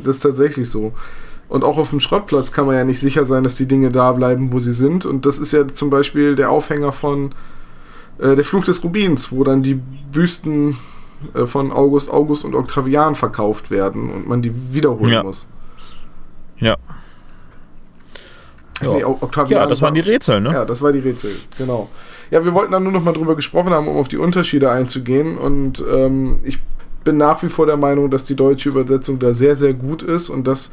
das 0.04 0.16
ist 0.16 0.20
tatsächlich 0.22 0.68
so. 0.70 0.92
Und 1.48 1.64
auch 1.64 1.78
auf 1.78 1.90
dem 1.90 2.00
Schrottplatz 2.00 2.52
kann 2.52 2.66
man 2.66 2.76
ja 2.76 2.84
nicht 2.84 3.00
sicher 3.00 3.24
sein, 3.24 3.44
dass 3.44 3.56
die 3.56 3.66
Dinge 3.66 3.90
da 3.90 4.12
bleiben, 4.12 4.52
wo 4.52 4.60
sie 4.60 4.72
sind. 4.74 5.04
Und 5.04 5.26
das 5.26 5.38
ist 5.38 5.52
ja 5.52 5.66
zum 5.68 5.90
Beispiel 5.90 6.36
der 6.36 6.50
Aufhänger 6.50 6.92
von 6.92 7.30
äh, 8.18 8.36
Der 8.36 8.44
Fluch 8.44 8.64
des 8.64 8.84
Rubins, 8.84 9.32
wo 9.32 9.42
dann 9.42 9.62
die 9.62 9.74
Büsten 9.74 10.76
von 11.46 11.72
August, 11.72 12.10
August 12.10 12.44
und 12.44 12.54
Octavian 12.54 13.14
verkauft 13.14 13.70
werden 13.70 14.10
und 14.10 14.26
man 14.28 14.42
die 14.42 14.52
wiederholen 14.72 15.12
Ja. 15.12 15.22
muss. 15.22 15.48
Ja. 16.58 16.76
Nee, 18.82 19.00
Ja. 19.00 19.06
O- 19.06 19.18
Octavian 19.20 19.60
Ja, 19.60 19.66
das 19.66 19.82
waren 19.82 19.94
die 19.94 20.00
Rätsel, 20.00 20.40
ne? 20.40 20.52
Ja, 20.52 20.64
das 20.64 20.80
war 20.80 20.92
die 20.92 21.00
Rätsel, 21.00 21.32
genau. 21.58 21.90
Ja, 22.30 22.44
wir 22.44 22.54
wollten 22.54 22.72
dann 22.72 22.82
nur 22.82 22.92
noch 22.92 23.02
mal 23.02 23.12
drüber 23.12 23.36
gesprochen 23.36 23.70
haben, 23.72 23.88
um 23.88 23.96
auf 23.96 24.08
die 24.08 24.16
Unterschiede 24.16 24.70
einzugehen. 24.70 25.36
Und 25.36 25.84
ähm, 25.90 26.38
ich 26.44 26.58
bin 27.04 27.16
nach 27.16 27.42
wie 27.42 27.48
vor 27.48 27.66
der 27.66 27.76
Meinung, 27.76 28.10
dass 28.10 28.24
die 28.24 28.36
deutsche 28.36 28.68
Übersetzung 28.70 29.18
da 29.18 29.32
sehr, 29.32 29.54
sehr 29.56 29.74
gut 29.74 30.02
ist 30.02 30.30
und 30.30 30.46
dass 30.46 30.70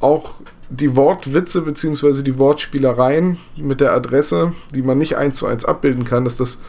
auch 0.00 0.34
die 0.70 0.96
Wortwitze 0.96 1.62
bzw. 1.62 2.22
die 2.22 2.38
Wortspielereien 2.38 3.36
mit 3.56 3.80
der 3.80 3.92
Adresse, 3.92 4.52
die 4.74 4.82
man 4.82 4.98
nicht 4.98 5.16
eins 5.16 5.36
zu 5.36 5.46
eins 5.46 5.64
abbilden 5.64 6.04
kann, 6.04 6.24
dass 6.24 6.36
das 6.36 6.60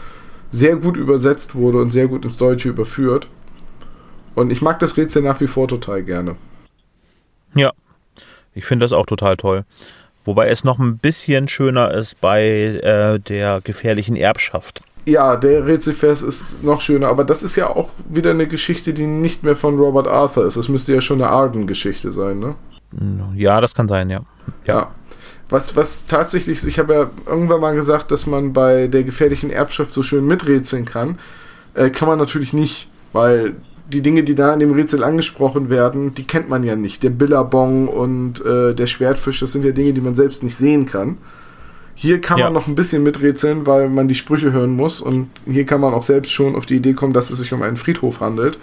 sehr 0.56 0.78
gut 0.78 0.96
übersetzt 0.96 1.54
wurde 1.56 1.80
und 1.80 1.90
sehr 1.90 2.08
gut 2.08 2.24
ins 2.24 2.38
Deutsche 2.38 2.70
überführt. 2.70 3.28
Und 4.36 4.52
ich 4.52 4.62
mag 4.62 4.80
das 4.80 4.96
Rätsel 4.98 5.22
nach 5.22 5.42
wie 5.42 5.48
vor 5.48 5.68
total 5.68 6.04
gerne. 6.04 6.36
Ja, 7.56 7.72
ich 8.54 8.66
finde 8.66 8.86
das 8.86 8.94
auch 8.94 9.06
total 9.06 9.38
toll. 9.38 9.66
Wobei 10.24 10.50
es 10.50 10.64
noch 10.64 10.80
ein 10.80 10.98
bisschen 10.98 11.48
schöner 11.48 11.92
ist 11.92 12.20
bei 12.20 12.44
äh, 12.44 13.20
der 13.20 13.62
gefährlichen 13.62 14.16
Erbschaft. 14.16 14.82
Ja, 15.06 15.36
der 15.36 15.68
Rätselvers 15.68 16.24
ist 16.24 16.64
noch 16.64 16.82
schöner, 16.82 17.10
aber 17.10 17.24
das 17.24 17.44
ist 17.44 17.56
ja 17.56 17.70
auch 17.70 17.92
wieder 18.10 18.32
eine 18.32 18.48
Geschichte, 18.48 18.94
die 18.94 19.06
nicht 19.06 19.44
mehr 19.44 19.56
von 19.56 19.78
Robert 19.78 20.08
Arthur 20.08 20.46
ist. 20.48 20.58
Das 20.58 20.68
müsste 20.68 20.94
ja 20.94 21.02
schon 21.02 21.22
eine 21.22 21.30
Arden-Geschichte 21.30 22.12
sein, 22.12 22.40
ne? 22.40 22.56
Ja, 23.36 23.62
das 23.62 23.76
kann 23.76 23.88
sein, 23.88 24.10
ja. 24.10 24.22
Ja. 24.66 24.92
Was, 25.56 25.74
was 25.78 26.06
tatsächlich, 26.06 26.68
ich 26.68 26.80
habe 26.80 26.94
ja 26.94 27.10
irgendwann 27.26 27.62
mal 27.62 27.74
gesagt, 27.76 28.12
dass 28.12 28.28
man 28.28 28.52
bei 28.52 28.88
der 28.88 29.04
gefährlichen 29.04 29.52
Erbschaft 29.52 29.94
so 29.94 30.04
schön 30.04 30.28
miträtseln 30.28 30.84
kann. 30.84 31.18
Äh, 31.76 31.92
kann 31.92 32.10
man 32.10 32.20
natürlich 32.20 32.52
nicht, 32.52 32.90
weil 33.14 33.56
die 33.90 34.02
Dinge, 34.02 34.26
die 34.26 34.36
da 34.36 34.54
in 34.54 34.60
dem 34.60 34.74
Rätsel 34.74 35.02
angesprochen 35.02 35.70
werden, 35.70 36.14
die 36.14 36.26
kennt 36.26 36.50
man 36.50 36.64
ja 36.64 36.76
nicht. 36.76 37.04
Der 37.04 37.10
Billabong 37.10 37.88
und 37.88 38.44
äh, 38.44 38.74
der 38.74 38.86
Schwertfisch, 38.88 39.40
das 39.40 39.54
sind 39.54 39.64
ja 39.64 39.72
Dinge, 39.72 39.94
die 39.94 40.02
man 40.02 40.14
selbst 40.14 40.44
nicht 40.44 40.58
sehen 40.58 40.88
kann. 40.88 41.20
Hier 41.94 42.20
kann 42.20 42.38
Ja. 42.38 42.46
man 42.46 42.54
noch 42.54 42.68
ein 42.68 42.76
bisschen 42.76 43.04
miträtseln, 43.04 43.66
weil 43.66 43.88
man 43.88 44.10
die 44.10 44.16
Sprüche 44.16 44.52
hören 44.52 44.76
muss 44.76 45.00
und 45.00 45.30
hier 45.50 45.66
kann 45.66 45.80
man 45.80 45.94
auch 45.94 46.04
selbst 46.04 46.34
schon 46.34 46.58
auf 46.58 46.66
die 46.66 46.76
Idee 46.76 46.92
kommen, 46.96 47.14
dass 47.14 47.30
es 47.30 47.40
sich 47.40 47.54
um 47.54 47.62
einen 47.62 47.78
Friedhof 47.78 48.20
handelt. 48.20 48.60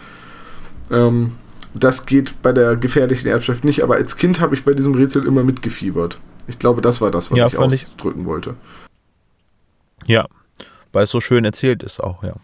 Ähm, 0.91 1.33
das 1.75 2.07
geht 2.07 2.41
bei 2.43 2.53
der 2.53 2.77
gefährlichen 2.77 3.29
Erbschaft 3.29 3.65
nicht, 3.65 3.83
aber 3.83 3.95
als 3.95 4.17
Kind 4.17 4.41
habe 4.41 4.55
ich 4.55 4.65
bei 4.65 4.75
diesem 4.75 4.95
Rätsel 4.95 5.25
immer 5.27 5.43
mitgefiebert. 5.45 6.21
Ich 6.49 6.59
glaube, 6.59 6.81
das 6.83 7.01
war 7.01 7.11
das, 7.11 7.31
was 7.31 7.39
Ja, 7.39 7.47
ich 7.47 7.55
fand 7.55 7.73
ich- 7.73 7.87
ausdrücken 7.87 8.27
wollte. 8.27 8.55
Ja, 10.07 10.27
weil 10.93 11.05
es 11.05 11.11
so 11.11 11.21
schön 11.21 11.45
erzählt 11.45 11.83
ist 11.83 12.03
auch, 12.03 12.23
ja. 12.25 12.35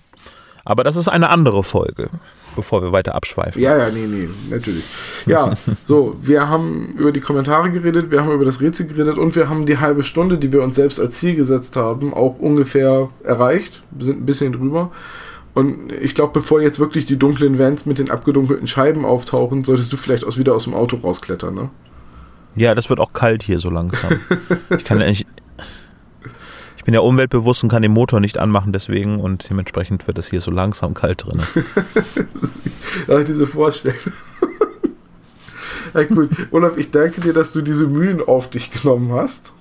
Aber 0.64 0.85
das 0.85 0.97
ist 0.97 1.09
eine 1.09 1.31
andere 1.31 1.62
Folge, 1.62 2.11
bevor 2.55 2.83
wir 2.83 2.93
weiter 2.93 3.14
abschweifen. 3.14 3.61
Ja, 3.61 3.77
ja, 3.77 3.91
nee, 3.91 4.07
nee, 4.07 4.29
natürlich. 4.51 4.85
Ja, 5.27 5.55
so, 5.85 6.17
wir 6.21 6.49
haben 6.49 6.95
über 6.99 7.11
die 7.11 7.21
Kommentare 7.21 7.71
geredet, 7.71 8.11
wir 8.11 8.21
haben 8.21 8.31
über 8.33 8.45
das 8.45 8.61
Rätsel 8.61 8.87
geredet 8.87 9.17
und 9.19 9.35
wir 9.35 9.49
haben 9.49 9.64
die 9.67 9.79
halbe 9.79 10.03
Stunde, 10.03 10.37
die 10.38 10.53
wir 10.53 10.62
uns 10.62 10.77
selbst 10.77 11.01
als 11.01 11.19
Ziel 11.19 11.37
gesetzt 11.37 11.77
haben, 11.77 12.12
auch 12.14 12.38
ungefähr 12.38 13.09
erreicht. 13.25 13.83
Wir 13.91 14.05
sind 14.07 14.21
ein 14.23 14.27
bisschen 14.27 14.53
drüber. 14.53 14.91
Und 15.59 15.90
ich 15.90 16.14
glaube, 16.14 16.35
bevor 16.35 16.62
jetzt 16.62 16.79
wirklich 16.79 17.05
die 17.05 17.16
dunklen 17.18 17.59
Vans 17.59 17.85
mit 17.85 17.99
den 17.99 18.12
abgedunkelten 18.12 18.68
Scheiben 18.68 19.05
auftauchen, 19.05 19.64
solltest 19.64 19.92
du 19.92 19.97
vielleicht 19.97 20.23
aus, 20.23 20.38
wieder 20.38 20.55
aus 20.55 20.62
dem 20.62 20.75
Auto 20.75 20.99
rausklettern, 20.99 21.53
ne? 21.53 21.71
Ja, 22.55 22.77
das 22.77 22.88
wird 22.88 23.01
auch 23.01 23.12
kalt 23.12 23.42
hier 23.42 23.59
so 23.59 23.68
langsam. 23.68 24.21
Ich 24.71 24.85
kann 24.85 24.99
nicht. 24.99 25.27
Ich 26.77 26.85
bin 26.85 26.94
ja 26.94 27.01
umweltbewusst 27.01 27.64
und 27.64 27.71
kann 27.71 27.83
den 27.83 27.90
Motor 27.90 28.21
nicht 28.21 28.38
anmachen, 28.38 28.73
deswegen 28.73 29.18
und 29.18 29.51
dementsprechend 29.51 30.07
wird 30.07 30.16
es 30.18 30.31
hier 30.31 30.40
so 30.40 30.53
langsam 30.53 30.94
kalt 30.94 31.25
drin. 31.25 31.42
Ach, 33.09 33.25
diese 33.27 33.49
Vorstellung. 33.49 33.99
ja, 35.94 36.05
gut. 36.05 36.31
Olaf, 36.53 36.77
ich 36.77 36.92
danke 36.92 37.21
dir, 37.21 37.33
dass 37.33 37.53
du 37.53 37.62
diese 37.62 37.88
Mühen 37.88 38.23
auf 38.25 38.49
dich 38.49 38.71
genommen 38.71 39.12
hast. 39.12 39.55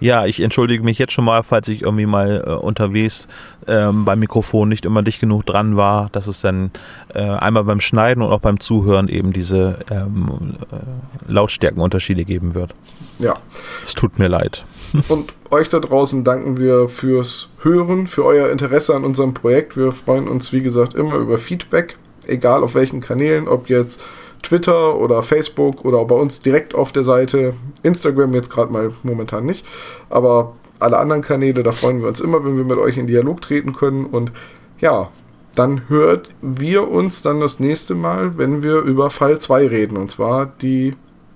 Ja, 0.00 0.26
ich 0.26 0.40
entschuldige 0.40 0.82
mich 0.82 0.98
jetzt 0.98 1.12
schon 1.12 1.24
mal, 1.24 1.42
falls 1.42 1.68
ich 1.68 1.82
irgendwie 1.82 2.06
mal 2.06 2.44
äh, 2.46 2.50
unterwegs 2.50 3.28
ähm, 3.66 4.04
beim 4.04 4.18
Mikrofon 4.18 4.68
nicht 4.68 4.84
immer 4.84 5.02
dicht 5.02 5.20
genug 5.20 5.46
dran 5.46 5.76
war, 5.76 6.10
dass 6.12 6.26
es 6.26 6.40
dann 6.40 6.70
äh, 7.14 7.20
einmal 7.20 7.64
beim 7.64 7.80
Schneiden 7.80 8.22
und 8.22 8.32
auch 8.32 8.40
beim 8.40 8.60
Zuhören 8.60 9.08
eben 9.08 9.32
diese 9.32 9.78
ähm, 9.90 10.56
äh, 10.70 11.32
Lautstärkenunterschiede 11.32 12.24
geben 12.24 12.54
wird. 12.54 12.74
Ja. 13.18 13.36
Es 13.82 13.94
tut 13.94 14.18
mir 14.18 14.28
leid. 14.28 14.64
Und 15.08 15.32
euch 15.50 15.68
da 15.68 15.78
draußen 15.78 16.24
danken 16.24 16.56
wir 16.56 16.88
fürs 16.88 17.48
Hören, 17.62 18.06
für 18.06 18.24
euer 18.24 18.50
Interesse 18.50 18.94
an 18.94 19.04
unserem 19.04 19.34
Projekt. 19.34 19.76
Wir 19.76 19.92
freuen 19.92 20.28
uns, 20.28 20.52
wie 20.52 20.62
gesagt, 20.62 20.94
immer 20.94 21.14
über 21.16 21.38
Feedback, 21.38 21.96
egal 22.26 22.62
auf 22.62 22.74
welchen 22.74 23.00
Kanälen, 23.00 23.48
ob 23.48 23.68
jetzt 23.68 24.02
Twitter 24.44 24.96
oder 24.96 25.22
Facebook 25.22 25.84
oder 25.84 26.04
bei 26.04 26.14
uns 26.14 26.40
direkt 26.40 26.74
auf 26.74 26.92
der 26.92 27.04
Seite. 27.04 27.54
Instagram 27.82 28.34
jetzt 28.34 28.50
gerade 28.50 28.72
mal 28.72 28.92
momentan 29.02 29.44
nicht, 29.44 29.66
aber 30.10 30.54
alle 30.78 30.98
anderen 30.98 31.22
Kanäle, 31.22 31.62
da 31.62 31.72
freuen 31.72 32.00
wir 32.00 32.08
uns 32.08 32.20
immer, 32.20 32.44
wenn 32.44 32.56
wir 32.56 32.64
mit 32.64 32.78
euch 32.78 32.98
in 32.98 33.06
Dialog 33.06 33.40
treten 33.40 33.74
können. 33.74 34.04
Und 34.06 34.32
ja, 34.80 35.10
dann 35.54 35.88
hört 35.88 36.30
wir 36.42 36.88
uns 36.88 37.22
dann 37.22 37.40
das 37.40 37.60
nächste 37.60 37.94
Mal, 37.94 38.38
wenn 38.38 38.62
wir 38.62 38.78
über 38.78 39.10
Fall 39.10 39.38
2 39.38 39.68
reden, 39.68 39.96
und 39.96 40.10
zwar 40.10 40.46
die 40.46 40.94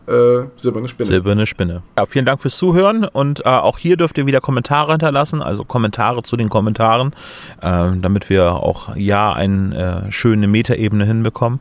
äh, 0.09 0.45
silberne 0.57 0.89
Spinne. 0.89 1.09
Silberne 1.09 1.47
Spinne. 1.47 1.82
Ja, 1.99 2.07
vielen 2.07 2.24
Dank 2.24 2.41
fürs 2.41 2.57
Zuhören 2.57 3.05
und 3.05 3.41
äh, 3.45 3.49
auch 3.49 3.78
hier 3.78 3.97
dürft 3.97 4.18
ihr 4.18 4.26
wieder 4.26 4.41
Kommentare 4.41 4.93
hinterlassen, 4.93 5.43
also 5.43 5.64
Kommentare 5.64 6.22
zu 6.22 6.37
den 6.37 6.49
Kommentaren, 6.49 7.12
äh, 7.61 7.91
damit 8.01 8.30
wir 8.30 8.55
auch 8.55 8.97
ja 8.97 9.32
eine 9.32 10.07
äh, 10.09 10.12
schöne 10.12 10.49
Metaebene 10.49 11.05
hinbekommen. 11.05 11.61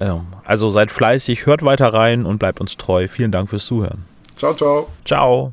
Ähm, 0.00 0.26
also 0.44 0.68
seid 0.68 0.90
fleißig, 0.90 1.46
hört 1.46 1.64
weiter 1.64 1.92
rein 1.92 2.26
und 2.26 2.38
bleibt 2.38 2.60
uns 2.60 2.76
treu. 2.76 3.08
Vielen 3.08 3.32
Dank 3.32 3.50
fürs 3.50 3.66
Zuhören. 3.66 4.04
ciao, 4.36 4.54
ciao. 4.54 4.88
Ciao. 5.04 5.52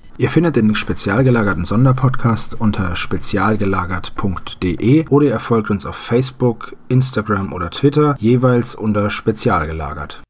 Ihr 0.21 0.29
findet 0.29 0.55
den 0.55 0.75
spezial 0.75 1.23
gelagerten 1.23 1.65
Sonderpodcast 1.65 2.61
unter 2.61 2.95
spezialgelagert.de 2.95 5.07
oder 5.09 5.25
ihr 5.25 5.39
folgt 5.39 5.71
uns 5.71 5.87
auf 5.87 5.95
Facebook, 5.95 6.75
Instagram 6.89 7.53
oder 7.53 7.71
Twitter 7.71 8.15
jeweils 8.19 8.75
unter 8.75 9.09
spezialgelagert. 9.09 10.21